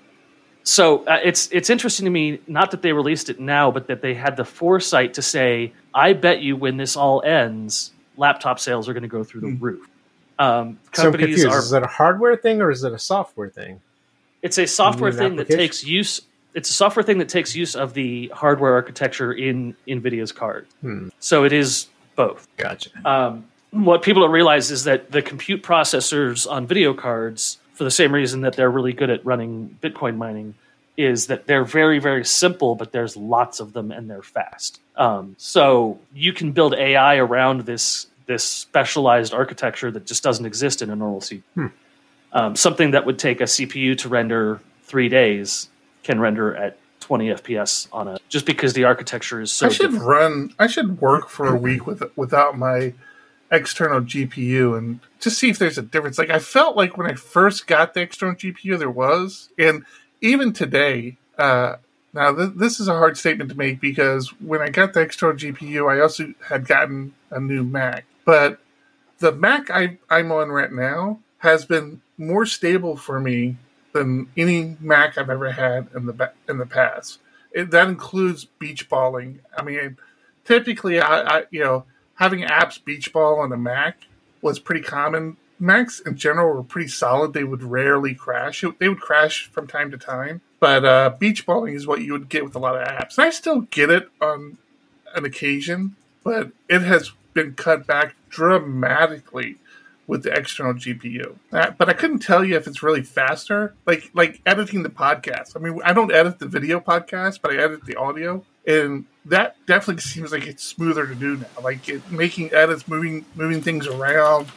So 0.62 1.04
uh, 1.06 1.20
it's 1.24 1.50
it's 1.52 1.70
interesting 1.70 2.06
to 2.06 2.12
me 2.12 2.40
not 2.48 2.72
that 2.72 2.84
they 2.84 2.94
released 2.94 3.30
it 3.30 3.40
now, 3.40 3.72
but 3.72 3.88
that 3.88 4.02
they 4.02 4.14
had 4.14 4.38
the 4.38 4.46
foresight 4.46 5.16
to 5.16 5.22
say, 5.22 5.74
"I 5.94 6.14
bet 6.14 6.42
you 6.42 6.56
when 6.56 6.78
this 6.78 6.96
all 6.96 7.22
ends, 7.24 7.92
laptop 8.16 8.60
sales 8.60 8.88
are 8.88 8.94
going 8.94 9.04
to 9.04 9.10
go 9.10 9.24
through 9.24 9.42
the 9.42 9.58
roof." 9.60 9.86
Um, 10.40 10.80
So 10.94 11.12
confused. 11.12 11.48
are. 11.48 11.60
Is 11.60 11.74
it 11.74 11.84
a 11.84 11.88
hardware 11.88 12.38
thing 12.38 12.62
or 12.62 12.72
is 12.72 12.84
it 12.84 12.94
a 12.94 13.00
software 13.00 13.50
thing? 13.50 13.82
It's 14.42 14.58
a 14.58 14.68
software 14.68 15.12
thing 15.12 15.36
that 15.38 15.50
takes 15.50 15.84
use. 15.84 16.22
It's 16.54 16.70
a 16.70 16.74
software 16.74 17.04
thing 17.04 17.18
that 17.18 17.30
takes 17.30 17.56
use 17.56 17.76
of 17.76 17.94
the 17.94 18.28
hardware 18.28 18.74
architecture 18.74 19.34
in 19.34 19.76
NVIDIA's 19.88 20.32
card. 20.32 20.68
Hmm. 20.82 21.10
So 21.20 21.44
it 21.44 21.52
is 21.52 21.88
both. 22.16 22.48
Gotcha. 22.58 22.90
Um, 23.04 23.46
what 23.74 24.04
people 24.04 24.22
don't 24.22 24.32
realize 24.32 24.70
is 24.70 24.84
that 24.84 25.12
the 25.12 25.22
compute 25.22 25.64
processors 25.64 26.50
on 26.50 26.68
video 26.68 26.94
cards, 26.94 27.58
for 27.74 27.84
the 27.84 27.92
same 27.92 28.14
reason 28.14 28.42
that 28.42 28.56
they're 28.56 28.70
really 28.70 28.94
good 28.94 29.10
at 29.10 29.26
running 29.26 29.78
Bitcoin 29.82 30.16
mining, 30.16 30.54
is 30.96 31.28
that 31.28 31.48
they're 31.48 31.66
very, 31.66 31.98
very 31.98 32.24
simple, 32.24 32.76
but 32.76 32.92
there's 32.92 33.18
lots 33.18 33.60
of 33.60 33.74
them 33.74 33.92
and 33.92 34.08
they're 34.08 34.22
fast. 34.22 34.80
Um, 34.96 35.36
so 35.40 36.00
you 36.14 36.34
can 36.34 36.52
build 36.52 36.76
AI 36.76 37.16
around 37.16 37.62
this 37.62 38.08
this 38.26 38.44
specialized 38.44 39.34
architecture 39.34 39.92
that 39.92 40.06
just 40.06 40.24
doesn't 40.24 40.46
exist 40.46 40.82
in 40.82 40.90
a 40.90 40.96
normal 40.96 41.20
CPU. 41.20 41.72
Um, 42.32 42.56
something 42.56 42.92
that 42.92 43.06
would 43.06 43.20
take 43.20 43.42
a 43.42 43.46
CPU 43.46 43.98
to 43.98 44.08
render 44.08 44.62
three 44.84 45.10
days 45.10 45.68
can 46.04 46.22
render 46.22 46.56
at 46.56 46.78
20 47.02 47.28
FPS 47.30 47.88
on 47.92 48.08
a 48.08 48.18
just 48.30 48.46
because 48.46 48.74
the 48.74 48.86
architecture 48.86 49.42
is 49.42 49.52
so 49.52 49.66
I 49.66 49.70
should 49.70 49.92
different. 49.92 50.06
run, 50.06 50.54
I 50.58 50.68
should 50.68 51.02
work 51.02 51.28
for 51.28 51.48
a 51.48 51.58
week 51.58 51.86
with 51.86 52.02
without 52.16 52.58
my 52.58 52.94
external 53.54 54.02
GPU 54.02 54.78
and 54.78 55.00
just 55.20 55.38
see 55.38 55.50
if 55.50 55.60
there's 55.60 55.78
a 55.78 55.84
difference. 55.84 56.18
Like, 56.18 56.32
I 56.32 56.40
felt 56.40 56.76
like 56.76 56.98
when 56.98 57.10
I 57.10 57.14
first 57.14 57.68
got 57.68 57.94
the 57.94 58.02
external 58.02 58.36
GPU, 58.36 58.78
there 58.80 58.90
was. 58.90 59.50
And 59.58 59.86
even 60.22 60.52
today, 60.52 61.18
uh, 61.38 61.76
now 62.14 62.34
th- 62.34 62.54
this 62.56 62.80
is 62.80 62.88
a 62.88 62.94
hard 62.94 63.16
statement 63.18 63.52
to 63.52 63.58
make 63.58 63.80
because 63.80 64.30
when 64.42 64.62
I 64.62 64.70
got 64.70 64.94
the 64.94 65.02
external 65.02 65.36
GPU, 65.36 65.90
I 65.90 66.02
also 66.02 66.34
had 66.48 66.68
gotten 66.68 67.14
a 67.30 67.40
new 67.40 67.64
Mac. 67.64 68.06
But 68.26 68.60
the 69.20 69.32
Mac 69.32 69.70
I, 69.70 70.00
I'm 70.10 70.32
on 70.32 70.50
right 70.50 70.72
now 70.72 71.20
has 71.38 71.66
been 71.66 72.02
more 72.18 72.46
stable 72.46 72.98
for 72.98 73.20
me 73.20 73.58
than 73.94 74.28
any 74.36 74.78
Mac 74.80 75.18
I've 75.18 75.30
ever 75.30 75.52
had 75.52 75.88
in 75.96 76.08
the 76.08 76.32
in 76.50 76.58
the 76.58 76.66
past. 76.66 77.20
It, 77.52 77.70
that 77.70 77.88
includes 77.88 78.46
beach 78.46 78.90
balling. 78.90 79.40
I 79.56 79.62
mean, 79.62 79.98
typically, 80.46 81.00
I, 81.00 81.40
I 81.40 81.44
you 81.52 81.64
know 81.64 81.86
having 82.16 82.42
apps 82.42 82.84
beach 82.84 83.12
ball 83.14 83.40
on 83.40 83.52
a 83.52 83.58
Mac 83.58 83.98
was 84.42 84.60
pretty 84.60 84.82
common. 84.82 85.38
Macs 85.60 86.00
in 86.02 86.18
general 86.18 86.56
were 86.56 86.64
pretty 86.64 86.90
solid. 86.90 87.34
They 87.34 87.44
would 87.44 87.64
rarely 87.64 88.14
crash. 88.14 88.64
They 88.80 88.90
would 88.90 89.00
crash 89.00 89.48
from 89.48 89.68
time 89.68 89.92
to 89.92 89.98
time, 89.98 90.42
but 90.60 90.84
uh, 90.84 91.12
beach 91.18 91.46
balling 91.46 91.74
is 91.74 91.88
what 91.88 92.02
you 92.02 92.12
would 92.14 92.30
get 92.30 92.44
with 92.44 92.56
a 92.56 92.60
lot 92.60 92.76
of 92.76 92.88
apps. 92.88 93.18
And 93.18 93.26
I 93.26 93.30
still 93.30 93.62
get 93.62 93.90
it 93.90 94.10
on 94.22 94.58
an 95.16 95.26
occasion, 95.26 95.96
but 96.24 96.52
it 96.68 96.82
has 96.82 97.12
been 97.34 97.54
cut 97.54 97.88
back 97.88 98.16
dramatically 98.30 99.58
with 100.08 100.24
the 100.24 100.32
external 100.32 100.74
GPU. 100.74 101.36
But 101.52 101.90
I 101.90 101.94
couldn't 101.94 102.20
tell 102.20 102.44
you 102.44 102.56
if 102.56 102.68
it's 102.68 102.84
really 102.84 103.02
faster. 103.02 103.74
Like 103.86 104.10
like 104.14 104.42
editing 104.46 104.84
the 104.84 104.90
podcast. 104.90 105.56
I 105.56 105.60
mean, 105.60 105.80
I 105.84 105.94
don't 105.94 106.12
edit 106.12 106.40
the 106.40 106.48
video 106.48 106.80
podcast, 106.80 107.40
but 107.42 107.52
I 107.52 107.58
edit 107.58 107.86
the 107.86 107.96
audio, 107.96 108.44
and 108.66 109.06
that 109.26 109.56
definitely 109.66 110.02
seems 110.02 110.32
like 110.32 110.48
it's 110.48 110.64
smoother 110.64 111.08
to 111.08 111.16
do 111.16 111.38
now. 111.38 111.48
Like 111.62 111.88
it, 111.90 112.12
making 112.12 112.54
edits, 112.54 112.88
moving 112.88 113.26
moving 113.36 113.62
things 113.62 113.88
around, 113.88 114.48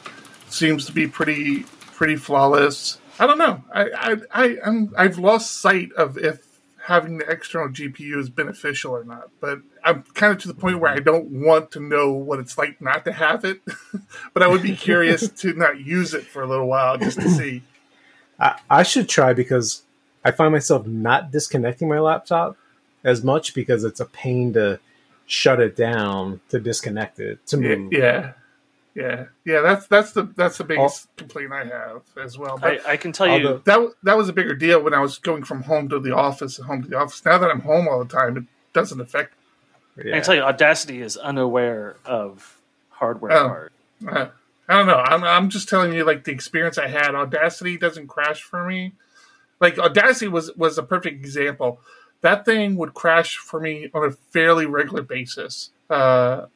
seems 0.49 0.87
to 0.87 0.93
be 0.93 1.07
pretty 1.07 1.63
pretty 1.95 2.17
flawless. 2.17 2.99
I 3.19 3.27
don't 3.27 3.39
know. 3.39 3.65
I 3.73 3.91
I, 3.95 4.17
I 4.33 4.57
I'm, 4.65 4.95
I've 4.97 5.19
lost 5.19 5.61
sight 5.61 5.93
of 5.93 6.19
if 6.19 6.47
having 6.87 7.19
the 7.19 7.29
external 7.29 7.69
GPU 7.69 8.17
is 8.19 8.31
beneficial 8.31 8.93
or 8.93 9.05
not. 9.05 9.31
But 9.41 9.61
I'm 9.87 10.03
kind 10.15 10.33
of 10.33 10.43
to 10.43 10.49
the 10.49 10.55
point 10.55 10.81
where 10.81 10.91
I 10.91 10.99
don't 10.99 11.27
want 11.31 11.71
to 11.71 11.81
know 11.81 12.13
what 12.13 12.41
it's 12.41 12.59
like 12.59 12.81
not 12.81 13.05
to 13.05 13.13
have 13.13 13.45
it. 13.45 13.61
but 14.35 14.43
I 14.43 14.49
would 14.49 14.63
be 14.63 14.75
curious 14.75 15.29
to 15.43 15.53
not 15.55 15.79
use 15.81 16.13
it 16.13 16.25
for 16.25 16.43
a 16.43 16.47
little 16.47 16.67
while 16.67 16.99
just 16.99 17.21
to 17.21 17.31
see. 17.31 17.63
I, 18.41 18.59
I 18.69 18.83
should 18.83 19.09
try 19.09 19.33
because 19.33 19.83
I 20.25 20.33
find 20.33 20.53
myself 20.53 20.87
not 20.87 21.31
disconnecting 21.31 21.89
my 21.89 22.01
laptop 22.01 22.57
as 23.05 23.23
much 23.23 23.55
because 23.55 23.85
it's 23.85 24.01
a 24.01 24.07
pain 24.07 24.53
to 24.55 24.81
shut 25.27 25.61
it 25.61 25.77
down 25.77 26.41
to 26.49 26.59
disconnect 26.59 27.21
it 27.21 27.47
to 27.47 27.57
move. 27.57 27.93
Yeah. 27.93 28.33
Yeah, 28.97 29.27
yeah, 29.45 29.61
that's 29.61 29.87
that's 29.89 30.13
the 30.13 30.23
that's 30.23 30.57
the 30.57 30.65
biggest 30.65 31.15
complaint 31.19 31.53
I 31.53 31.67
have 31.67 32.01
as 32.17 32.39
well. 32.39 32.57
But 32.57 32.81
I, 32.87 32.93
I 32.93 32.97
can 32.97 33.13
tell 33.13 33.29
you 33.29 33.61
that 33.63 33.93
that 34.05 34.17
was 34.17 34.31
a 34.31 34.33
bigger 34.33 34.55
deal 34.55 34.83
when 34.83 34.95
I 34.95 35.01
was 35.01 35.19
going 35.19 35.45
from 35.45 35.65
home 35.65 35.91
to 35.91 36.01
the 36.01 36.17
office 36.17 36.59
and 36.59 36.67
home 36.67 36.83
to 36.83 36.89
the 36.89 36.97
office. 36.97 37.23
Now 37.23 37.37
that 37.37 37.51
I'm 37.51 37.61
home 37.61 37.89
all 37.89 38.03
the 38.03 38.11
time, 38.11 38.39
it 38.39 38.45
doesn't 38.73 38.99
affect. 38.99 39.36
Yeah. 39.97 40.13
I 40.13 40.17
can 40.17 40.23
tell 40.25 40.35
you, 40.35 40.43
Audacity 40.43 41.01
is 41.01 41.17
unaware 41.17 41.97
of 42.05 42.59
hardware 42.91 43.33
oh, 43.33 43.49
part. 43.49 43.73
Uh, 44.07 44.27
I 44.69 44.75
don't 44.79 44.87
know. 44.87 44.97
I'm 44.97 45.25
I'm 45.25 45.49
just 45.49 45.69
telling 45.69 45.93
you, 45.93 46.05
like 46.05 46.25
the 46.25 46.33
experience 46.33 46.79
I 46.79 46.89
had. 46.89 47.15
Audacity 47.15 47.79
doesn't 47.79 48.09
crash 48.09 48.43
for 48.43 48.67
me. 48.67 48.93
Like 49.61 49.79
Audacity 49.79 50.29
was 50.29 50.55
was 50.57 50.77
a 50.77 50.83
perfect 50.83 51.17
example. 51.17 51.81
That 52.21 52.45
thing 52.45 52.77
would 52.77 52.95
crash 52.95 53.37
for 53.37 53.61
me 53.61 53.91
on 53.95 54.05
a 54.05 54.11
fairly 54.11 54.67
regular 54.67 55.03
basis. 55.03 55.71
Uh, 55.89 56.47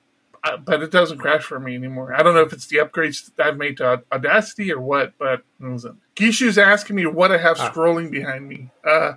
but 0.65 0.83
it 0.83 0.91
doesn't 0.91 1.19
crash 1.19 1.43
for 1.43 1.61
me 1.61 1.75
anymore. 1.75 2.15
I 2.15 2.23
don't 2.23 2.35
know 2.35 2.41
if 2.41 2.53
it's 2.53 2.67
the 2.67 2.79
upgrades 2.79 3.31
I've 3.39 3.57
made 3.57 3.77
to 3.77 4.03
Audacity 4.11 4.73
or 4.73 4.81
what, 4.81 5.13
but 5.19 5.43
Gishu's 5.61 6.59
asking 6.59 6.97
me 6.97 7.07
what 7.07 7.31
I 7.31 7.39
have 7.39 7.59
ah. 7.61 7.71
scrolling 7.71 8.11
behind 8.11 8.49
me. 8.49 8.71
Uh, 8.83 9.15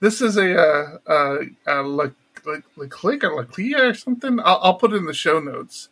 this 0.00 0.20
is 0.20 0.36
a, 0.36 0.58
uh, 0.58 0.98
uh, 1.06 1.36
a, 1.66 1.84
a, 1.84 2.12
a, 2.46 2.82
a 2.82 2.88
click 2.88 3.24
or 3.24 3.30
Laclia 3.30 3.90
or 3.90 3.94
something. 3.94 4.38
I'll, 4.40 4.60
I'll, 4.62 4.74
put 4.74 4.92
it 4.92 4.96
in 4.96 5.06
the 5.06 5.14
show 5.14 5.40
notes. 5.40 5.88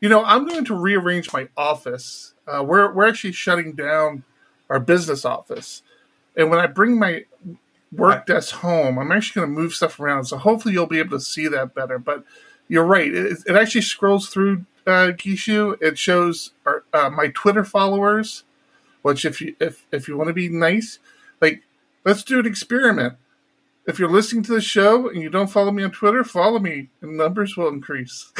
You 0.00 0.08
know, 0.08 0.24
I'm 0.24 0.46
going 0.46 0.64
to 0.66 0.74
rearrange 0.74 1.32
my 1.32 1.48
office. 1.56 2.34
Uh, 2.46 2.62
we're 2.62 2.92
we're 2.92 3.08
actually 3.08 3.32
shutting 3.32 3.72
down 3.72 4.24
our 4.68 4.80
business 4.80 5.24
office, 5.24 5.82
and 6.36 6.50
when 6.50 6.58
I 6.58 6.66
bring 6.66 6.98
my 6.98 7.24
work 7.92 8.26
desk 8.26 8.56
home, 8.56 8.98
I'm 8.98 9.12
actually 9.12 9.40
going 9.40 9.54
to 9.54 9.60
move 9.60 9.74
stuff 9.74 9.98
around. 9.98 10.24
So 10.24 10.36
hopefully 10.36 10.74
you'll 10.74 10.86
be 10.86 10.98
able 10.98 11.18
to 11.18 11.24
see 11.24 11.48
that 11.48 11.74
better. 11.74 11.98
But 11.98 12.24
you're 12.68 12.84
right. 12.84 13.12
It, 13.12 13.38
it 13.46 13.56
actually 13.56 13.82
scrolls 13.82 14.28
through 14.28 14.66
uh, 14.86 15.12
Gishu. 15.12 15.80
It 15.82 15.98
shows 15.98 16.52
our, 16.64 16.84
uh, 16.92 17.10
my 17.10 17.28
Twitter 17.28 17.64
followers. 17.64 18.44
Which, 19.02 19.24
if 19.24 19.40
you 19.40 19.54
if 19.60 19.86
if 19.92 20.08
you 20.08 20.16
want 20.16 20.28
to 20.28 20.34
be 20.34 20.48
nice, 20.48 20.98
like 21.40 21.62
let's 22.04 22.24
do 22.24 22.40
an 22.40 22.46
experiment. 22.46 23.14
If 23.86 23.98
you're 23.98 24.10
listening 24.10 24.42
to 24.44 24.52
the 24.52 24.60
show 24.60 25.08
and 25.08 25.22
you 25.22 25.30
don't 25.30 25.48
follow 25.48 25.70
me 25.70 25.84
on 25.84 25.90
Twitter, 25.90 26.24
follow 26.24 26.58
me, 26.58 26.88
and 27.00 27.16
numbers 27.16 27.56
will 27.56 27.68
increase. 27.68 28.32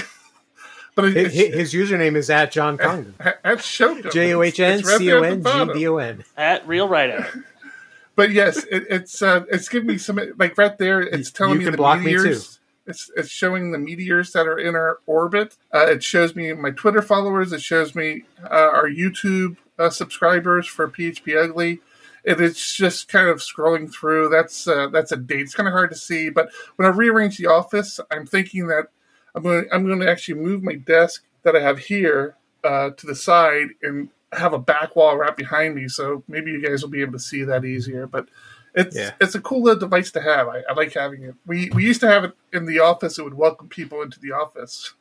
but 0.95 1.05
it, 1.05 1.31
his, 1.31 1.55
his, 1.55 1.73
username 1.73 2.17
is 2.17 2.31
at 2.31 2.51
John 2.51 2.77
Congdon. 2.79 3.15
At, 3.21 3.41
at 3.45 3.63
Shogun. 3.63 4.11
J 4.11 4.35
O 4.35 4.43
H 4.43 4.59
N 4.59 4.83
C 4.83 5.13
O 5.13 5.23
N 5.23 5.43
G 5.43 5.73
D 5.73 5.89
O 5.89 5.99
N. 5.99 6.25
At 6.37 6.67
Real 6.67 6.89
Writer. 6.89 7.45
but 8.17 8.33
yes, 8.33 8.65
it, 8.65 8.85
it's 8.91 9.23
uh, 9.23 9.45
it's 9.51 9.69
giving 9.69 9.87
me 9.87 9.99
some 9.99 10.21
like 10.37 10.59
right 10.59 10.77
there. 10.79 11.01
It's 11.01 11.31
telling 11.31 11.61
you 11.61 11.67
me 11.67 11.71
the 11.71 11.77
block 11.77 12.01
meteors. 12.01 12.25
Me 12.25 12.33
too 12.35 12.57
it's, 12.87 13.11
it's 13.17 13.29
showing 13.29 13.73
the 13.73 13.79
meteors 13.79 14.33
that 14.33 14.47
are 14.47 14.59
in 14.59 14.75
our 14.75 15.01
orbit. 15.07 15.57
Uh, 15.75 15.87
it 15.87 16.03
shows 16.03 16.37
me 16.37 16.53
my 16.53 16.71
Twitter 16.71 17.03
followers. 17.03 17.53
It 17.53 17.63
shows 17.63 17.95
me 17.95 18.25
uh, 18.43 18.49
our 18.49 18.89
YouTube 18.89 19.57
uh, 19.79 19.91
subscribers 19.91 20.67
for 20.67 20.89
PHP 20.89 21.37
Ugly. 21.37 21.81
And 22.27 22.41
it's 22.41 22.75
just 22.75 23.09
kind 23.09 23.29
of 23.29 23.39
scrolling 23.39 23.93
through. 23.93 24.29
That's 24.31 24.67
uh, 24.67 24.89
that's 24.89 25.13
a 25.13 25.17
date. 25.17 25.41
It's 25.41 25.55
kind 25.55 25.69
of 25.69 25.73
hard 25.73 25.91
to 25.91 25.97
see. 25.97 26.29
But 26.29 26.51
when 26.77 26.87
I 26.87 26.91
rearrange 26.91 27.39
the 27.39 27.47
office, 27.47 28.01
I'm 28.11 28.27
thinking 28.27 28.67
that 28.67 28.89
I'm 29.35 29.43
going 29.43 29.67
I'm 29.73 29.87
going 29.87 30.01
to 30.01 30.11
actually 30.11 30.41
move 30.41 30.63
my 30.63 30.75
desk 30.75 31.25
that 31.45 31.55
I 31.55 31.61
have 31.61 31.79
here 31.79 32.35
uh, 32.65 32.91
to 32.91 33.07
the 33.07 33.15
side 33.15 33.69
and 33.83 34.09
have 34.33 34.53
a 34.53 34.59
back 34.59 34.97
wall 34.97 35.17
right 35.17 35.37
behind 35.37 35.75
me. 35.75 35.89
So 35.89 36.25
maybe 36.27 36.51
you 36.51 36.61
guys 36.61 36.83
will 36.83 36.91
be 36.91 37.01
able 37.01 37.13
to 37.13 37.19
see 37.19 37.45
that 37.45 37.65
easier. 37.65 38.07
But 38.07 38.29
it's 38.75 38.97
yeah. 38.97 39.13
it's 39.21 39.35
a 39.35 39.41
cool 39.41 39.63
little 39.63 39.81
device 39.81 40.11
to 40.13 40.21
have. 40.21 40.49
I, 40.49 40.63
I, 40.69 40.75
like 40.75 40.93
having 40.93 41.23
it. 41.23 41.35
We 41.47 41.71
we 41.71 41.85
used 41.85 42.01
to 42.01 42.09
have 42.09 42.25
it 42.25 42.33
in 42.53 42.67
the 42.67 42.81
office. 42.81 43.19
It 43.19 43.23
would 43.23 43.35
welcome 43.35 43.69
people 43.69 44.03
into 44.03 44.21
the 44.21 44.33
office. 44.33 44.93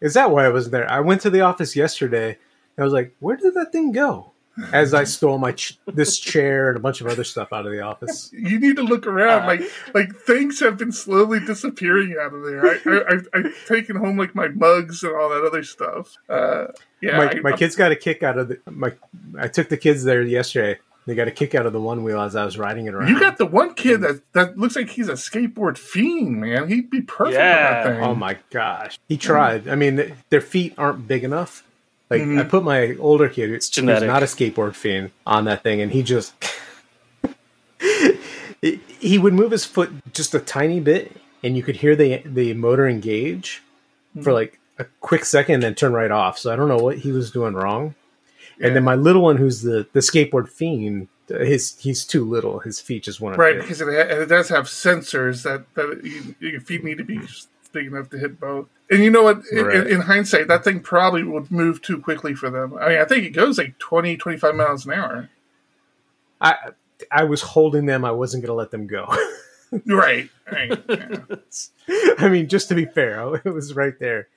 Is 0.00 0.14
that 0.14 0.30
why 0.30 0.44
I 0.44 0.50
wasn't 0.50 0.72
there? 0.72 0.90
I 0.90 1.00
went 1.00 1.22
to 1.22 1.30
the 1.30 1.40
office 1.40 1.74
yesterday. 1.74 2.38
I 2.76 2.84
was 2.84 2.92
like, 2.92 3.16
"Where 3.18 3.36
did 3.36 3.54
that 3.54 3.72
thing 3.72 3.92
go?" 3.92 4.32
As 4.72 4.94
I 4.94 5.04
stole 5.04 5.38
my 5.38 5.52
ch- 5.52 5.78
this 5.86 6.18
chair 6.18 6.68
and 6.68 6.76
a 6.76 6.80
bunch 6.80 7.00
of 7.00 7.06
other 7.06 7.24
stuff 7.24 7.52
out 7.52 7.66
of 7.66 7.72
the 7.72 7.80
office. 7.80 8.30
You 8.32 8.58
need 8.58 8.76
to 8.76 8.82
look 8.82 9.06
around. 9.06 9.44
Uh, 9.44 9.46
like 9.46 9.60
like 9.94 10.16
things 10.16 10.60
have 10.60 10.76
been 10.76 10.92
slowly 10.92 11.40
disappearing 11.40 12.16
out 12.20 12.34
of 12.34 12.42
there. 12.44 12.66
I, 12.66 13.14
I, 13.14 13.38
I've 13.38 13.66
taken 13.66 13.96
home 13.96 14.18
like 14.18 14.34
my 14.34 14.48
mugs 14.48 15.02
and 15.02 15.14
all 15.14 15.28
that 15.30 15.44
other 15.44 15.62
stuff. 15.62 16.16
Uh, 16.28 16.66
yeah, 17.00 17.18
my, 17.18 17.30
I, 17.30 17.40
my 17.40 17.52
kids 17.52 17.76
got 17.76 17.92
a 17.92 17.96
kick 17.96 18.22
out 18.22 18.38
of 18.38 18.48
the 18.48 18.60
my. 18.70 18.94
I 19.38 19.48
took 19.48 19.68
the 19.68 19.76
kids 19.76 20.04
there 20.04 20.22
yesterday 20.22 20.78
they 21.08 21.14
got 21.14 21.26
a 21.26 21.30
kick 21.30 21.54
out 21.54 21.64
of 21.64 21.72
the 21.72 21.80
one 21.80 22.04
wheel 22.04 22.20
as 22.20 22.36
I 22.36 22.44
was 22.44 22.58
riding 22.58 22.84
it 22.84 22.92
around. 22.92 23.08
You 23.08 23.18
got 23.18 23.38
the 23.38 23.46
one 23.46 23.72
kid 23.72 24.02
that 24.02 24.20
that 24.34 24.58
looks 24.58 24.76
like 24.76 24.90
he's 24.90 25.08
a 25.08 25.14
skateboard 25.14 25.78
fiend, 25.78 26.38
man. 26.38 26.68
He'd 26.68 26.90
be 26.90 27.00
perfect 27.00 27.38
yeah. 27.38 27.82
that 27.82 27.84
thing. 27.84 28.02
Oh 28.02 28.14
my 28.14 28.36
gosh, 28.50 28.98
he 29.08 29.16
tried. 29.16 29.68
I 29.68 29.74
mean, 29.74 30.14
their 30.28 30.42
feet 30.42 30.74
aren't 30.76 31.08
big 31.08 31.24
enough. 31.24 31.64
Like 32.10 32.22
mm-hmm. 32.22 32.38
I 32.38 32.44
put 32.44 32.64
my 32.64 32.96
older 32.96 33.28
kid, 33.28 33.50
it's 33.50 33.74
who's 33.74 33.84
not 33.84 34.22
a 34.22 34.26
skateboard 34.26 34.74
fiend, 34.74 35.10
on 35.26 35.44
that 35.44 35.62
thing, 35.62 35.80
and 35.80 35.92
he 35.92 36.02
just 36.02 36.32
he 38.62 39.18
would 39.18 39.34
move 39.34 39.50
his 39.50 39.64
foot 39.64 39.90
just 40.14 40.34
a 40.34 40.40
tiny 40.40 40.80
bit, 40.80 41.16
and 41.44 41.56
you 41.56 41.62
could 41.62 41.76
hear 41.76 41.94
the 41.94 42.22
the 42.24 42.54
motor 42.54 42.88
engage 42.88 43.62
mm-hmm. 44.10 44.22
for 44.22 44.32
like 44.32 44.58
a 44.78 44.86
quick 45.00 45.24
second, 45.24 45.56
and 45.56 45.62
then 45.62 45.74
turn 45.74 45.92
right 45.92 46.10
off. 46.10 46.38
So 46.38 46.52
I 46.52 46.56
don't 46.56 46.68
know 46.68 46.78
what 46.78 46.98
he 46.98 47.12
was 47.12 47.30
doing 47.30 47.54
wrong. 47.54 47.94
And 48.60 48.74
then 48.74 48.82
my 48.82 48.94
little 48.94 49.22
one, 49.22 49.36
who's 49.36 49.62
the 49.62 49.86
the 49.92 50.00
skateboard 50.00 50.48
fiend, 50.48 51.08
his 51.28 51.76
he's 51.78 52.04
too 52.04 52.24
little. 52.24 52.60
His 52.60 52.80
feet 52.80 53.04
just 53.04 53.20
want 53.20 53.34
to 53.34 53.40
right 53.40 53.60
because 53.60 53.80
it, 53.80 53.88
it, 53.88 54.28
does 54.28 54.48
have 54.48 54.64
sensors 54.64 55.42
that 55.42 55.72
that 55.74 56.00
you, 56.02 56.34
your 56.40 56.60
feet 56.60 56.82
need 56.82 56.98
to 56.98 57.04
be 57.04 57.20
big 57.72 57.86
enough 57.86 58.10
to 58.10 58.18
hit 58.18 58.40
both. 58.40 58.68
And 58.90 59.02
you 59.02 59.10
know 59.10 59.22
what? 59.22 59.42
Right. 59.52 59.76
In, 59.76 59.86
in, 59.86 60.00
hindsight, 60.00 60.48
that 60.48 60.64
thing 60.64 60.80
probably 60.80 61.22
would 61.22 61.50
move 61.50 61.82
too 61.82 62.00
quickly 62.00 62.34
for 62.34 62.50
them. 62.50 62.76
I 62.78 62.88
mean, 62.88 62.98
I 62.98 63.04
think 63.04 63.24
it 63.24 63.30
goes 63.30 63.58
like 63.58 63.78
20, 63.78 64.16
25 64.16 64.54
miles 64.54 64.86
an 64.86 64.92
hour. 64.92 65.30
I 66.40 66.54
I 67.10 67.24
was 67.24 67.42
holding 67.42 67.86
them. 67.86 68.04
I 68.04 68.12
wasn't 68.12 68.42
going 68.42 68.50
to 68.50 68.54
let 68.54 68.70
them 68.70 68.86
go. 68.86 69.14
right. 69.86 70.30
Right. 70.50 70.82
Yeah. 70.88 72.14
I 72.18 72.28
mean, 72.28 72.48
just 72.48 72.68
to 72.68 72.74
be 72.74 72.86
fair, 72.86 73.34
it 73.44 73.50
was 73.50 73.74
right 73.74 73.98
there. 73.98 74.28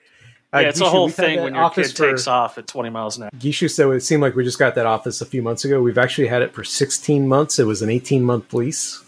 Uh, 0.54 0.60
yeah, 0.60 0.70
it's 0.70 0.82
Gishu, 0.82 0.86
a 0.86 0.90
whole 0.90 1.10
thing 1.10 1.42
when 1.42 1.56
your 1.56 1.70
kid 1.70 1.90
for, 1.96 2.10
takes 2.10 2.28
off 2.28 2.58
at 2.58 2.68
20 2.68 2.90
miles 2.90 3.18
an 3.18 3.24
hour. 3.24 3.30
Gishu 3.38 3.72
said 3.72 3.88
it 3.88 4.02
seemed 4.02 4.22
like 4.22 4.36
we 4.36 4.44
just 4.44 4.60
got 4.60 4.76
that 4.76 4.86
office 4.86 5.22
a 5.22 5.26
few 5.26 5.42
months 5.42 5.64
ago. 5.64 5.82
We've 5.82 5.98
actually 5.98 6.28
had 6.28 6.42
it 6.42 6.54
for 6.54 6.66
16 6.66 7.26
months. 7.26 7.58
It 7.58 7.64
was 7.64 7.82
an 7.82 7.90
18 7.90 8.22
month 8.22 8.54
lease 8.54 9.02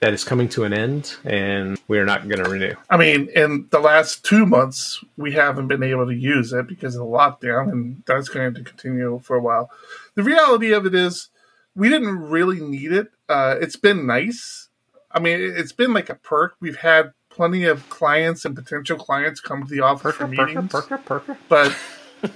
that 0.00 0.14
is 0.14 0.24
coming 0.24 0.48
to 0.50 0.64
an 0.64 0.72
end, 0.72 1.16
and 1.24 1.78
we 1.86 1.98
are 1.98 2.06
not 2.06 2.26
going 2.28 2.42
to 2.42 2.50
renew. 2.50 2.74
I 2.88 2.96
mean, 2.96 3.28
in 3.34 3.68
the 3.70 3.80
last 3.80 4.24
two 4.24 4.46
months, 4.46 5.04
we 5.16 5.32
haven't 5.32 5.68
been 5.68 5.82
able 5.82 6.06
to 6.06 6.14
use 6.14 6.52
it 6.52 6.66
because 6.66 6.94
of 6.94 7.00
the 7.00 7.06
lockdown, 7.06 7.70
and 7.70 8.02
that's 8.06 8.28
going 8.28 8.54
to 8.54 8.62
continue 8.62 9.20
for 9.22 9.36
a 9.36 9.40
while. 9.40 9.70
The 10.14 10.22
reality 10.22 10.72
of 10.72 10.86
it 10.86 10.94
is, 10.94 11.28
we 11.74 11.88
didn't 11.88 12.18
really 12.18 12.60
need 12.60 12.92
it. 12.92 13.08
Uh, 13.28 13.56
it's 13.60 13.76
been 13.76 14.06
nice. 14.06 14.68
I 15.12 15.20
mean, 15.20 15.38
it's 15.38 15.72
been 15.72 15.92
like 15.92 16.08
a 16.08 16.14
perk. 16.14 16.56
We've 16.60 16.76
had 16.76 17.12
plenty 17.28 17.64
of 17.64 17.88
clients 17.90 18.44
and 18.44 18.56
potential 18.56 18.96
clients 18.96 19.40
come 19.40 19.64
to 19.64 19.68
the 19.68 19.80
office 19.80 20.16
perker, 20.16 20.18
for 20.18 20.28
meetings. 20.28 20.70
Perker, 20.70 20.98
perker, 20.98 21.38
but 21.48 21.76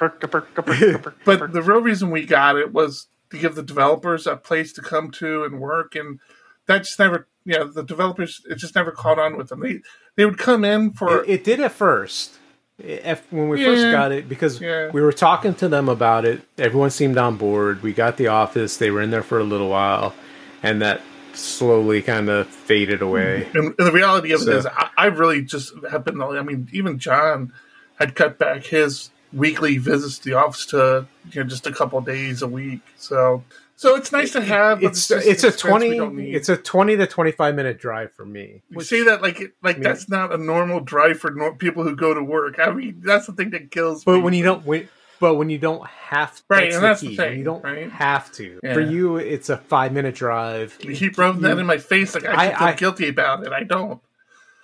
but 1.24 1.52
the 1.52 1.62
real 1.62 1.80
reason 1.80 2.10
we 2.10 2.24
got 2.24 2.56
it 2.56 2.72
was 2.72 3.08
to 3.30 3.38
give 3.38 3.54
the 3.54 3.62
developers 3.62 4.26
a 4.26 4.36
place 4.36 4.72
to 4.74 4.82
come 4.82 5.10
to 5.12 5.44
and 5.44 5.60
work, 5.60 5.94
and 5.94 6.20
that 6.68 6.84
just 6.84 6.98
never 6.98 7.26
yeah, 7.44 7.64
the 7.64 7.82
developers 7.82 8.42
it 8.48 8.56
just 8.56 8.74
never 8.76 8.92
caught 8.92 9.18
on 9.18 9.36
with 9.36 9.48
them. 9.48 9.60
They 9.60 9.80
they 10.14 10.24
would 10.24 10.38
come 10.38 10.64
in 10.64 10.92
for 10.92 11.24
It, 11.24 11.28
it 11.30 11.44
did 11.44 11.60
at 11.60 11.72
first. 11.72 12.34
Eh, 12.82 13.00
if, 13.12 13.32
when 13.32 13.48
we 13.48 13.64
first 13.64 13.82
got 13.90 14.12
it, 14.12 14.28
because 14.28 14.60
Yeah. 14.60 14.90
we 14.92 15.00
were 15.02 15.12
talking 15.12 15.54
to 15.54 15.68
them 15.68 15.88
about 15.88 16.24
it, 16.24 16.42
everyone 16.56 16.90
seemed 16.90 17.18
on 17.18 17.36
board. 17.36 17.82
We 17.82 17.92
got 17.92 18.16
the 18.16 18.28
office; 18.28 18.76
they 18.76 18.90
were 18.92 19.02
in 19.02 19.10
there 19.10 19.24
for 19.24 19.38
a 19.40 19.44
little 19.44 19.68
while, 19.68 20.14
and 20.62 20.80
that 20.82 21.00
slowly 21.32 22.02
kind 22.02 22.28
of 22.28 22.46
faded 22.48 23.00
away. 23.02 23.48
And, 23.54 23.74
and 23.78 23.86
the 23.86 23.92
reality 23.92 24.32
of 24.32 24.40
So- 24.40 24.50
it 24.52 24.56
is, 24.58 24.66
I, 24.66 24.90
I 24.96 25.06
really 25.06 25.42
just 25.42 25.72
have 25.90 26.04
been. 26.04 26.20
I 26.22 26.42
mean, 26.42 26.68
even 26.72 26.98
John 26.98 27.52
had 27.96 28.14
cut 28.14 28.38
back 28.38 28.64
his 28.64 29.10
weekly 29.32 29.76
visits 29.78 30.18
to 30.18 30.30
the 30.30 30.36
office 30.36 30.66
to 30.66 31.06
you 31.32 31.42
know 31.42 31.48
just 31.48 31.66
a 31.66 31.72
couple 31.72 32.00
days 32.00 32.42
a 32.42 32.46
week. 32.48 32.80
So, 32.96 33.42
so 33.78 33.94
it's 33.96 34.10
nice 34.12 34.32
to 34.32 34.40
have. 34.42 34.80
but 34.80 34.88
It's 34.88 35.06
just 35.08 35.26
it's 35.26 35.44
a 35.44 35.52
twenty 35.52 35.96
it's 36.32 36.48
a 36.48 36.56
twenty 36.56 36.96
to 36.96 37.06
twenty 37.06 37.30
five 37.32 37.54
minute 37.54 37.78
drive 37.80 38.12
for 38.12 38.26
me. 38.26 38.62
You 38.70 38.80
say 38.80 39.04
that 39.04 39.22
like 39.22 39.40
it- 39.40 39.52
like 39.62 39.76
mean- 39.76 39.84
that's 39.84 40.08
not 40.08 40.32
a 40.32 40.36
normal 40.36 40.80
drive 40.80 41.18
for 41.20 41.30
nor- 41.30 41.54
people 41.54 41.84
who 41.84 41.94
go 41.96 42.12
to 42.12 42.22
work. 42.22 42.58
I 42.58 42.70
mean, 42.72 43.00
that's 43.04 43.26
the 43.26 43.32
thing 43.32 43.50
that 43.50 43.70
kills 43.70 44.06
me. 44.06 44.12
But 44.14 44.20
when 44.20 44.34
you 44.34 44.42
don't, 44.44 44.64
when, 44.66 44.88
but 45.20 45.34
when 45.36 45.48
you 45.50 45.58
don't 45.58 45.86
have, 45.86 46.42
Right, 46.48 46.72
and 46.72 46.82
that's 46.82 47.00
the 47.00 47.08
key. 47.08 47.16
thing, 47.16 47.28
When 47.30 47.38
you 47.38 47.44
don't 47.44 47.64
right? 47.64 47.90
have 47.90 48.30
to. 48.32 48.60
Yeah. 48.62 48.74
For 48.74 48.80
you, 48.80 49.16
it's 49.16 49.48
a 49.48 49.56
five 49.56 49.92
minute 49.92 50.14
drive. 50.16 50.76
you 50.80 50.94
keep 50.94 51.16
rubbing 51.16 51.42
that 51.42 51.56
in 51.58 51.66
my 51.66 51.78
face, 51.78 52.14
like 52.14 52.24
I 52.26 52.32
I- 52.32 52.48
feel 52.58 52.66
I- 52.68 52.72
guilty 52.74 53.08
about 53.08 53.46
it. 53.46 53.52
I 53.52 53.62
don't. 53.64 54.00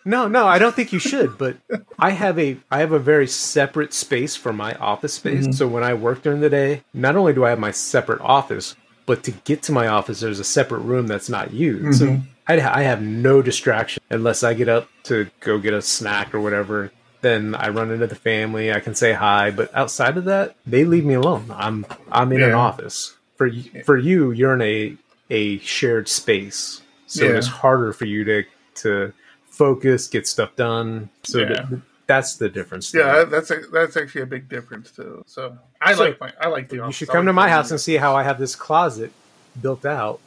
No, 0.06 0.28
no, 0.28 0.46
I 0.46 0.58
don't 0.58 0.74
think 0.74 0.92
you 0.92 0.98
should. 0.98 1.38
But 1.38 1.56
I 1.98 2.10
have 2.10 2.38
a 2.38 2.58
I 2.70 2.80
have 2.80 2.92
a 2.92 2.98
very 2.98 3.26
separate 3.26 3.94
space 3.94 4.36
for 4.36 4.52
my 4.52 4.74
office 4.74 5.14
space. 5.14 5.44
Mm-hmm. 5.44 5.52
So 5.52 5.66
when 5.66 5.82
I 5.82 5.94
work 5.94 6.20
during 6.22 6.40
the 6.42 6.50
day, 6.50 6.82
not 6.92 7.16
only 7.16 7.32
do 7.32 7.42
I 7.44 7.48
have 7.50 7.58
my 7.58 7.70
separate 7.70 8.20
office, 8.20 8.76
but 9.06 9.22
to 9.24 9.30
get 9.30 9.62
to 9.64 9.72
my 9.72 9.86
office, 9.88 10.20
there's 10.20 10.40
a 10.40 10.44
separate 10.44 10.80
room 10.80 11.06
that's 11.06 11.28
not 11.28 11.52
used. 11.52 12.02
Mm-hmm. 12.02 12.22
I, 12.46 12.60
I 12.60 12.82
have 12.82 13.00
no 13.02 13.40
distraction 13.42 14.02
unless 14.10 14.42
I 14.42 14.54
get 14.54 14.68
up 14.68 14.88
to 15.04 15.28
go 15.40 15.58
get 15.58 15.72
a 15.74 15.82
snack 15.82 16.34
or 16.34 16.40
whatever. 16.40 16.92
Then 17.22 17.54
I 17.54 17.68
run 17.70 17.90
into 17.90 18.06
the 18.06 18.14
family. 18.14 18.70
I 18.72 18.80
can 18.80 18.94
say 18.94 19.14
hi, 19.14 19.50
but 19.50 19.74
outside 19.74 20.18
of 20.18 20.24
that, 20.24 20.56
they 20.66 20.84
leave 20.84 21.06
me 21.06 21.14
alone. 21.14 21.46
I'm 21.54 21.86
I'm 22.12 22.32
in 22.32 22.42
an 22.42 22.52
office. 22.52 23.16
For 23.36 23.50
for 23.86 23.96
you, 23.96 24.30
you're 24.30 24.52
in 24.54 24.60
a 24.62 24.96
a 25.30 25.58
shared 25.60 26.06
space, 26.08 26.82
so 27.06 27.24
Yeah. 27.24 27.38
it's 27.38 27.46
harder 27.46 27.94
for 27.94 28.04
you 28.04 28.24
to 28.24 28.44
to 28.82 29.12
focus, 29.46 30.06
get 30.08 30.26
stuff 30.28 30.54
done. 30.56 31.08
So 31.22 31.38
Yeah. 31.38 31.66
That's 32.06 32.36
the 32.36 32.48
difference. 32.48 32.92
Yeah, 32.94 33.02
there. 33.12 33.24
that's 33.26 33.50
a, 33.50 33.60
that's 33.72 33.96
actually 33.96 34.22
a 34.22 34.26
big 34.26 34.48
difference 34.48 34.90
too. 34.90 35.22
So 35.26 35.56
I 35.80 35.94
So, 35.94 36.04
like 36.04 36.20
my 36.20 36.32
I 36.40 36.48
like 36.48 36.68
the. 36.68 36.76
you 36.76 36.82
office. 36.82 36.96
should 36.96 37.10
I 37.10 37.12
come 37.12 37.26
to 37.26 37.32
my 37.32 37.48
house 37.48 37.70
and 37.70 37.80
see 37.80 37.96
how 37.96 38.14
I 38.14 38.22
have 38.22 38.38
this 38.38 38.54
closet 38.56 39.12
built 39.60 39.84
out 39.86 40.20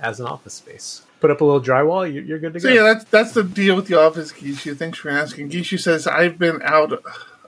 as 0.00 0.20
an 0.20 0.26
office 0.26 0.54
space. 0.54 1.02
Put 1.20 1.30
up 1.30 1.40
a 1.40 1.44
little 1.44 1.60
drywall, 1.62 2.12
you're, 2.12 2.24
you're 2.24 2.38
good 2.40 2.52
to 2.54 2.60
So 2.60 2.68
go. 2.68 2.74
yeah, 2.74 2.82
that's 2.82 3.04
that's 3.04 3.32
the 3.32 3.44
deal 3.44 3.76
with 3.76 3.86
the 3.86 3.98
office, 4.00 4.32
Gishu. 4.32 4.76
Thanks 4.76 4.98
for 4.98 5.08
asking. 5.10 5.50
Gishu 5.50 5.78
says 5.80 6.06
I've 6.06 6.38
been 6.38 6.60
out 6.62 6.92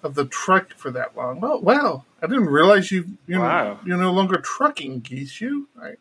of 0.04 0.14
the 0.14 0.26
truck 0.26 0.72
for 0.74 0.90
that 0.92 1.16
long. 1.16 1.40
Well, 1.40 1.60
wow, 1.60 2.04
I 2.22 2.26
didn't 2.26 2.46
realize 2.46 2.90
you 2.92 3.16
you 3.26 3.40
Wow. 3.40 3.80
you're 3.84 3.96
no 3.98 4.12
longer 4.12 4.36
trucking, 4.36 5.02
Gishu. 5.02 5.64
I, 5.82 5.94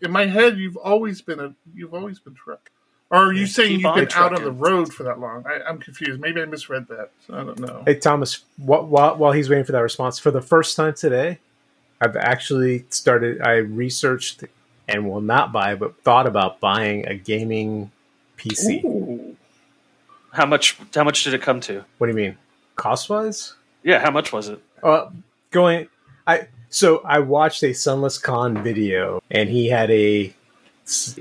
in 0.00 0.10
my 0.12 0.26
head, 0.26 0.56
you've 0.58 0.76
always 0.78 1.20
been 1.20 1.38
a 1.40 1.54
you've 1.74 1.92
always 1.92 2.18
been 2.18 2.34
trucking. 2.34 2.72
Or 3.10 3.18
are 3.28 3.32
you 3.32 3.46
saying 3.46 3.80
you've 3.80 3.86
on 3.86 3.98
been 3.98 4.08
out 4.14 4.34
on 4.34 4.44
the 4.44 4.52
road 4.52 4.92
for 4.92 5.02
that 5.04 5.18
long? 5.18 5.44
I, 5.46 5.60
I'm 5.66 5.78
confused. 5.78 6.20
Maybe 6.20 6.42
I 6.42 6.44
misread 6.44 6.88
that. 6.88 7.10
So 7.26 7.34
I 7.34 7.44
don't 7.44 7.58
know. 7.58 7.82
Hey 7.86 7.94
Thomas, 7.94 8.44
wh- 8.56 8.84
while 8.90 9.16
while 9.16 9.32
he's 9.32 9.48
waiting 9.48 9.64
for 9.64 9.72
that 9.72 9.80
response, 9.82 10.18
for 10.18 10.30
the 10.30 10.42
first 10.42 10.76
time 10.76 10.92
today, 10.94 11.38
I've 12.00 12.16
actually 12.16 12.84
started. 12.90 13.40
I 13.40 13.56
researched 13.56 14.44
and 14.86 15.08
will 15.08 15.22
not 15.22 15.52
buy, 15.52 15.74
but 15.74 15.98
thought 16.02 16.26
about 16.26 16.60
buying 16.60 17.06
a 17.06 17.14
gaming 17.14 17.90
PC. 18.36 18.84
Ooh. 18.84 19.36
How 20.32 20.44
much? 20.44 20.76
How 20.94 21.04
much 21.04 21.24
did 21.24 21.32
it 21.32 21.40
come 21.40 21.60
to? 21.60 21.84
What 21.96 22.08
do 22.08 22.10
you 22.12 22.16
mean, 22.16 22.36
cost 22.76 23.08
wise? 23.08 23.54
Yeah, 23.82 24.00
how 24.00 24.10
much 24.10 24.32
was 24.32 24.48
it? 24.48 24.62
Uh, 24.82 25.08
going, 25.50 25.88
I 26.26 26.48
so 26.68 26.98
I 26.98 27.20
watched 27.20 27.62
a 27.62 27.70
SunlessKhan 27.70 28.62
video, 28.62 29.22
and 29.30 29.48
he 29.48 29.68
had 29.68 29.90
a 29.90 30.34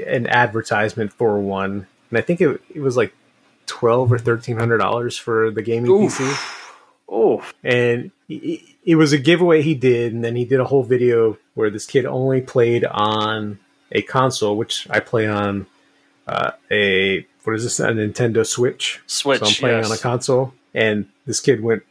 an 0.06 0.28
advertisement 0.28 1.14
for 1.14 1.40
one, 1.40 1.88
and 2.10 2.18
I 2.18 2.22
think 2.22 2.42
it 2.42 2.62
it 2.74 2.80
was 2.80 2.96
like 2.98 3.14
twelve 3.66 4.12
or 4.12 4.18
thirteen 4.18 4.58
hundred 4.58 4.78
dollars 4.80 5.18
for 5.18 5.52
the 5.52 5.62
gaming 5.62 5.92
Oof. 5.92 6.18
PC. 6.18 6.54
Oh, 7.10 7.42
and 7.64 8.12
it, 8.28 8.62
it 8.84 8.96
was 8.96 9.14
a 9.14 9.18
giveaway 9.18 9.62
he 9.62 9.76
did 9.76 10.14
and 10.14 10.24
then 10.26 10.36
he 10.36 10.44
did 10.44 10.60
a 10.60 10.66
whole 10.66 10.84
video 10.84 11.38
where 11.54 11.70
this 11.70 11.86
kid 11.86 12.06
only 12.06 12.42
played 12.42 12.84
on 12.84 13.60
a 13.94 14.02
console 14.02 14.58
which 14.58 14.86
i 14.90 15.00
play 15.00 15.26
on 15.26 15.66
uh, 16.28 16.52
a 16.70 17.26
what 17.46 17.56
is 17.56 17.64
this 17.64 17.80
a 17.80 17.88
nintendo 17.88 18.46
switch 18.46 19.02
Switch. 19.08 19.40
so 19.40 19.46
i'm 19.46 19.54
playing 19.54 19.78
yes. 19.78 19.90
on 19.90 19.96
a 19.96 20.00
console 20.00 20.54
and 20.74 21.08
this 21.26 21.40
kid 21.40 21.64
went 21.64 21.84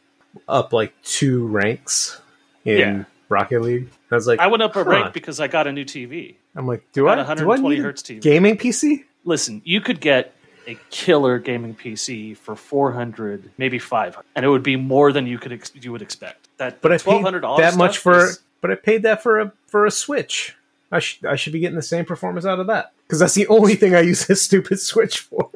up 0.46 0.74
like 0.74 0.92
two 1.02 1.46
ranks 1.46 2.20
in 2.66 2.78
Yeah. 2.78 3.04
rocket 3.30 3.62
league 3.62 3.88
i 4.10 4.14
was 4.14 4.26
like 4.26 4.38
I 4.38 4.48
went 4.48 4.62
up 4.62 4.76
a 4.76 4.84
"Huh." 4.84 4.90
rank 4.90 5.14
because 5.14 5.40
I 5.40 5.48
got 5.48 5.66
a 5.66 5.72
new 5.72 5.86
TV. 5.86 6.34
I'm 6.56 6.66
like 6.66 6.82
do 6.92 7.06
i 7.08 7.12
a 7.12 7.16
do 7.16 7.20
i 7.22 7.24
120 7.24 7.68
need 7.68 7.80
a 7.80 7.82
hertz 7.82 8.02
TV. 8.02 8.20
gaming 8.20 8.56
pc 8.56 9.04
Listen, 9.24 9.60
you 9.64 9.80
could 9.80 10.00
get 10.00 10.32
a 10.68 10.78
killer 10.88 11.40
gaming 11.40 11.74
PC 11.74 12.36
for 12.36 12.54
400, 12.54 13.50
maybe 13.58 13.80
500, 13.80 14.24
and 14.36 14.44
it 14.44 14.48
would 14.48 14.62
be 14.62 14.76
more 14.76 15.10
than 15.10 15.26
you 15.26 15.36
could 15.36 15.52
ex- 15.52 15.72
you 15.74 15.90
would 15.90 16.00
expect. 16.02 16.46
That 16.58 16.80
but 16.80 16.92
i 16.92 16.98
paid 16.98 17.24
$1200 17.24 17.58
that 17.58 17.76
much 17.76 17.98
for 17.98 18.26
is- 18.26 18.40
but 18.60 18.70
i 18.70 18.76
paid 18.76 19.02
that 19.02 19.22
for 19.24 19.40
a 19.40 19.52
for 19.66 19.84
a 19.84 19.90
switch 19.90 20.54
I, 20.92 21.00
sh- 21.00 21.24
I 21.28 21.34
should 21.34 21.52
be 21.52 21.58
getting 21.58 21.74
the 21.74 21.82
same 21.82 22.04
performance 22.04 22.46
out 22.46 22.60
of 22.60 22.68
that 22.68 22.92
because 23.06 23.18
that's 23.18 23.34
the 23.34 23.48
only 23.48 23.74
thing 23.74 23.96
I 23.96 24.00
use 24.02 24.26
this 24.28 24.42
stupid 24.48 24.78
Switch 24.78 25.18
for. 25.18 25.50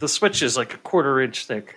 the 0.00 0.08
Switch 0.08 0.42
is 0.42 0.56
like 0.56 0.74
a 0.74 0.78
quarter 0.78 1.20
inch 1.20 1.46
thick. 1.46 1.76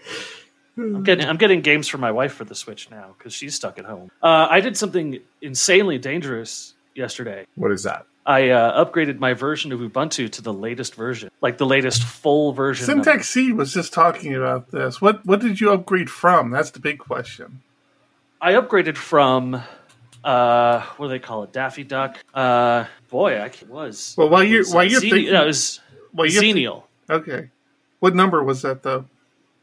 I'm 0.76 1.04
getting 1.04 1.28
I'm 1.28 1.38
getting 1.38 1.62
games 1.62 1.88
for 1.88 2.00
my 2.00 2.12
wife 2.12 2.34
for 2.34 2.44
the 2.46 2.56
Switch 2.56 2.90
now 2.90 3.14
because 3.18 3.34
she's 3.34 3.54
stuck 3.54 3.78
at 3.78 3.86
home. 3.86 4.10
Uh, 4.24 4.48
I 4.50 4.60
did 4.62 4.76
something 4.76 5.20
insanely 5.44 6.00
dangerous 6.00 6.74
yesterday. 6.96 7.46
What 7.54 7.72
is 7.72 7.84
that? 7.84 8.08
I 8.26 8.50
uh, 8.50 8.86
upgraded 8.86 9.20
my 9.20 9.34
version 9.34 9.72
of 9.74 9.80
Ubuntu 9.80 10.32
to 10.32 10.42
the 10.42 10.54
latest 10.54 10.96
version, 10.96 11.30
like 11.42 11.58
the 11.58 11.66
latest 11.66 12.04
full 12.04 12.54
version. 12.54 12.86
Syntax 12.86 13.30
Seed 13.30 13.54
was 13.56 13.74
just 13.74 13.92
talking 13.94 14.34
about 14.34 14.72
this. 14.72 15.02
What 15.02 15.26
what 15.26 15.42
did 15.42 15.60
you 15.60 15.72
upgrade 15.72 16.10
from? 16.10 16.52
That's 16.52 16.72
the 16.72 16.80
big 16.80 17.00
question. 17.00 17.62
I 18.42 18.54
upgraded 18.54 18.96
from 18.96 19.62
uh, 20.24 20.82
what 20.98 21.08
do 21.08 21.10
they 21.10 21.20
call 21.20 21.44
it? 21.44 21.52
Daffy 21.52 21.84
Duck. 21.84 22.18
Uh, 22.34 22.86
boy, 23.10 23.42
I 23.42 23.52
was. 23.68 24.16
Well, 24.18 24.30
while 24.30 24.44
you're- 24.44 24.66
while 24.70 24.86
you're 24.86 25.02
thinking- 25.02 25.34
no, 25.34 25.44
it 25.44 25.48
was 25.48 25.82
Well, 26.14 26.28
you 26.28 26.34
have 26.36 26.44
to- 26.44 26.48
Xenial 26.54 26.84
Okay. 27.10 27.50
What 28.00 28.16
number 28.16 28.44
was 28.44 28.62
that 28.62 28.84
though? 28.84 29.06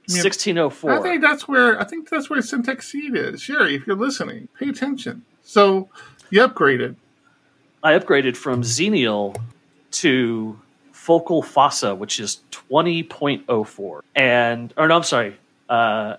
Sixteen 0.06 0.58
oh 0.58 0.72
I 0.88 1.00
think 1.00 1.22
that's 1.22 1.46
where 1.46 1.80
I 1.80 1.84
think 1.84 2.08
that's 2.08 2.28
where 2.28 2.42
syntax 2.42 2.88
seed 2.88 3.14
is. 3.14 3.40
Sherry, 3.40 3.76
if 3.76 3.86
you're 3.86 3.96
listening, 3.96 4.48
pay 4.58 4.68
attention. 4.68 5.22
So 5.42 5.88
you 6.30 6.46
upgraded. 6.46 6.96
I 7.82 7.98
upgraded 7.98 8.36
from 8.36 8.62
Xenial 8.62 9.36
to 9.92 10.58
Focal 10.92 11.42
Fossa, 11.42 11.94
which 11.94 12.20
is 12.20 12.40
20.04. 12.52 14.00
And, 14.14 14.74
or 14.76 14.86
no, 14.88 14.96
I'm 14.96 15.02
sorry, 15.02 15.36
uh, 15.68 16.16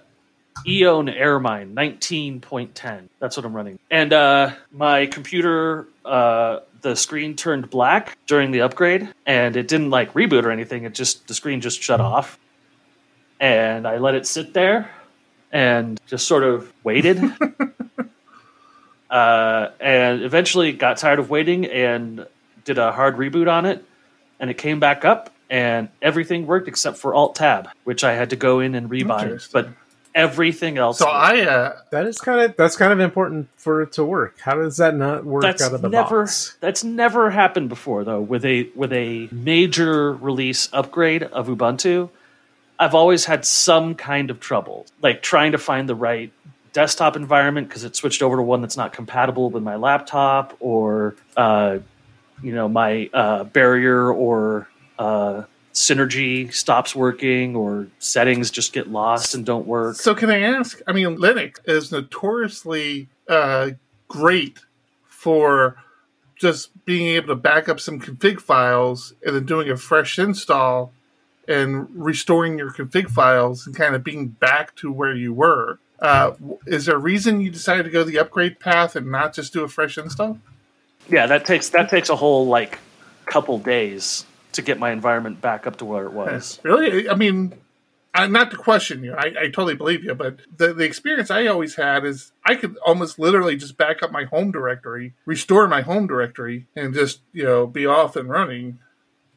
Eoan 0.66 1.16
Ermine 1.20 1.76
19.10. 1.76 3.10
That's 3.20 3.38
what 3.38 3.46
I'm 3.46 3.56
running. 3.56 3.80
And 3.90 4.12
uh, 4.12 4.52
my 4.72 5.06
computer, 5.06 5.88
uh, 6.04 6.60
the 6.82 6.96
screen 6.96 7.36
turned 7.36 7.70
black 7.70 8.18
during 8.26 8.52
the 8.52 8.62
upgrade, 8.62 9.08
and 9.26 9.56
it 9.56 9.68
didn't 9.68 9.92
like 9.92 10.14
reboot 10.14 10.44
or 10.44 10.52
anything. 10.52 10.84
It 10.84 10.94
just, 10.94 11.28
the 11.28 11.34
screen 11.34 11.62
just 11.62 11.82
shut 11.82 12.02
off. 12.02 12.40
And 13.40 13.88
I 13.88 13.98
let 13.98 14.16
it 14.16 14.28
sit 14.28 14.54
there 14.54 14.92
and 15.52 16.00
just 16.08 16.28
sort 16.28 16.44
of 16.44 16.72
waited. 16.84 17.22
uh, 19.12 19.70
and 19.80 20.24
eventually 20.24 20.72
got 20.72 20.98
tired 20.98 21.20
of 21.20 21.30
waiting 21.30 21.66
and 21.66 22.26
did 22.64 22.78
a 22.78 22.92
hard 22.92 23.18
reboot 23.18 23.52
on 23.52 23.66
it, 23.66 23.86
and 24.40 24.50
it 24.50 24.58
came 24.58 24.80
back 24.80 25.06
up, 25.06 25.30
and 25.50 25.90
everything 26.02 26.48
worked 26.48 26.68
except 26.68 26.98
for 26.98 27.14
Alt 27.14 27.36
Tab, 27.36 27.68
which 27.84 28.04
I 28.04 28.14
had 28.14 28.30
to 28.32 28.36
go 28.36 28.60
in 28.62 28.74
and 28.74 28.90
rebind. 28.90 29.52
But 29.52 29.70
everything 30.16 30.78
else, 30.78 31.00
So 31.00 31.06
worked. 31.06 31.16
I 31.16 31.42
uh 31.42 31.76
That 31.92 32.06
is 32.06 32.20
kind 32.20 32.42
of 32.42 32.56
that's 32.58 32.76
kind 32.76 32.92
of 32.94 33.00
important 33.00 33.48
for 33.56 33.82
it 33.82 33.94
to 33.94 34.04
work. 34.06 34.40
How 34.40 34.56
does 34.56 34.78
that 34.78 34.96
not 34.96 35.24
work 35.26 35.42
that's 35.42 35.62
out 35.62 35.74
of 35.74 35.82
the 35.82 35.90
never 35.90 36.24
box? 36.24 36.58
that's 36.60 36.84
never 36.84 37.30
happened 37.30 37.70
before 37.70 38.04
though 38.04 38.20
with 38.20 38.44
a 38.46 38.70
with 38.76 38.92
a 38.92 39.30
major 39.32 40.12
release 40.14 40.68
upgrade 40.74 41.24
of 41.24 41.48
Ubuntu. 41.48 42.10
I've 42.78 42.96
always 42.96 43.26
had 43.26 43.46
some 43.46 43.94
kind 43.96 44.30
of 44.32 44.40
trouble, 44.40 44.86
like 45.02 45.22
trying 45.22 45.52
to 45.54 45.58
find 45.60 45.88
the 45.88 45.96
right 45.96 46.34
desktop 46.74 47.16
environment 47.16 47.68
because 47.68 47.84
it 47.84 47.96
switched 47.96 48.22
over 48.22 48.38
to 48.38 48.42
one 48.42 48.62
that's 48.62 48.78
not 48.78 48.94
compatible 48.94 49.50
with 49.50 49.64
my 49.64 49.76
laptop, 49.76 50.56
or 50.60 51.16
uh, 51.38 51.80
you 52.42 52.54
know 52.54 52.68
my 52.68 53.10
uh, 53.14 53.44
barrier 53.46 54.12
or 54.12 54.68
uh, 55.00 55.44
synergy 55.74 56.54
stops 56.54 56.96
working, 56.96 57.56
or 57.56 57.88
settings 58.00 58.52
just 58.52 58.74
get 58.74 58.90
lost 58.90 59.36
and 59.36 59.46
don't 59.46 59.68
work. 59.68 59.96
so 59.96 60.16
can 60.16 60.30
I 60.30 60.42
ask? 60.42 60.82
I 60.88 60.94
mean, 60.94 61.18
Linux 61.18 61.58
is 61.66 61.92
notoriously 61.92 63.10
uh, 63.28 63.72
great 64.08 64.60
for 65.06 65.78
just 66.36 66.72
being 66.86 67.08
able 67.16 67.28
to 67.28 67.36
back 67.36 67.70
up 67.70 67.80
some 67.80 68.00
config 68.00 68.40
files 68.42 69.14
and 69.24 69.36
then 69.36 69.46
doing 69.46 69.70
a 69.70 69.78
fresh 69.78 70.18
install 70.18 70.92
and 71.48 71.88
restoring 71.92 72.58
your 72.58 72.72
config 72.72 73.08
files 73.10 73.68
and 73.68 73.76
kind 73.76 73.94
of 73.94 74.04
being 74.04 74.28
back 74.28 74.76
to 74.76 74.92
where 74.92 75.16
you 75.16 75.34
were. 75.34 75.78
Uh, 76.02 76.34
is 76.66 76.86
there 76.88 76.96
a 76.96 77.00
reason 77.00 77.42
you 77.42 77.52
decided 77.52 77.84
to 77.84 77.90
go 77.90 78.04
the 78.04 78.18
upgrade 78.18 78.60
path 78.60 78.96
and 78.96 79.12
not 79.12 79.34
just 79.34 79.54
do 79.54 79.64
a 79.64 79.68
fresh 79.68 79.98
install? 79.98 80.40
Yeah, 81.10 81.28
that 81.28 81.46
takes 81.46 81.70
that 81.70 81.90
takes 81.90 82.10
a 82.10 82.16
whole 82.16 82.48
like 82.48 82.80
couple 83.26 83.60
days 83.60 84.26
to 84.54 84.62
get 84.62 84.80
my 84.80 84.92
environment 84.92 85.42
back 85.42 85.68
up 85.68 85.78
to 85.78 85.86
where 85.86 86.06
it 86.06 86.12
was. 86.14 86.60
Really? 86.64 87.08
I 87.08 87.16
mean, 87.16 87.54
I, 88.14 88.28
not 88.28 88.52
to 88.52 88.58
question 88.58 89.04
you, 89.04 89.14
I, 89.14 89.28
I 89.40 89.46
totally 89.46 89.76
believe 89.76 90.04
you, 90.04 90.14
but 90.14 90.40
the, 90.58 90.74
the 90.74 90.84
experience 90.84 91.32
I 91.32 91.48
always 91.48 91.76
had 91.76 92.04
is 92.04 92.32
I 92.44 92.56
could 92.56 92.76
almost 92.86 93.18
literally 93.20 93.56
just 93.56 93.78
back 93.78 94.04
up 94.04 94.12
my 94.12 94.26
home 94.26 94.52
directory, 94.52 95.14
restore 95.26 95.68
my 95.68 95.82
home 95.82 96.08
directory, 96.08 96.68
and 96.76 96.94
just 96.94 97.22
you 97.32 97.44
know 97.44 97.68
be 97.68 97.86
off 97.86 98.16
and 98.16 98.28
running. 98.30 98.80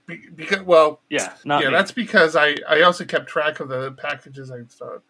Be, 0.06 0.20
because 0.34 0.62
well, 0.62 1.00
Yeah, 1.08 1.32
not 1.44 1.62
yeah, 1.62 1.68
me. 1.68 1.74
that's 1.76 1.92
because 1.92 2.36
I 2.36 2.56
I 2.68 2.82
also 2.82 3.04
kept 3.04 3.28
track 3.28 3.60
of 3.60 3.68
the 3.68 3.92
packages 3.92 4.50
I 4.50 4.56
installed. 4.58 5.02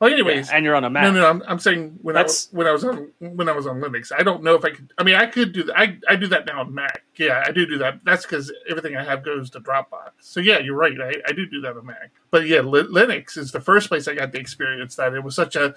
Well, 0.00 0.10
anyways, 0.10 0.48
Yeah, 0.48 0.56
and 0.56 0.64
you're 0.64 0.74
on 0.74 0.84
a 0.84 0.88
Mac. 0.88 1.02
no, 1.04 1.10
no, 1.12 1.28
I'm, 1.28 1.42
I'm 1.46 1.58
saying 1.58 1.98
when 2.00 2.16
I 2.16 2.20
That's- 2.20 2.48
was 2.50 2.56
when 2.56 2.66
I 2.66 2.72
was 2.72 2.84
on 2.84 3.10
when 3.18 3.48
I 3.50 3.52
was 3.52 3.66
on 3.66 3.80
Linux. 3.82 4.10
I 4.18 4.22
don't 4.22 4.42
know 4.42 4.54
if 4.54 4.64
I 4.64 4.70
could. 4.70 4.92
I 4.96 5.02
mean, 5.04 5.14
I 5.14 5.26
could 5.26 5.52
do 5.52 5.62
that. 5.64 5.78
I 5.78 5.98
I 6.08 6.16
do 6.16 6.26
that 6.28 6.46
now 6.46 6.60
on 6.60 6.74
Mac. 6.74 7.02
Yeah, 7.16 7.44
I 7.46 7.52
do 7.52 7.66
do 7.66 7.76
that. 7.78 8.00
That's 8.04 8.24
because 8.24 8.50
everything 8.68 8.96
I 8.96 9.04
have 9.04 9.22
goes 9.22 9.50
to 9.50 9.60
Dropbox. 9.60 10.12
So 10.20 10.40
yeah, 10.40 10.58
you're 10.58 10.74
right. 10.76 10.98
I, 10.98 11.16
I 11.28 11.32
do 11.32 11.44
do 11.46 11.60
that 11.60 11.76
on 11.76 11.84
Mac. 11.84 12.10
But 12.30 12.46
yeah, 12.46 12.60
Li- 12.62 12.84
Linux 12.84 13.36
is 13.36 13.52
the 13.52 13.60
first 13.60 13.88
place 13.88 14.08
I 14.08 14.14
got 14.14 14.32
the 14.32 14.38
experience 14.38 14.96
that. 14.96 15.12
It 15.12 15.22
was 15.22 15.34
such 15.34 15.54
a 15.54 15.74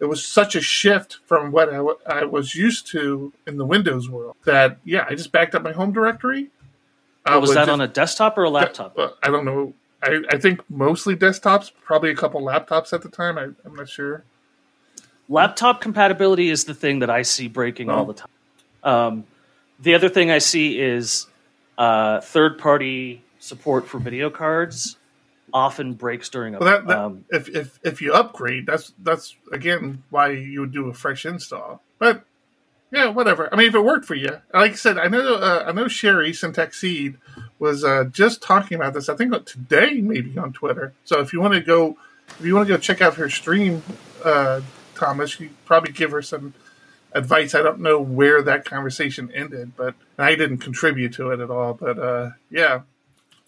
it 0.00 0.06
was 0.06 0.24
such 0.26 0.54
a 0.56 0.60
shift 0.62 1.18
from 1.26 1.52
what 1.52 1.72
I, 1.72 1.80
I 2.20 2.24
was 2.24 2.54
used 2.54 2.86
to 2.92 3.32
in 3.46 3.58
the 3.58 3.66
Windows 3.66 4.08
world 4.08 4.36
that 4.46 4.78
yeah, 4.84 5.04
I 5.08 5.14
just 5.14 5.32
backed 5.32 5.54
up 5.54 5.62
my 5.62 5.72
home 5.72 5.92
directory. 5.92 6.48
Oh, 7.26 7.40
was 7.40 7.52
that 7.54 7.68
on 7.68 7.80
a 7.82 7.88
desktop 7.88 8.38
or 8.38 8.44
a 8.44 8.50
laptop? 8.50 8.96
I 9.22 9.28
don't 9.28 9.44
know. 9.44 9.74
I, 10.06 10.20
I 10.30 10.38
think 10.38 10.60
mostly 10.70 11.16
desktops, 11.16 11.72
probably 11.84 12.10
a 12.10 12.14
couple 12.14 12.40
laptops 12.42 12.92
at 12.92 13.02
the 13.02 13.08
time. 13.08 13.36
I, 13.38 13.44
I'm 13.64 13.74
not 13.74 13.88
sure. 13.88 14.24
Laptop 15.28 15.80
compatibility 15.80 16.50
is 16.50 16.64
the 16.64 16.74
thing 16.74 17.00
that 17.00 17.10
I 17.10 17.22
see 17.22 17.48
breaking 17.48 17.90
all 17.90 18.02
Oh. 18.02 18.12
the 18.12 18.14
time. 18.14 18.28
Um, 18.84 19.24
the 19.80 19.94
other 19.94 20.08
thing 20.08 20.30
I 20.30 20.38
see 20.38 20.78
is 20.80 21.26
uh, 21.76 22.20
third 22.20 22.58
party 22.58 23.24
support 23.40 23.86
for 23.88 23.98
video 23.98 24.30
cards 24.30 24.96
often 25.52 25.94
breaks 25.94 26.28
during 26.28 26.54
a. 26.54 26.58
Well, 26.60 26.70
that, 26.70 26.86
that 26.86 26.98
um, 26.98 27.24
if, 27.30 27.48
if 27.48 27.78
if 27.82 28.00
you 28.00 28.12
upgrade, 28.12 28.66
that's 28.66 28.92
that's 29.02 29.34
again 29.52 30.04
why 30.10 30.30
you 30.30 30.60
would 30.60 30.72
do 30.72 30.88
a 30.88 30.94
fresh 30.94 31.26
install. 31.26 31.82
But 31.98 32.24
yeah, 32.90 33.08
whatever. 33.08 33.52
I 33.52 33.56
mean, 33.56 33.68
if 33.68 33.74
it 33.74 33.80
worked 33.80 34.04
for 34.04 34.14
you, 34.14 34.40
like 34.54 34.72
I 34.72 34.74
said, 34.74 34.98
I 34.98 35.08
know 35.08 35.34
uh, 35.36 35.64
I 35.66 35.72
know 35.72 35.88
Sherry 35.88 36.32
Syntax 36.32 36.80
Seed 36.80 37.18
was 37.58 37.84
uh, 37.84 38.04
just 38.04 38.42
talking 38.42 38.76
about 38.76 38.94
this. 38.94 39.08
I 39.08 39.16
think 39.16 39.32
today, 39.44 40.00
maybe 40.00 40.38
on 40.38 40.52
Twitter. 40.52 40.92
So 41.04 41.20
if 41.20 41.32
you 41.32 41.40
want 41.40 41.54
to 41.54 41.60
go, 41.60 41.96
if 42.38 42.44
you 42.44 42.54
want 42.54 42.68
to 42.68 42.74
go 42.74 42.78
check 42.78 43.00
out 43.00 43.14
her 43.14 43.28
stream, 43.28 43.82
uh, 44.24 44.60
Thomas, 44.94 45.38
you 45.40 45.50
probably 45.64 45.92
give 45.92 46.12
her 46.12 46.22
some 46.22 46.54
advice. 47.12 47.54
I 47.54 47.62
don't 47.62 47.80
know 47.80 48.00
where 48.00 48.42
that 48.42 48.64
conversation 48.64 49.30
ended, 49.34 49.72
but 49.76 49.94
I 50.18 50.36
didn't 50.36 50.58
contribute 50.58 51.14
to 51.14 51.30
it 51.30 51.40
at 51.40 51.50
all. 51.50 51.74
But 51.74 51.98
uh, 51.98 52.30
yeah. 52.50 52.82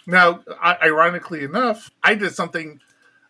Now, 0.07 0.41
I, 0.61 0.79
ironically 0.85 1.45
enough, 1.45 1.91
I 2.03 2.15
did 2.15 2.35
something 2.35 2.81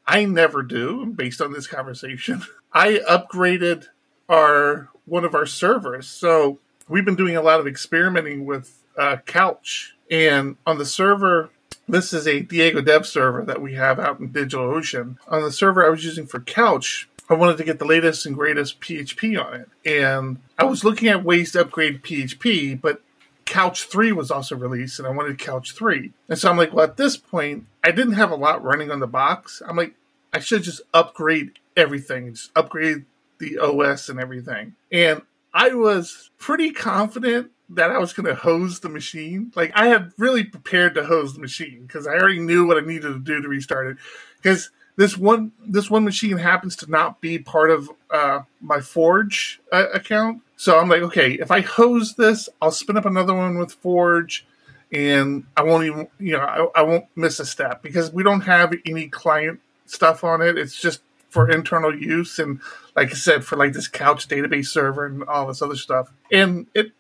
I 0.07 0.25
never 0.25 0.63
do 0.63 1.07
based 1.07 1.41
on 1.41 1.53
this 1.53 1.67
conversation. 1.67 2.43
I 2.73 3.01
upgraded 3.09 3.89
our 4.29 4.89
one 5.09 5.25
of 5.25 5.35
our 5.35 5.47
servers. 5.47 6.07
So 6.07 6.59
we've 6.89 7.05
been 7.05 7.17
doing 7.17 7.37
a 7.37 7.43
lot 7.43 7.61
of 7.61 7.67
experimenting 7.67 8.45
with 8.45 8.83
uh, 8.97 9.19
Couch, 9.27 9.97
and 10.11 10.57
on 10.67 10.79
the 10.79 10.87
server. 10.87 11.51
This 11.91 12.13
is 12.13 12.27
a 12.27 12.41
Diego 12.41 12.83
Dev 12.83 13.07
server 13.07 13.43
that 13.47 13.63
we 13.63 13.75
have 13.75 13.99
out 13.99 14.21
in 14.21 14.29
DigitalOcean. 14.29 15.17
On 15.29 15.43
the 15.43 15.51
server 15.51 15.87
I 15.87 15.89
was 15.89 16.05
using 16.05 16.27
for 16.27 16.41
Couch, 16.41 17.09
I 17.31 17.35
wanted 17.35 17.57
to 17.59 17.65
get 17.65 17.79
the 17.79 17.87
latest 17.87 18.27
and 18.27 18.35
greatest 18.35 18.81
PHP 18.81 19.43
on 19.43 19.55
it. 19.55 19.69
And 19.87 20.39
I 20.59 20.65
was 20.65 20.85
looking 20.85 21.09
at 21.09 21.25
ways 21.25 21.53
to 21.53 21.63
upgrade 21.63 22.03
PHP, 22.03 22.81
but 22.81 23.01
Couch 23.47 23.85
3 23.85 24.13
was 24.13 24.31
also 24.31 24.55
released, 24.57 24.99
and 24.99 25.09
I 25.09 25.11
wanted 25.11 25.39
Couch 25.39 25.73
3. 25.73 26.13
And 26.29 26.39
so 26.39 26.51
I'm 26.51 26.59
like, 26.59 26.75
well, 26.75 26.85
at 26.85 26.99
this 26.99 27.17
point, 27.17 27.65
I 27.83 27.91
didn't 27.91 28.13
have 28.13 28.31
a 28.31 28.37
lot 28.37 28.63
running 28.63 28.91
on 28.91 29.01
the 29.01 29.07
box. 29.07 29.63
I'm 29.67 29.77
like, 29.77 29.95
I 30.33 30.41
should 30.41 30.63
just 30.63 30.83
upgrade 30.93 31.53
everything, 31.75 32.35
just 32.35 32.51
upgrade 32.55 33.07
the 33.39 33.59
OS 33.59 34.09
and 34.09 34.21
everything. 34.21 34.75
And 34.91 35.23
I 35.55 35.75
was 35.75 36.31
pretty 36.39 36.71
confident 36.71 37.51
that 37.71 37.91
I 37.91 37.99
was 37.99 38.13
going 38.13 38.27
to 38.27 38.35
hose 38.35 38.81
the 38.81 38.89
machine. 38.89 39.53
Like, 39.55 39.73
I 39.75 39.89
had 39.89 40.13
really 40.17 40.45
prepared 40.45 40.95
to 40.95 41.05
hose 41.05 41.35
the 41.35 41.41
machine 41.41 41.85
because 41.87 42.07
I 42.07 42.13
already 42.13 42.41
knew 42.41 42.67
what 42.67 42.79
I 42.79 42.87
needed 42.87 43.09
to 43.09 43.19
do 43.19 43.43
to 43.43 43.49
restart 43.49 43.89
it. 43.89 43.97
Because 44.37 44.71
this 44.99 45.17
one 45.17 45.53
this 45.65 45.89
one 45.89 46.05
machine 46.05 46.39
happens 46.39 46.75
to 46.77 46.91
not 46.91 47.21
be 47.21 47.39
part 47.39 47.71
of 47.71 47.89
uh, 48.11 48.41
my 48.61 48.81
Forge 48.81 49.61
uh, 49.73 49.87
account. 49.95 50.43
So 50.57 50.79
I'm 50.79 50.89
like, 50.89 51.03
okay, 51.03 51.35
if 51.35 51.53
I 51.53 51.61
hose 51.61 52.15
this, 52.15 52.49
I'll 52.61 52.73
spin 52.73 52.97
up 52.97 53.07
another 53.07 53.33
one 53.33 53.59
with 53.59 53.73
Forge, 53.73 54.45
and 54.91 55.45
I 55.57 55.63
won't 55.63 55.85
even, 55.85 56.09
you 56.19 56.33
know, 56.33 56.41
I, 56.41 56.81
I 56.81 56.83
won't 56.83 57.05
miss 57.15 57.39
a 57.39 57.47
step 57.47 57.81
because 57.81 58.13
we 58.13 58.25
don't 58.25 58.41
have 58.41 58.75
any 58.85 59.09
client 59.09 59.61
stuff 59.87 60.25
on 60.25 60.43
it. 60.43 60.59
It's 60.59 60.81
just 60.81 61.01
for 61.29 61.51
internal 61.51 61.95
use, 61.97 62.39
and 62.39 62.61
like 62.97 63.11
I 63.11 63.15
said, 63.15 63.45
for 63.45 63.57
like 63.57 63.73
this 63.73 63.89
couch 63.89 64.29
database 64.29 64.67
server 64.67 65.07
and 65.07 65.25
all 65.25 65.47
this 65.47 65.63
other 65.63 65.77
stuff. 65.77 66.13
And 66.33 66.67
it 66.75 66.93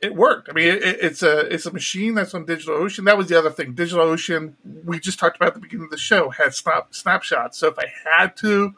it 0.00 0.16
worked. 0.16 0.48
I 0.50 0.52
mean, 0.52 0.68
it, 0.68 0.82
it's 0.82 1.22
a 1.22 1.40
it's 1.52 1.66
a 1.66 1.72
machine 1.72 2.14
that's 2.14 2.34
on 2.34 2.44
DigitalOcean. 2.44 3.04
That 3.04 3.16
was 3.16 3.28
the 3.28 3.38
other 3.38 3.50
thing. 3.50 3.74
DigitalOcean, 3.74 4.54
we 4.84 4.98
just 4.98 5.18
talked 5.18 5.36
about 5.36 5.48
at 5.48 5.54
the 5.54 5.60
beginning 5.60 5.84
of 5.84 5.90
the 5.90 5.98
show, 5.98 6.30
had 6.30 6.54
snap 6.54 6.94
snapshots. 6.94 7.58
So 7.58 7.68
if 7.68 7.78
I 7.78 7.86
had 8.04 8.36
to, 8.38 8.74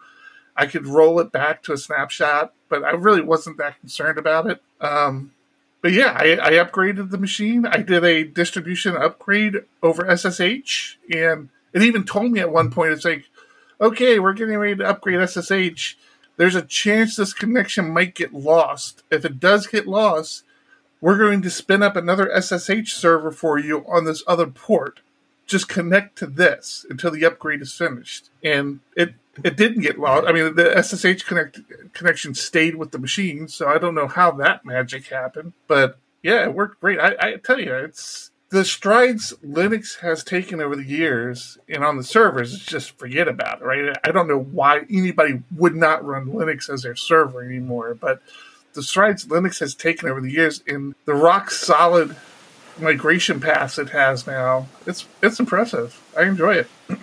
I 0.57 0.67
could 0.67 0.87
roll 0.87 1.21
it 1.21 1.33
back 1.33 1.63
to 1.65 1.73
a 1.73 1.79
snapshot. 1.79 2.53
But 2.69 2.85
I 2.85 2.91
really 2.91 3.23
wasn't 3.23 3.59
that 3.59 3.81
concerned 3.81 4.19
about 4.19 4.51
it. 4.51 4.63
Um, 4.81 5.33
but 5.85 5.93
yeah, 5.93 6.17
I, 6.17 6.39
I 6.41 6.51
upgraded 6.53 7.11
the 7.11 7.19
machine. 7.19 7.67
I 7.67 7.77
did 7.77 8.05
a 8.05 8.25
distribution 8.25 8.97
upgrade 8.97 9.65
over 9.83 10.17
SSH, 10.17 10.97
and 11.13 11.51
it 11.75 11.83
even 11.83 12.05
told 12.05 12.33
me 12.33 12.41
at 12.41 12.51
one 12.51 12.71
point, 12.71 12.93
it's 12.93 13.05
like, 13.05 13.27
okay, 13.81 14.19
we're 14.19 14.33
getting 14.33 14.57
ready 14.57 14.77
to 14.77 14.89
upgrade 14.89 15.29
SSH. 15.29 15.97
There's 16.37 16.55
a 16.55 16.63
chance 16.63 17.17
this 17.17 17.33
connection 17.33 17.91
might 17.91 18.15
get 18.15 18.35
lost. 18.35 19.03
If 19.11 19.25
it 19.25 19.39
does 19.39 19.67
get 19.67 19.87
lost, 19.87 20.45
we're 21.01 21.19
going 21.19 21.43
to 21.43 21.51
spin 21.51 21.83
up 21.83 21.97
another 21.97 22.31
SSH 22.41 22.93
server 22.95 23.31
for 23.31 23.59
you 23.59 23.85
on 23.89 24.05
this 24.05 24.23
other 24.27 24.47
port. 24.47 25.01
Just 25.47 25.69
connect 25.69 26.17
to 26.19 26.27
this 26.27 26.87
until 26.89 27.11
the 27.11 27.25
upgrade 27.25 27.61
is 27.61 27.75
finished. 27.75 28.31
And 28.43 28.81
it 28.97 29.15
it 29.43 29.57
didn't 29.57 29.83
get 29.83 29.99
lost. 29.99 30.27
I 30.29 30.33
mean, 30.33 30.55
the 30.55 30.81
SSH 30.81 31.25
connect, 31.25 31.61
connection 31.93 32.35
stayed 32.35 32.77
with 32.77 32.93
the 32.93 32.99
machine, 32.99 33.49
so 33.49 33.69
I 33.69 33.79
don't 33.79 33.95
know 33.95 34.07
how 34.07 34.31
that 34.33 34.65
magic 34.65 35.09
happened. 35.09 35.55
But 35.67 35.99
yeah, 36.23 36.45
it 36.45 36.55
worked 36.55 36.81
great. 36.81 37.01
I, 37.01 37.17
I 37.19 37.37
tell 37.37 37.59
you, 37.59 37.75
it's 37.75 38.31
the 38.55 38.65
strides 38.65 39.35
Linux 39.45 39.99
has 39.99 40.23
taken 40.23 40.61
over 40.61 40.77
the 40.77 40.85
years 40.85 41.59
and 41.69 41.83
on 41.83 41.97
the 41.97 42.05
servers. 42.05 42.55
It's 42.55 42.65
just 42.65 42.97
forget 42.97 43.27
about 43.27 43.61
it, 43.61 43.65
right? 43.65 43.99
I 44.05 44.13
don't 44.13 44.29
know 44.29 44.39
why 44.39 44.83
anybody 44.89 45.43
would 45.57 45.75
not 45.75 46.05
run 46.05 46.27
Linux 46.27 46.73
as 46.73 46.83
their 46.83 46.95
server 46.95 47.45
anymore, 47.45 47.95
but 47.95 48.23
the 48.75 48.85
strides 48.85 49.27
Linux 49.27 49.59
has 49.59 49.75
taken 49.75 50.09
over 50.09 50.21
the 50.21 50.31
years 50.31 50.63
in 50.69 50.95
the 51.05 51.15
rock 51.15 51.51
solid 51.51 52.15
migration 52.79 53.41
paths 53.41 53.77
it 53.77 53.91
has 53.91 54.25
now, 54.25 54.69
it's 54.87 55.05
it's 55.21 55.41
impressive. 55.41 56.01
I 56.17 56.23
enjoy 56.23 56.55
it. 56.55 56.69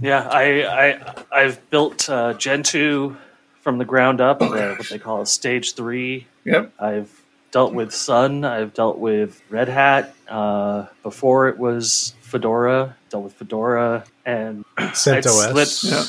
Yeah, 0.00 0.20
I, 0.30 0.62
I 0.92 1.24
I've 1.32 1.68
built 1.68 2.08
uh, 2.08 2.34
Gentoo 2.34 3.16
from 3.60 3.78
the 3.78 3.84
ground 3.84 4.20
up, 4.20 4.40
uh, 4.40 4.46
what 4.46 4.88
they 4.88 5.00
call 5.00 5.20
a 5.20 5.26
stage 5.26 5.74
three. 5.74 6.28
Yep. 6.44 6.72
I've 6.78 7.19
dealt 7.50 7.72
with 7.74 7.92
Sun. 7.94 8.44
I've 8.44 8.74
dealt 8.74 8.98
with 8.98 9.40
Red 9.50 9.68
Hat. 9.68 10.14
Uh, 10.28 10.86
before 11.02 11.48
it 11.48 11.58
was 11.58 12.14
Fedora. 12.20 12.96
Dealt 13.10 13.24
with 13.24 13.32
Fedora, 13.34 14.04
and 14.24 14.64
CentOS. 14.78 15.50
It's 15.56 15.82
lit- 15.84 15.92
Yeah. 15.92 16.04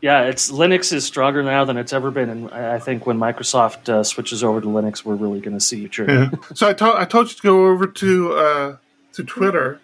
yeah, 0.00 0.28
it's 0.28 0.50
Linux 0.52 0.92
is 0.92 1.04
stronger 1.04 1.42
now 1.42 1.64
than 1.64 1.76
it's 1.76 1.92
ever 1.92 2.10
been, 2.12 2.30
and 2.30 2.50
I 2.52 2.76
I 2.76 2.78
think 2.78 3.06
when 3.06 3.18
Microsoft 3.18 3.88
uh, 3.88 4.04
switches 4.04 4.44
over 4.44 4.60
to 4.60 4.66
Linux, 4.68 5.04
we're 5.04 5.16
really 5.16 5.40
going 5.40 5.56
to 5.58 5.64
see 5.64 5.78
future. 5.78 6.06
Yeah. 6.08 6.30
So 6.54 6.68
I 6.68 6.72
told 6.74 6.96
I 6.96 7.04
told 7.04 7.28
you 7.30 7.34
to 7.34 7.42
go 7.42 7.66
over 7.66 7.86
to 7.88 8.32
uh, 8.34 8.76
to 9.14 9.24
Twitter, 9.24 9.80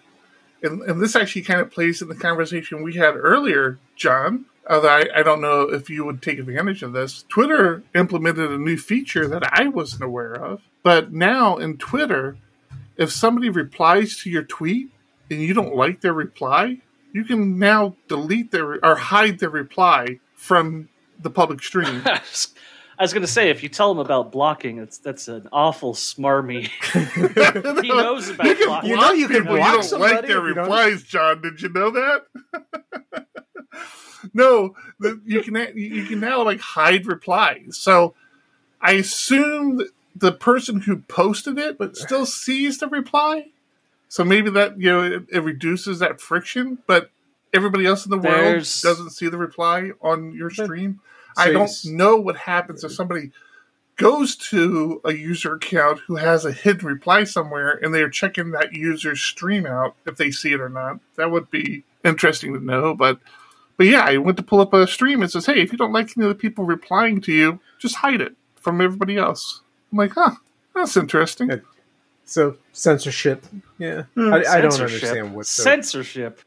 and 0.63 0.81
and 0.83 1.01
this 1.01 1.15
actually 1.17 1.41
kind 1.41 1.59
of 1.59 1.69
plays 1.71 2.01
in 2.01 2.07
the 2.07 2.15
conversation 2.15 2.83
we 2.83 2.95
had 2.95 3.15
earlier, 3.17 3.77
John. 3.97 4.45
Although 4.71 4.87
I, 4.89 5.05
I 5.17 5.23
don't 5.23 5.41
know 5.41 5.63
if 5.63 5.89
you 5.89 6.05
would 6.05 6.21
take 6.21 6.39
advantage 6.39 6.81
of 6.81 6.93
this. 6.93 7.23
Twitter 7.27 7.83
implemented 7.93 8.49
a 8.51 8.57
new 8.57 8.77
feature 8.77 9.27
that 9.27 9.43
I 9.59 9.67
wasn't 9.67 10.03
aware 10.03 10.33
of. 10.33 10.61
But 10.81 11.11
now 11.11 11.57
in 11.57 11.77
Twitter, 11.77 12.37
if 12.95 13.11
somebody 13.11 13.49
replies 13.49 14.17
to 14.19 14.29
your 14.29 14.43
tweet 14.43 14.89
and 15.29 15.41
you 15.41 15.53
don't 15.53 15.75
like 15.75 15.99
their 15.99 16.13
reply, 16.13 16.77
you 17.11 17.25
can 17.25 17.59
now 17.59 17.97
delete 18.07 18.51
their 18.51 18.83
or 18.83 18.95
hide 18.95 19.39
their 19.39 19.49
reply 19.49 20.19
from 20.35 20.87
the 21.21 21.29
public 21.29 21.61
stream. 21.61 22.01
I 22.05 22.21
was- 22.21 22.53
going 23.13 23.23
to 23.23 23.27
say, 23.27 23.49
if 23.49 23.63
you 23.63 23.67
tell 23.69 23.91
him 23.91 23.97
about 23.97 24.31
blocking, 24.31 24.77
it's 24.77 24.99
that's 24.99 25.27
an 25.27 25.49
awful 25.51 25.93
smarmy. 25.95 26.69
he 27.81 27.89
knows 27.89 28.29
about 28.29 28.45
you 28.45 28.55
can 28.55 28.67
blocking. 28.67 28.89
You 28.91 28.95
know 28.95 29.11
you 29.11 29.27
can 29.27 29.41
people. 29.41 29.55
block 29.57 29.67
you 29.67 29.73
don't 29.73 29.83
somebody 29.83 30.13
like 30.15 30.27
their 30.27 30.37
if 30.37 30.47
you 30.47 30.53
don't- 30.53 30.63
replies, 30.63 31.03
John. 31.03 31.41
Did 31.41 31.61
you 31.61 31.69
know 31.69 31.89
that? 31.91 32.25
no, 34.33 34.75
the, 34.99 35.19
you 35.25 35.41
can 35.41 35.55
you 35.77 36.05
can 36.05 36.19
now 36.19 36.43
like 36.43 36.59
hide 36.59 37.05
replies. 37.05 37.77
So 37.77 38.13
I 38.81 38.93
assume 38.93 39.81
the 40.15 40.31
person 40.31 40.81
who 40.81 40.97
posted 40.97 41.57
it 41.57 41.77
but 41.77 41.95
still 41.97 42.25
sees 42.25 42.79
the 42.79 42.87
reply. 42.87 43.47
So 44.09 44.23
maybe 44.23 44.49
that 44.51 44.79
you 44.79 44.89
know 44.89 45.03
it, 45.03 45.23
it 45.31 45.39
reduces 45.43 45.99
that 45.99 46.19
friction, 46.19 46.79
but 46.87 47.11
everybody 47.53 47.85
else 47.85 48.05
in 48.05 48.11
the 48.11 48.17
There's- 48.19 48.83
world 48.83 48.97
doesn't 48.97 49.11
see 49.11 49.27
the 49.29 49.37
reply 49.37 49.91
on 50.01 50.33
your 50.33 50.49
stream. 50.49 50.99
So 51.35 51.43
I 51.43 51.51
don't 51.51 51.71
know 51.85 52.17
what 52.17 52.35
happens 52.35 52.83
if 52.83 52.91
somebody 52.91 53.31
goes 53.95 54.35
to 54.35 54.99
a 55.05 55.13
user 55.13 55.55
account 55.55 55.99
who 56.07 56.15
has 56.15 56.43
a 56.43 56.51
hidden 56.51 56.87
reply 56.87 57.23
somewhere 57.23 57.71
and 57.81 57.93
they're 57.93 58.09
checking 58.09 58.51
that 58.51 58.73
user's 58.73 59.21
stream 59.21 59.65
out 59.65 59.95
if 60.05 60.17
they 60.17 60.31
see 60.31 60.51
it 60.53 60.59
or 60.59 60.69
not. 60.69 60.99
That 61.15 61.31
would 61.31 61.49
be 61.51 61.83
interesting 62.03 62.53
to 62.53 62.59
know. 62.59 62.95
But 62.95 63.19
but 63.81 63.87
yeah, 63.87 64.01
I 64.05 64.17
went 64.17 64.37
to 64.37 64.43
pull 64.43 64.59
up 64.61 64.73
a 64.73 64.85
stream 64.85 65.21
and 65.21 65.29
it 65.29 65.31
says, 65.31 65.47
Hey, 65.47 65.59
if 65.61 65.71
you 65.71 65.77
don't 65.79 65.91
like 65.91 66.15
any 66.15 66.25
of 66.25 66.29
the 66.29 66.35
people 66.35 66.65
replying 66.65 67.19
to 67.21 67.31
you, 67.31 67.59
just 67.79 67.95
hide 67.95 68.21
it 68.21 68.35
from 68.55 68.79
everybody 68.79 69.17
else. 69.17 69.61
I'm 69.91 69.97
like, 69.97 70.11
huh, 70.11 70.35
that's 70.75 70.95
interesting. 70.95 71.49
Yeah. 71.49 71.55
So 72.25 72.57
censorship. 72.73 73.43
Yeah, 73.79 74.03
Hmm. 74.13 74.33
I, 74.33 74.43
I 74.45 74.61
don't 74.61 74.79
understand 74.79 75.33
what. 75.33 75.41
the- 75.47 75.51
censorship. 75.51 76.39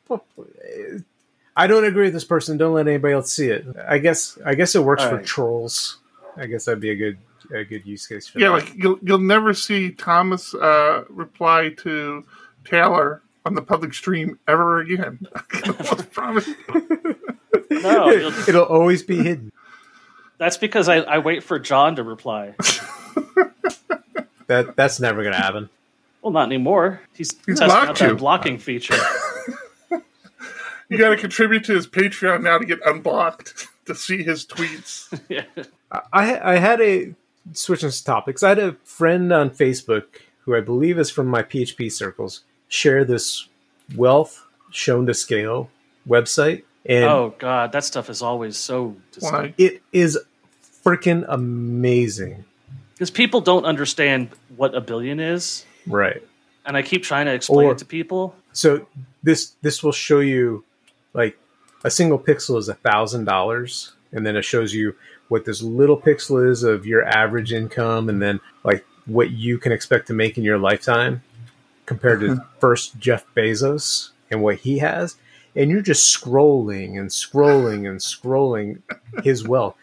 I 1.57 1.67
don't 1.67 1.85
agree 1.85 2.05
with 2.05 2.15
this 2.15 2.25
person. 2.25 2.57
Don't 2.57 2.75
let 2.75 2.87
anybody 2.89 3.15
else 3.15 3.33
see 3.33 3.49
it. 3.49 3.67
I 3.89 3.99
guess. 3.99 4.39
I 4.45 4.55
guess 4.55 4.75
it 4.75 4.83
works 4.85 5.03
for 5.03 5.11
Alright. 5.11 5.27
trolls. 5.27 5.99
I 6.37 6.47
guess 6.47 6.65
that'd 6.65 6.81
be 6.81 6.91
a 6.91 6.97
good 6.97 7.19
a 7.53 7.65
good 7.65 7.85
use 7.87 8.07
case 8.07 8.27
for 8.29 8.39
Yeah, 8.39 8.49
that. 8.49 8.53
like 8.55 8.75
you'll 8.77 8.99
you'll 9.03 9.19
never 9.19 9.53
see 9.55 9.91
Thomas 9.91 10.55
uh, 10.55 11.05
reply 11.09 11.71
to 11.79 12.25
Taylor 12.65 13.21
on 13.47 13.55
the 13.55 13.61
public 13.63 13.93
stream 13.93 14.39
ever 14.49 14.79
again. 14.81 15.19
I 15.35 15.41
can 15.49 15.71
almost 15.75 16.11
promise. 16.13 16.49
you. 17.75 17.83
No, 17.83 18.09
you'll- 18.11 18.33
it'll 18.49 18.65
always 18.65 19.03
be 19.03 19.17
hidden. 19.23 19.53
that's 20.39 20.57
because 20.57 20.89
I, 20.89 20.97
I 20.99 21.19
wait 21.19 21.43
for 21.43 21.59
John 21.59 21.97
to 21.97 22.03
reply. 22.03 22.55
That 24.47 24.77
that's 24.77 25.01
never 25.01 25.25
gonna 25.25 25.37
happen. 25.37 25.71
Well, 26.21 26.31
not 26.33 26.47
anymore. 26.49 27.01
He's, 27.15 27.31
He's 27.47 27.59
testing 27.59 27.71
out 27.71 27.85
blocked 27.87 27.99
that 28.01 28.09
you. 28.11 28.15
blocking 28.17 28.59
feature. 28.59 28.95
You 30.91 30.99
got 30.99 31.09
to 31.11 31.17
contribute 31.17 31.65
to 31.65 31.73
his 31.75 31.87
Patreon 31.87 32.43
now 32.43 32.59
to 32.59 32.65
get 32.67 32.79
unblocked 32.85 33.69
to 33.87 33.95
see 33.95 34.23
his 34.23 34.45
tweets. 34.45 35.19
yeah. 35.31 35.45
I 36.13 36.39
I 36.39 36.57
had 36.57 36.81
a 36.83 37.15
switching 37.55 37.91
topics. 38.05 38.43
I 38.43 38.51
had 38.51 38.59
a 38.59 38.73
friend 38.85 39.33
on 39.33 39.49
Facebook 39.49 40.05
who 40.43 40.55
I 40.55 40.61
believe 40.61 40.99
is 40.99 41.11
from 41.11 41.27
my 41.27 41.43
PHP 41.43 41.91
circles 41.91 42.43
share 42.69 43.03
this 43.03 43.49
wealth 43.97 44.45
shown 44.71 45.07
to 45.07 45.15
scale 45.15 45.71
website, 46.07 46.65
and 46.87 47.05
Oh 47.05 47.35
God, 47.39 47.73
that 47.73 47.85
stuff 47.85 48.11
is 48.11 48.23
always 48.23 48.57
so 48.57 48.97
Why? 49.21 49.55
it 49.59 49.83
is 49.93 50.19
freaking 50.85 51.25
amazing. 51.29 52.45
because 52.93 53.11
people 53.11 53.41
don't 53.41 53.65
understand 53.65 54.29
what 54.57 54.75
a 54.75 54.81
billion 54.81 55.19
is, 55.19 55.65
Right. 55.87 56.23
and 56.67 56.77
I 56.77 56.83
keep 56.83 57.03
trying 57.03 57.27
to 57.27 57.33
explain 57.33 57.69
Or- 57.69 57.73
it 57.73 57.79
to 57.79 57.85
people. 57.85 58.37
So 58.53 58.87
this 59.23 59.53
this 59.63 59.83
will 59.83 59.93
show 59.93 60.21
you 60.21 60.65
like 61.13 61.39
a 61.83 61.91
single 61.91 62.19
pixel 62.19 62.59
is 62.59 62.69
a 62.69 62.75
thousand 62.75 63.25
dollars, 63.25 63.93
and 64.13 64.25
then 64.27 64.37
it 64.37 64.45
shows 64.45 64.75
you 64.75 64.95
what 65.29 65.45
this 65.45 65.63
little 65.63 66.01
pixel 66.01 66.49
is 66.49 66.63
of 66.63 66.87
your 66.87 67.05
average 67.05 67.53
income, 67.53 68.09
and 68.09 68.21
then 68.23 68.41
like 68.63 68.85
what 69.07 69.31
you 69.31 69.59
can 69.59 69.73
expect 69.73 70.07
to 70.07 70.13
make 70.15 70.39
in 70.39 70.45
your 70.45 70.59
lifetime 70.59 71.23
compared 71.87 72.21
to 72.21 72.35
hmm. 72.37 72.41
first 72.59 72.99
Jeff 72.99 73.25
Bezos 73.37 74.11
and 74.31 74.43
what 74.43 74.57
he 74.57 74.79
has, 74.79 75.17
and 75.57 75.71
you're 75.71 75.81
just 75.83 76.15
scrolling 76.17 76.99
and 76.99 77.11
scrolling 77.11 77.89
and 77.89 78.01
scrolling 78.01 78.83
his 79.23 79.47
wealth, 79.47 79.77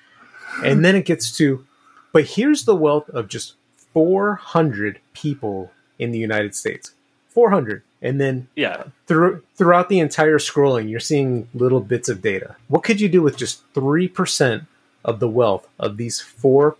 and 0.63 0.83
then 0.83 0.95
it 0.95 1.05
gets 1.05 1.35
to, 1.37 1.65
but 2.11 2.25
here's 2.25 2.65
the 2.65 2.75
wealth 2.75 3.09
of 3.09 3.27
just 3.27 3.53
400 3.93 4.99
people 5.13 5.71
in 5.99 6.11
the 6.11 6.19
United 6.19 6.55
States, 6.55 6.93
400, 7.29 7.83
and 8.01 8.19
then 8.19 8.47
Yeah, 8.55 8.85
through, 9.07 9.43
throughout 9.55 9.89
the 9.89 9.99
entire 9.99 10.39
scrolling, 10.39 10.89
you're 10.89 10.99
seeing 10.99 11.47
little 11.53 11.81
bits 11.81 12.09
of 12.09 12.21
data. 12.21 12.55
What 12.67 12.83
could 12.83 12.99
you 12.99 13.07
do 13.09 13.21
with 13.21 13.37
just 13.37 13.61
three 13.73 14.07
percent 14.07 14.63
of 15.05 15.19
the 15.19 15.29
wealth 15.29 15.67
of 15.79 15.97
these 15.97 16.19
four 16.19 16.77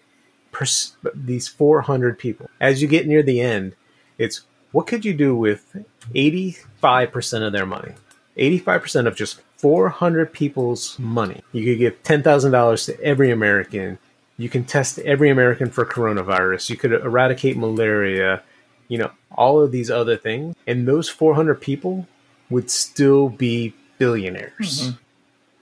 pers- 0.52 0.96
these 1.14 1.48
four 1.48 1.82
hundred 1.82 2.18
people? 2.18 2.50
As 2.60 2.82
you 2.82 2.88
get 2.88 3.08
near 3.08 3.24
the 3.24 3.40
end, 3.42 3.74
it's 4.18 4.42
what 4.72 4.88
could 4.88 5.06
you 5.06 5.14
do 5.14 5.36
with 5.36 5.76
eighty 6.16 6.58
five 6.78 7.12
percent 7.12 7.44
of 7.44 7.54
their 7.54 7.66
money? 7.66 7.94
Eighty 8.38 8.60
five 8.60 8.82
percent 8.82 9.08
of 9.08 9.16
just 9.16 9.42
four 9.58 9.90
hundred 9.90 10.34
people's 10.34 10.98
money. 10.98 11.42
You 11.52 11.66
could 11.66 11.80
give 11.80 12.04
ten 12.04 12.24
thousand 12.24 12.52
dollars 12.52 12.86
to 12.86 13.00
every 13.02 13.32
American. 13.32 13.98
You 14.38 14.50
can 14.50 14.64
test 14.64 14.98
every 15.00 15.30
American 15.30 15.70
for 15.70 15.86
coronavirus. 15.86 16.70
You 16.70 16.78
could 16.78 16.94
eradicate 16.94 17.58
malaria 17.58 18.44
you 18.92 18.98
know, 18.98 19.10
all 19.32 19.62
of 19.62 19.72
these 19.72 19.90
other 19.90 20.18
things, 20.18 20.54
and 20.68 20.86
those 20.86 21.08
400 21.08 21.62
people 21.62 22.08
would 22.50 22.70
still 22.70 23.30
be 23.30 23.74
billionaires. 23.98 24.90
Mm-hmm. 24.90 24.98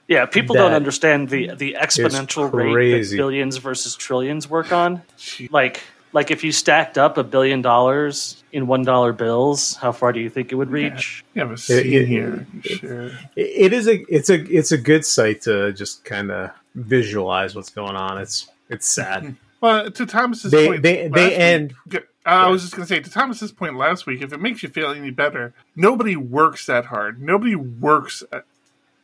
yeah. 0.08 0.26
People 0.26 0.56
don't 0.56 0.74
understand 0.74 1.30
the 1.30 1.54
the 1.54 1.78
exponential 1.80 2.52
rate 2.52 3.04
that 3.04 3.16
billions 3.16 3.58
versus 3.58 3.96
trillions 3.96 4.50
work 4.50 4.72
on. 4.72 5.04
Like 5.52 5.84
like 6.12 6.32
if 6.32 6.44
you 6.44 6.52
stacked 6.52 6.98
up 6.98 7.20
a 7.20 7.24
billion 7.24 7.62
dollars 7.62 8.39
in 8.52 8.68
one 8.68 8.84
dollar 8.84 9.14
bills, 9.14 9.76
how 9.76 9.92
far 9.92 10.12
do 10.14 10.20
you 10.20 10.30
think 10.30 10.52
it 10.52 10.56
would 10.56 10.72
reach? 10.72 11.24
You 11.34 11.42
have 11.42 11.52
a 11.52 11.58
scene 11.58 11.94
it- 11.94 12.08
here. 12.08 12.48
Sure. 12.64 13.08
It- 13.36 13.72
It 13.72 13.74
is 13.74 13.88
a 13.88 14.00
it's 14.14 14.30
a 14.30 14.36
it's 14.56 14.72
a 14.72 14.78
good 14.78 15.06
site 15.06 15.42
to 15.42 15.72
just 15.74 16.04
kind 16.06 16.32
of 16.32 16.52
visualize 16.76 17.56
what's 17.56 17.70
going 17.70 17.96
on. 17.96 18.18
It's 18.18 18.50
it's 18.70 18.88
sad. 18.88 19.36
Well, 19.62 19.92
to 19.92 20.06
Thomas's 20.06 20.52
they 20.52 20.68
point, 20.68 20.84
they 20.84 21.08
they 21.10 21.30
week- 21.30 21.40
end 21.40 21.74
Good. 21.88 22.04
Uh, 22.26 22.30
I 22.46 22.48
was 22.50 22.62
just 22.62 22.76
going 22.76 22.86
to 22.88 22.94
say 22.94 23.00
to 23.00 23.10
Thomas's 23.10 23.52
point 23.52 23.76
last 23.76 24.06
week. 24.06 24.22
If 24.22 24.34
it 24.34 24.40
makes 24.42 24.62
you 24.62 24.70
feel 24.70 24.92
any 24.92 25.10
better, 25.10 25.54
nobody 25.76 26.16
works 26.16 26.66
that 26.68 26.86
hard. 26.86 27.22
Nobody 27.22 27.56
works 27.56 28.24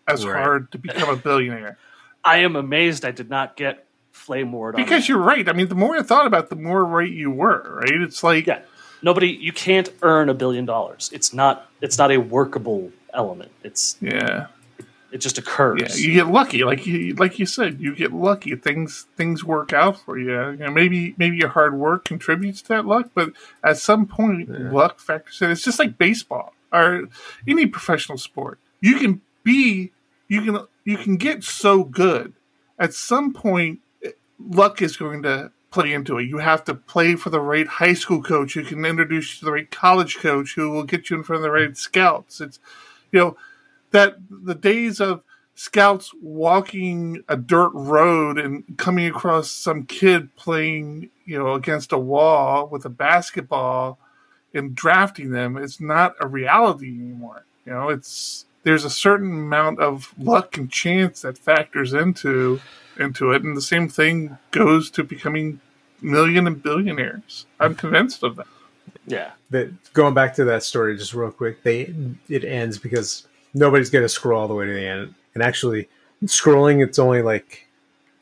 as 0.08 0.26
Right. 0.26 0.44
hard 0.44 0.72
to 0.74 0.78
become 0.78 1.10
a 1.10 1.16
billionaire. 1.16 1.78
I 2.24 2.38
am 2.40 2.56
amazed 2.56 3.04
I 3.06 3.12
did 3.12 3.30
not 3.30 3.56
get 3.56 3.86
flame 4.12 4.52
ward 4.52 4.76
on 4.76 4.82
Because 4.84 5.04
that. 5.04 5.10
you're 5.10 5.18
right. 5.20 5.48
I 5.48 5.54
mean, 5.54 5.70
the 5.70 5.76
more 5.76 5.96
I 5.98 6.04
thought 6.04 6.28
about, 6.28 6.46
it, 6.46 6.50
the 6.52 6.56
more 6.58 6.84
right 6.86 7.10
you 7.10 7.32
were. 7.32 7.80
Right? 7.82 8.02
It's 8.02 8.24
like 8.24 8.46
yeah 8.48 8.60
nobody 9.06 9.28
you 9.30 9.54
can't 9.54 9.90
earn 10.02 10.28
a 10.28 10.34
billion 10.34 10.66
dollars 10.66 11.10
it's 11.14 11.34
not 11.34 11.70
it's 11.82 11.98
not 11.98 12.12
a 12.12 12.18
workable 12.18 12.92
element 13.14 13.52
it's 13.64 13.98
yeah, 14.02 14.48
it 15.16 15.20
just 15.20 15.38
occurs 15.38 15.80
yeah. 15.82 16.08
You 16.08 16.14
get 16.14 16.28
lucky, 16.28 16.66
like 16.66 16.86
you 16.86 17.14
like 17.14 17.40
you 17.40 17.46
said. 17.46 17.80
You 17.80 17.96
get 17.96 18.12
lucky. 18.12 18.54
Things 18.58 19.08
things 19.16 19.46
work 19.46 19.72
out 19.72 19.98
for 20.02 20.20
you. 20.20 20.50
you 20.52 20.58
know, 20.58 20.72
maybe 20.72 21.16
maybe 21.18 21.38
your 21.38 21.48
hard 21.48 21.74
work 21.74 22.04
contributes 22.04 22.62
to 22.64 22.68
that 22.70 22.86
luck, 22.86 23.12
but 23.14 23.30
at 23.64 23.78
some 23.78 24.08
point, 24.08 24.50
luck 24.74 25.00
factors 25.00 25.42
in. 25.42 25.52
It's 25.52 25.64
just 25.64 25.80
like 25.80 25.98
baseball 25.98 26.54
or 26.74 27.04
any 27.48 27.66
professional 27.66 28.18
sport. 28.18 28.60
You 28.82 28.98
can 28.98 29.22
be 29.42 29.94
you 30.28 30.42
can 30.42 30.68
you 30.84 30.98
can 30.98 31.16
get 31.16 31.46
so 31.46 31.86
good 31.86 32.34
at 32.78 32.94
some 32.94 33.32
point 33.32 33.80
luck 34.40 34.82
is 34.82 34.98
going 34.98 35.24
to 35.24 35.52
play 35.76 35.94
into 35.94 36.18
it 36.18 36.24
you 36.24 36.38
have 36.38 36.64
to 36.64 36.74
play 36.74 37.16
for 37.16 37.30
the 37.30 37.40
right 37.40 37.68
high 37.68 37.94
school 37.94 38.22
coach 38.22 38.54
who 38.54 38.64
can 38.64 38.84
introduce 38.86 39.34
you 39.34 39.40
to 39.40 39.46
the 39.46 39.52
right 39.52 39.70
college 39.70 40.18
coach 40.18 40.56
who 40.56 40.72
will 40.72 40.84
get 40.84 41.10
you 41.10 41.18
in 41.18 41.24
front 41.24 41.38
of 41.38 41.44
the 41.44 41.52
right 41.52 41.78
scouts 41.78 42.42
it's 42.42 42.60
you 43.12 43.20
know 43.20 43.38
that 43.92 44.16
the 44.30 44.56
days 44.56 45.00
of 45.00 45.22
scouts 45.54 46.12
walking 46.22 47.24
a 47.30 47.38
dirt 47.38 47.72
road 47.74 48.38
and 48.38 48.78
coming 48.78 49.06
across 49.06 49.52
some 49.52 49.86
kid 49.86 50.36
playing 50.36 51.10
you 51.26 51.38
know 51.38 51.54
against 51.54 51.92
a 51.92 51.98
wall 51.98 52.68
with 52.68 52.86
a 52.86 52.90
basketball 52.90 54.00
and 54.56 54.74
drafting 54.74 55.32
them 55.32 55.58
is 55.58 55.80
not 55.80 56.16
a 56.20 56.28
reality 56.28 56.88
anymore. 56.88 57.46
You 57.66 57.74
know, 57.74 57.90
it's 57.90 58.46
there's 58.64 58.86
a 58.86 58.90
certain 58.90 59.32
amount 59.32 59.80
of 59.80 60.14
luck 60.18 60.58
and 60.58 60.72
chance 60.72 61.22
that 61.22 61.38
factors 61.38 61.94
into 61.94 62.60
into 63.00 63.32
it, 63.32 63.44
and 63.44 63.56
the 63.56 63.62
same 63.62 63.88
thing 63.90 64.38
goes 64.52 64.90
to 64.92 65.04
becoming 65.04 65.60
million 66.02 66.46
and 66.48 66.62
billionaires. 66.62 67.46
I'm 67.60 67.76
convinced 67.76 68.22
of 68.24 68.36
that. 68.38 68.48
yeah 69.08 69.32
that 69.50 69.72
going 69.94 70.14
back 70.14 70.36
to 70.36 70.44
that 70.46 70.64
story 70.64 70.96
just 70.98 71.14
real 71.14 71.32
quick 71.32 71.64
they 71.64 71.94
it 72.30 72.44
ends 72.44 72.78
because 72.78 73.28
nobody's 73.54 73.90
going 73.90 74.04
to 74.04 74.10
scroll 74.10 74.40
all 74.42 74.48
the 74.48 74.54
way 74.54 74.66
to 74.66 74.74
the 74.74 74.86
end 74.88 75.14
and 75.34 75.42
actually 75.44 75.88
scrolling 76.26 76.84
it's 76.84 77.00
only 77.00 77.22
like 77.22 77.68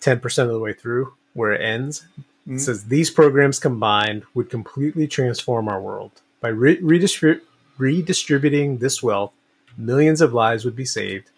10% 0.01 0.43
of 0.43 0.49
the 0.49 0.59
way 0.59 0.73
through 0.73 1.13
where 1.33 1.51
it 1.53 1.61
ends 1.61 2.05
Mhm. 2.47 2.55
it 2.57 2.59
says 2.59 2.85
these 2.85 3.09
programs 3.09 3.59
combined 3.59 4.23
would 4.33 4.49
completely 4.49 5.07
transform 5.07 5.67
our 5.69 5.81
world 5.81 6.11
by 6.41 6.49
re- 6.49 6.81
redistrib- 6.81 7.41
redistributing 7.77 8.77
this 8.79 9.01
wealth 9.03 9.31
millions 9.77 10.21
of 10.21 10.33
lives 10.33 10.65
would 10.65 10.75
be 10.75 10.85
saved 10.85 11.29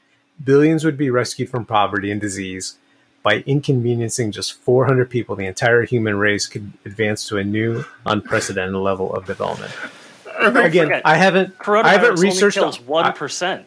billions 0.44 0.84
would 0.86 0.98
be 0.98 1.10
rescued 1.10 1.50
from 1.50 1.66
poverty 1.66 2.10
and 2.12 2.22
disease 2.22 2.78
by 3.26 3.38
inconveniencing 3.48 4.32
just 4.32 4.54
400 4.54 5.10
people, 5.10 5.36
the 5.36 5.48
entire 5.48 5.82
human 5.84 6.16
race 6.16 6.46
could 6.46 6.72
advance 6.86 7.28
to 7.28 7.38
a 7.38 7.44
new, 7.44 7.84
unprecedented 8.06 8.76
level 8.76 9.12
of 9.16 9.26
development. 9.26 9.74
Again, 10.40 10.90
forget, 10.90 11.02
I 11.04 11.16
haven't, 11.16 11.58
Coronavirus 11.58 11.84
I 11.86 11.90
haven't 11.94 12.10
only 12.12 12.22
researched. 12.22 12.58
kills 12.58 12.80
I, 12.80 12.84
one 12.84 13.14
percent. 13.14 13.66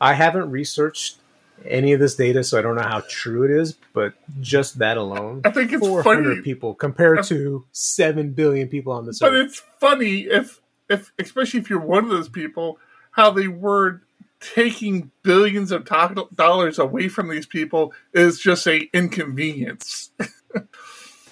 I 0.00 0.14
haven't 0.14 0.50
researched 0.50 1.18
any 1.64 1.92
of 1.92 2.00
this 2.00 2.16
data, 2.16 2.42
so 2.42 2.58
I 2.58 2.62
don't 2.62 2.74
know 2.74 2.82
how 2.82 3.04
true 3.08 3.44
it 3.44 3.52
is. 3.52 3.76
But 3.92 4.14
just 4.40 4.78
that 4.80 4.96
alone, 4.96 5.42
I 5.44 5.50
think 5.50 5.72
it's 5.72 5.86
400 5.86 6.02
funny, 6.24 6.42
people 6.42 6.74
compared 6.74 7.22
to 7.26 7.64
seven 7.70 8.32
billion 8.32 8.66
people 8.66 8.92
on 8.92 9.06
this 9.06 9.20
but 9.20 9.32
earth. 9.32 9.46
it's 9.50 9.62
funny 9.78 10.22
if 10.22 10.60
if 10.88 11.12
especially 11.16 11.60
if 11.60 11.70
you're 11.70 11.78
one 11.78 12.02
of 12.02 12.10
those 12.10 12.28
people, 12.28 12.78
how 13.12 13.30
they 13.30 13.46
were 13.46 14.02
taking 14.40 15.10
billions 15.22 15.70
of 15.70 15.84
to- 15.84 16.28
dollars 16.34 16.78
away 16.78 17.08
from 17.08 17.28
these 17.28 17.46
people 17.46 17.92
is 18.12 18.38
just 18.40 18.66
a 18.66 18.88
inconvenience. 18.92 20.10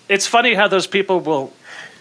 It's 0.09 0.27
funny 0.27 0.55
how 0.55 0.69
those 0.69 0.87
people 0.87 1.21
will 1.21 1.53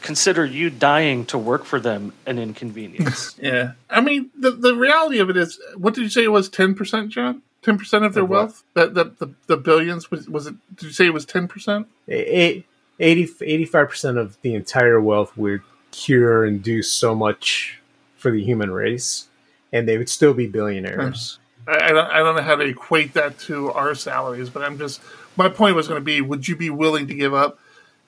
consider 0.01 0.45
you 0.45 0.70
dying 0.70 1.26
to 1.26 1.38
work 1.38 1.66
for 1.66 1.78
them 1.80 2.14
an 2.26 2.39
inconvenience. 2.39 3.36
Yeah, 3.41 3.74
I 3.89 3.99
mean 4.01 4.30
the 4.39 4.51
the 4.51 4.76
reality 4.76 5.20
of 5.20 5.30
it 5.30 5.36
is, 5.38 5.60
what 5.76 5.93
did 5.93 6.03
you 6.03 6.10
say 6.10 6.24
it 6.24 6.32
was? 6.32 6.47
Ten 6.47 6.74
percent, 6.74 7.10
John? 7.10 7.41
Ten 7.64 7.78
percent 7.78 8.05
of 8.05 8.14
their 8.14 8.24
Of 8.24 8.30
wealth? 8.30 8.64
That 8.76 8.93
the, 8.93 9.05
the 9.20 9.34
the 9.47 9.58
billions 9.58 10.10
was 10.10 10.30
was 10.30 10.47
it? 10.47 10.55
Did 10.78 10.86
you 10.86 10.91
say 10.93 11.05
it 11.05 11.14
was 11.14 11.26
ten 11.26 11.47
percent? 11.49 11.88
A- 12.08 12.64
80, 12.99 13.28
85% 13.68 14.18
of 14.18 14.41
the 14.41 14.55
entire 14.55 14.99
wealth 14.99 15.38
would 15.38 15.62
cure 15.91 16.45
and 16.45 16.64
do 16.64 16.82
so 16.82 17.14
much 17.14 17.80
for 18.16 18.32
the 18.32 18.41
human 18.43 18.72
race, 18.72 19.28
and 19.72 19.88
they 19.88 19.97
would 19.97 20.09
still 20.09 20.34
be 20.34 20.47
billionaires. 20.47 21.39
I, 21.68 21.86
I 21.86 21.89
don't 21.89 22.09
I 22.11 22.18
don't 22.20 22.36
know 22.36 22.41
how 22.41 22.55
to 22.55 22.65
equate 22.65 23.13
that 23.13 23.38
to 23.39 23.72
our 23.72 23.95
salaries, 23.95 24.49
but 24.49 24.63
I'm 24.63 24.78
just 24.78 25.01
my 25.36 25.49
point 25.49 25.76
was 25.76 25.88
going 25.88 25.99
to 25.99 26.05
be: 26.05 26.22
Would 26.22 26.47
you 26.47 26.55
be 26.55 26.70
willing 26.70 27.07
to 27.07 27.13
give 27.13 27.34
up 27.34 27.59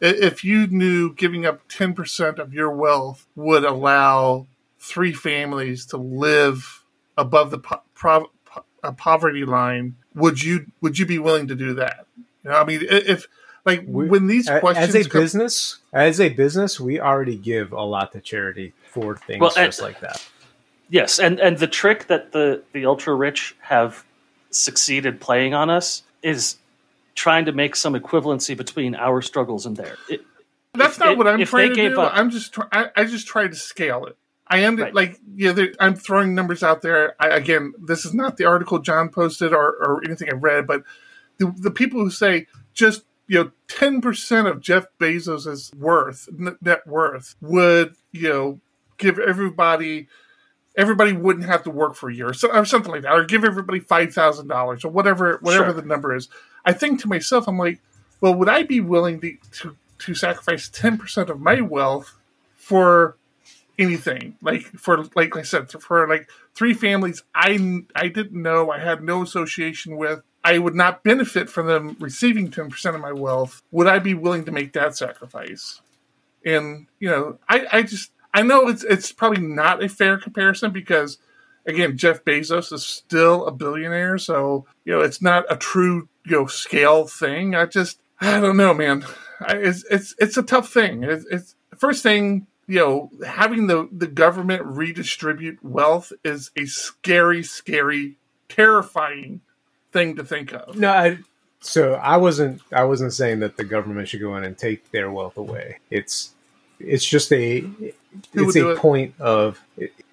if 0.01 0.43
you 0.43 0.67
knew 0.67 1.13
giving 1.13 1.45
up 1.45 1.61
ten 1.67 1.93
percent 1.93 2.39
of 2.39 2.53
your 2.53 2.71
wealth 2.71 3.25
would 3.35 3.65
allow 3.65 4.47
three 4.79 5.13
families 5.13 5.85
to 5.87 5.97
live 5.97 6.83
above 7.17 7.51
the 7.51 7.59
po- 7.59 7.81
prov- 7.95 8.27
po- 8.45 8.63
poverty 8.93 9.45
line? 9.45 9.95
Would 10.15 10.41
you 10.41 10.67
would 10.81 10.97
you 10.97 11.05
be 11.05 11.19
willing 11.19 11.47
to 11.47 11.55
do 11.55 11.73
that? 11.75 12.05
You 12.43 12.51
know, 12.51 12.55
I 12.55 12.63
mean, 12.63 12.81
if 12.89 13.27
like 13.65 13.83
when 13.85 14.27
these 14.27 14.49
questions 14.49 14.95
as 14.95 15.05
a 15.05 15.09
come- 15.09 15.21
business, 15.21 15.77
as 15.91 16.21
a 16.21 16.29
business, 16.29 16.79
we 16.79 16.99
already 16.99 17.35
give 17.35 17.73
a 17.73 17.81
lot 17.81 18.13
to 18.13 18.21
charity 18.21 18.73
for 18.89 19.17
things 19.17 19.41
Well, 19.41 19.51
and- 19.57 19.67
just 19.67 19.81
like 19.81 19.99
that. 19.99 20.25
Yes, 20.89 21.19
and 21.19 21.39
and 21.39 21.57
the 21.57 21.67
trick 21.67 22.07
that 22.07 22.31
the 22.31 22.63
the 22.73 22.85
ultra 22.85 23.13
rich 23.15 23.55
have 23.61 24.03
succeeded 24.51 25.19
playing 25.21 25.53
on 25.53 25.69
us 25.69 26.03
is 26.23 26.57
trying 27.15 27.45
to 27.45 27.51
make 27.51 27.75
some 27.75 27.93
equivalency 27.93 28.55
between 28.55 28.95
our 28.95 29.21
struggles 29.21 29.65
and 29.65 29.77
theirs. 29.77 29.97
That's 30.73 30.93
if 30.93 30.99
not 30.99 31.11
it- 31.13 31.17
what 31.17 31.27
I'm 31.27 31.43
trying 31.45 31.73
to 31.75 31.89
do. 31.89 31.99
up- 32.01 32.11
I'm 32.15 32.29
just 32.29 32.53
try- 32.53 32.67
I, 32.71 32.85
I 32.95 33.03
just 33.05 33.27
tried 33.27 33.49
to 33.49 33.55
scale 33.57 34.05
it. 34.05 34.15
I 34.47 34.63
ended 34.63 34.85
Right. 34.85 34.95
like 34.95 35.19
yeah. 35.35 35.53
I'm 35.79 35.95
throwing 35.95 36.33
numbers 36.33 36.63
out 36.63 36.81
there. 36.81 37.15
I, 37.19 37.27
again, 37.29 37.73
this 37.79 38.03
is 38.05 38.13
not 38.15 38.37
the 38.37 38.45
article 38.45 38.79
John 38.79 39.09
posted 39.09 39.53
or, 39.53 39.67
or 39.67 40.01
anything 40.05 40.29
I 40.29 40.35
read, 40.35 40.65
but 40.65 40.83
the 41.37 41.53
the 41.57 41.71
people 41.71 41.99
who 41.99 42.09
say 42.09 42.47
just 42.73 43.03
you 43.27 43.43
know 43.43 43.51
ten 43.67 44.01
percent 44.01 44.47
of 44.47 44.59
Jeff 44.59 44.85
Bezos's 44.99 45.71
worth 45.77 46.27
net 46.61 46.87
worth 46.87 47.35
would 47.41 47.95
you 48.11 48.29
know 48.29 48.59
give 48.97 49.19
everybody 49.19 50.07
everybody 50.77 51.13
wouldn't 51.13 51.45
have 51.45 51.63
to 51.63 51.69
work 51.71 51.95
for 51.95 52.09
a 52.09 52.13
year 52.13 52.29
or, 52.29 52.33
so, 52.33 52.51
or 52.51 52.65
something 52.65 52.91
like 52.91 53.01
that, 53.03 53.13
or 53.13 53.25
give 53.25 53.43
everybody 53.43 53.79
five 53.79 54.13
thousand 54.13 54.47
dollars 54.47 54.85
or 54.85 54.91
whatever 54.91 55.37
whatever 55.41 55.65
Sure. 55.65 55.73
the 55.73 55.81
number 55.81 56.15
is. 56.15 56.29
I 56.65 56.73
think 56.73 57.01
to 57.01 57.07
myself, 57.07 57.47
I'm 57.47 57.57
like, 57.57 57.79
well, 58.21 58.33
would 58.35 58.49
I 58.49 58.63
be 58.63 58.79
willing 58.79 59.19
to 59.21 59.37
to, 59.61 59.75
to 59.99 60.15
sacrifice 60.15 60.69
ten 60.69 60.97
percent 60.97 61.29
of 61.29 61.39
my 61.39 61.61
wealth 61.61 62.17
for 62.55 63.17
anything? 63.77 64.37
Like 64.41 64.63
for 64.63 65.05
like 65.15 65.35
I 65.35 65.41
said, 65.41 65.71
for 65.71 66.07
like 66.07 66.29
three 66.55 66.73
families 66.73 67.23
I 67.33 67.83
I 67.95 68.07
didn't 68.07 68.41
know, 68.41 68.71
I 68.71 68.79
had 68.79 69.03
no 69.03 69.21
association 69.21 69.97
with. 69.97 70.21
I 70.41 70.57
would 70.57 70.75
not 70.75 71.03
benefit 71.03 71.49
from 71.49 71.67
them 71.67 71.97
receiving 71.99 72.49
ten 72.49 72.69
percent 72.69 72.95
of 72.95 73.01
my 73.01 73.11
wealth. 73.11 73.61
Would 73.71 73.87
I 73.87 73.99
be 73.99 74.13
willing 74.13 74.45
to 74.45 74.51
make 74.51 74.71
that 74.73 74.95
sacrifice? 74.95 75.81
And 76.45 76.87
you 76.99 77.09
know, 77.09 77.39
I, 77.49 77.67
I 77.71 77.83
just 77.83 78.11
I 78.33 78.43
know 78.43 78.67
it's 78.67 78.83
it's 78.83 79.11
probably 79.11 79.41
not 79.41 79.83
a 79.83 79.89
fair 79.89 80.17
comparison 80.17 80.71
because 80.71 81.17
again, 81.65 81.97
Jeff 81.97 82.23
Bezos 82.23 82.73
is 82.73 82.85
still 82.85 83.45
a 83.45 83.51
billionaire, 83.51 84.17
so 84.17 84.65
you 84.85 84.93
know 84.93 85.01
it's 85.01 85.21
not 85.21 85.45
a 85.49 85.55
true 85.55 86.09
you 86.25 86.31
know 86.31 86.45
scale 86.47 87.07
thing. 87.07 87.55
I 87.55 87.65
just 87.65 87.99
I 88.21 88.39
don't 88.39 88.57
know, 88.57 88.73
man. 88.73 89.05
I, 89.41 89.55
it's 89.55 89.83
it's 89.89 90.15
it's 90.19 90.37
a 90.37 90.43
tough 90.43 90.71
thing. 90.71 91.03
It's, 91.03 91.25
it's 91.31 91.55
first 91.77 92.03
thing 92.03 92.47
you 92.67 92.79
know 92.79 93.11
having 93.25 93.67
the 93.67 93.87
the 93.91 94.07
government 94.07 94.63
redistribute 94.65 95.63
wealth 95.63 96.11
is 96.23 96.51
a 96.55 96.65
scary, 96.65 97.43
scary, 97.43 98.17
terrifying 98.47 99.41
thing 99.91 100.15
to 100.17 100.23
think 100.23 100.53
of. 100.53 100.77
No, 100.77 100.91
I, 100.91 101.19
so 101.61 101.93
I 101.95 102.17
wasn't. 102.17 102.61
I 102.71 102.83
wasn't 102.83 103.13
saying 103.13 103.39
that 103.39 103.57
the 103.57 103.63
government 103.63 104.07
should 104.07 104.21
go 104.21 104.35
in 104.37 104.43
and 104.43 104.57
take 104.57 104.91
their 104.91 105.11
wealth 105.11 105.37
away. 105.37 105.79
It's 105.89 106.33
it's 106.79 107.05
just 107.05 107.31
a 107.31 107.63
it's 108.33 108.55
a 108.55 108.71
it? 108.71 108.77
point 108.77 109.13
of. 109.19 109.59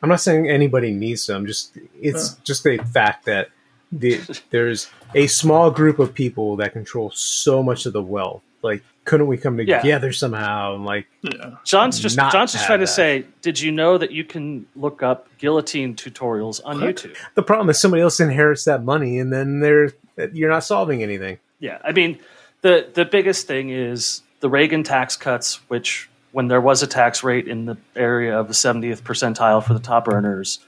I'm 0.03 0.09
not 0.09 0.21
saying 0.21 0.49
anybody 0.49 0.91
needs 0.93 1.27
them. 1.27 1.47
Just 1.47 1.77
it's 2.01 2.33
Yeah. 2.33 2.41
just 2.45 2.67
a 2.67 2.79
fact 2.79 3.25
that 3.27 3.49
the, 3.93 4.21
there's 4.51 4.91
a 5.14 5.27
small 5.27 5.71
group 5.71 5.99
of 5.99 6.12
people 6.14 6.57
that 6.57 6.73
control 6.73 7.11
so 7.14 7.62
much 7.62 7.87
of 7.87 7.93
the 7.93 8.03
wealth. 8.03 8.43
Like, 8.62 8.83
couldn't 9.05 9.29
we 9.29 9.37
come 9.37 9.59
Yeah. 9.61 9.81
together 9.81 10.12
somehow? 10.12 10.75
And 10.75 10.85
like, 10.85 11.07
Yeah. 11.23 11.53
John's 11.64 12.01
just 12.01 12.17
John's 12.17 12.53
just 12.53 12.67
trying 12.67 12.81
to 12.81 12.87
that. 12.87 12.93
say, 12.93 13.25
did 13.43 13.61
you 13.61 13.71
know 13.71 13.97
that 13.99 14.11
you 14.11 14.25
can 14.25 14.67
look 14.75 15.03
up 15.03 15.29
guillotine 15.39 15.95
tutorials 15.95 16.61
on 16.64 16.81
What? 16.81 16.97
YouTube? 16.97 17.17
the 17.35 17.43
problem 17.43 17.71
is 17.71 17.81
somebody 17.81 18.03
else 18.03 18.19
inherits 18.21 18.64
that 18.64 18.83
money, 18.85 19.19
and 19.19 19.33
then 19.33 19.61
they're 19.61 19.93
you're 20.33 20.51
not 20.51 20.64
solving 20.64 21.03
anything. 21.03 21.39
Yeah, 21.61 21.79
I 21.85 21.93
mean, 21.93 22.19
the 22.62 22.89
the 22.93 23.05
biggest 23.05 23.47
thing 23.47 23.71
is 23.71 24.23
the 24.41 24.49
Reagan 24.51 24.83
tax 24.83 25.17
cuts, 25.17 25.61
which 25.69 26.09
when 26.37 26.49
there 26.49 26.61
was 26.61 26.82
a 26.82 26.87
tax 26.87 27.24
rate 27.24 27.49
in 27.49 27.64
the 27.64 27.78
area 27.97 28.39
of 28.39 28.47
the 28.47 28.53
70th 28.53 29.01
percentile 29.01 29.64
for 29.64 29.72
the 29.72 29.80
top 29.80 30.07
earners, 30.07 30.59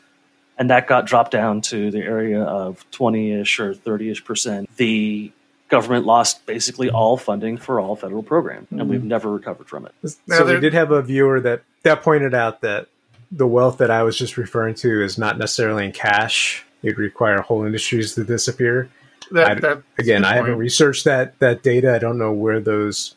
and 0.56 0.70
that 0.70 0.86
got 0.86 1.04
dropped 1.04 1.30
down 1.30 1.60
to 1.60 1.90
the 1.90 1.98
area 1.98 2.42
of 2.42 2.90
20ish 2.90 3.60
or 3.60 3.74
30ish 3.74 4.24
percent, 4.24 4.74
the 4.76 5.30
government 5.68 6.06
lost 6.06 6.46
basically 6.46 6.88
all 6.88 7.18
funding 7.18 7.58
for 7.58 7.80
all 7.80 7.96
federal 7.96 8.22
programs, 8.22 8.66
and 8.70 8.88
we've 8.88 9.00
mm-hmm. 9.00 9.08
never 9.08 9.30
recovered 9.30 9.68
from 9.68 9.84
it. 9.84 9.92
Now 10.26 10.38
so 10.38 10.46
we 10.46 10.58
did 10.58 10.72
have 10.72 10.90
a 10.90 11.02
viewer 11.02 11.38
that 11.40 11.64
that 11.82 12.00
pointed 12.00 12.32
out 12.32 12.62
that 12.62 12.86
the 13.30 13.46
wealth 13.46 13.76
that 13.76 13.90
I 13.90 14.04
was 14.04 14.16
just 14.16 14.38
referring 14.38 14.74
to 14.76 15.04
is 15.04 15.18
not 15.18 15.36
necessarily 15.36 15.84
in 15.84 15.92
cash. 15.92 16.64
It'd 16.82 16.96
require 16.96 17.42
whole 17.42 17.66
industries 17.66 18.14
to 18.14 18.24
disappear. 18.24 18.88
That, 19.32 19.62
I- 19.62 19.82
Again, 19.98 20.22
that's 20.22 20.32
I 20.32 20.36
a 20.36 20.38
haven't 20.38 20.56
researched 20.56 21.04
that 21.04 21.38
that 21.40 21.62
data. 21.62 21.94
I 21.94 21.98
don't 21.98 22.16
know 22.16 22.32
where 22.32 22.58
those 22.58 23.16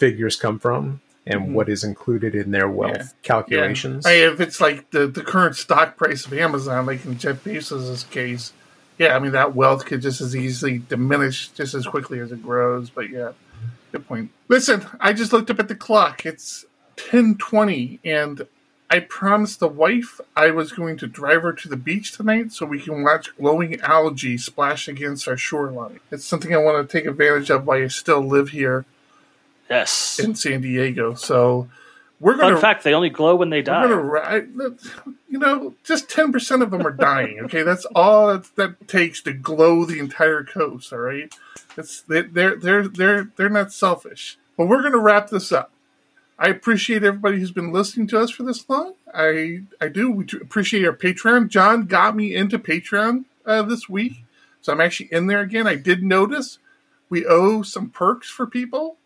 figures 0.00 0.34
come 0.34 0.58
from 0.58 1.00
and 1.26 1.40
Mhm. 1.48 1.52
what 1.52 1.68
is 1.68 1.82
included 1.84 2.34
in 2.34 2.50
their 2.50 2.68
wealth 2.68 2.96
Yeah. 2.96 3.04
calculations. 3.22 4.06
I 4.06 4.10
mean, 4.14 4.32
if 4.32 4.40
it's 4.40 4.60
like 4.60 4.90
the, 4.90 5.06
the 5.06 5.22
current 5.22 5.56
stock 5.56 5.96
price 5.96 6.24
of 6.26 6.32
Amazon, 6.32 6.86
like 6.86 7.04
in 7.04 7.18
Jeff 7.18 7.42
Bezos' 7.44 8.08
case, 8.10 8.52
yeah, 8.98 9.16
I 9.16 9.18
mean 9.18 9.32
that 9.32 9.54
wealth 9.54 9.84
could 9.86 10.02
just 10.02 10.20
as 10.20 10.36
easily 10.36 10.78
diminish 10.88 11.48
just 11.48 11.74
as 11.74 11.86
quickly 11.86 12.20
as 12.20 12.30
it 12.32 12.42
grows. 12.42 12.90
But 12.90 13.10
yeah, 13.10 13.32
good 13.92 14.06
point. 14.06 14.30
Listen, 14.48 14.86
I 15.00 15.12
just 15.12 15.32
looked 15.32 15.50
up 15.50 15.58
at 15.58 15.68
the 15.68 15.74
clock. 15.74 16.24
It's 16.24 16.64
ten 16.96 17.34
twenty, 17.36 17.98
and 18.04 18.46
I 18.88 19.00
promised 19.00 19.58
the 19.58 19.66
wife 19.68 20.20
I 20.36 20.52
was 20.52 20.70
going 20.72 20.96
to 20.98 21.08
drive 21.08 21.42
her 21.42 21.52
to 21.52 21.68
the 21.68 21.76
beach 21.76 22.12
tonight 22.12 22.52
so 22.52 22.64
we 22.64 22.78
can 22.78 23.02
watch 23.02 23.36
glowing 23.36 23.80
algae 23.80 24.38
splash 24.38 24.86
against 24.86 25.26
our 25.26 25.36
shoreline. 25.36 25.98
It's 26.12 26.24
something 26.24 26.54
I 26.54 26.58
want 26.58 26.88
to 26.88 26.96
take 26.98 27.04
advantage 27.04 27.50
of 27.50 27.66
while 27.66 27.82
I 27.82 27.88
still 27.88 28.20
live 28.24 28.50
here 28.50 28.84
Yes. 29.70 30.18
in 30.18 30.34
San 30.34 30.60
Diego. 30.60 31.14
So 31.14 31.68
we're 32.20 32.36
going 32.36 32.54
to 32.54 32.60
fact: 32.60 32.84
they 32.84 32.94
only 32.94 33.10
glow 33.10 33.36
when 33.36 33.50
they 33.50 33.62
die. 33.62 33.86
we're 33.86 34.20
gonna. 34.20 34.70
You 35.28 35.38
know, 35.38 35.74
just 35.84 36.08
ten 36.08 36.32
percent 36.32 36.62
of 36.62 36.70
them 36.70 36.86
are 36.86 36.92
dying. 36.92 37.40
Okay, 37.40 37.62
that's 37.62 37.84
all 37.94 38.28
that, 38.28 38.54
that 38.56 38.88
takes 38.88 39.20
to 39.22 39.32
glow 39.32 39.84
the 39.84 39.98
entire 39.98 40.42
coast. 40.44 40.92
All 40.92 41.00
right, 41.00 41.32
it's 41.76 42.00
they- 42.02 42.22
they're 42.22 42.56
they're 42.56 42.88
they're 42.88 43.28
they're 43.36 43.48
not 43.50 43.72
selfish. 43.72 44.38
But 44.56 44.66
we're 44.68 44.82
gonna 44.82 44.98
wrap 44.98 45.28
this 45.28 45.52
up. 45.52 45.72
I 46.38 46.48
appreciate 46.48 47.02
everybody 47.02 47.38
who's 47.38 47.50
been 47.50 47.72
listening 47.72 48.06
to 48.08 48.20
us 48.20 48.30
for 48.30 48.42
this 48.44 48.66
long. 48.68 48.94
I 49.12 49.62
I 49.80 49.88
do. 49.88 50.10
We 50.10 50.24
do 50.24 50.38
appreciate 50.38 50.86
our 50.86 50.92
Patreon. 50.96 51.48
John 51.48 51.86
got 51.86 52.14
me 52.16 52.34
into 52.34 52.58
Patreon 52.58 53.24
uh, 53.44 53.62
this 53.62 53.88
week, 53.88 54.22
so 54.62 54.72
I'm 54.72 54.80
actually 54.80 55.08
in 55.12 55.26
there 55.26 55.40
again. 55.40 55.66
I 55.66 55.74
did 55.76 56.02
notice 56.02 56.58
we 57.10 57.26
owe 57.26 57.62
some 57.62 57.90
perks 57.90 58.28
for 58.30 58.46
people. 58.46 58.96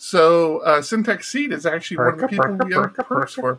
So 0.00 0.58
uh, 0.60 0.80
Syntax 0.80 1.28
Seed 1.28 1.52
is 1.52 1.66
actually 1.66 1.96
one 1.96 2.14
of 2.14 2.20
the 2.20 2.28
people 2.28 2.52
we 2.52 2.72
perka, 2.72 3.04
perks 3.04 3.34
for. 3.34 3.58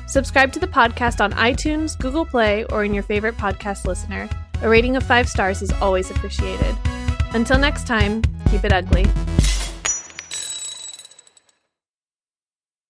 Subscribe 0.07 0.53
to 0.53 0.59
the 0.59 0.67
podcast 0.67 1.23
on 1.23 1.33
iTunes, 1.35 1.99
Google 1.99 2.25
Play, 2.25 2.65
or 2.65 2.85
in 2.85 2.95
your 2.95 3.03
favorite 3.03 3.37
podcast 3.37 3.85
listener. 3.85 4.29
A 4.63 4.69
rating 4.69 4.97
of 4.97 5.03
five 5.03 5.29
stars 5.29 5.63
is 5.63 5.71
always 5.81 6.11
appreciated. 6.11 6.75
Until 7.35 7.59
next 7.59 7.87
time, 7.87 8.23
keep 8.51 8.65
it 8.65 8.73
ugly. 8.73 9.07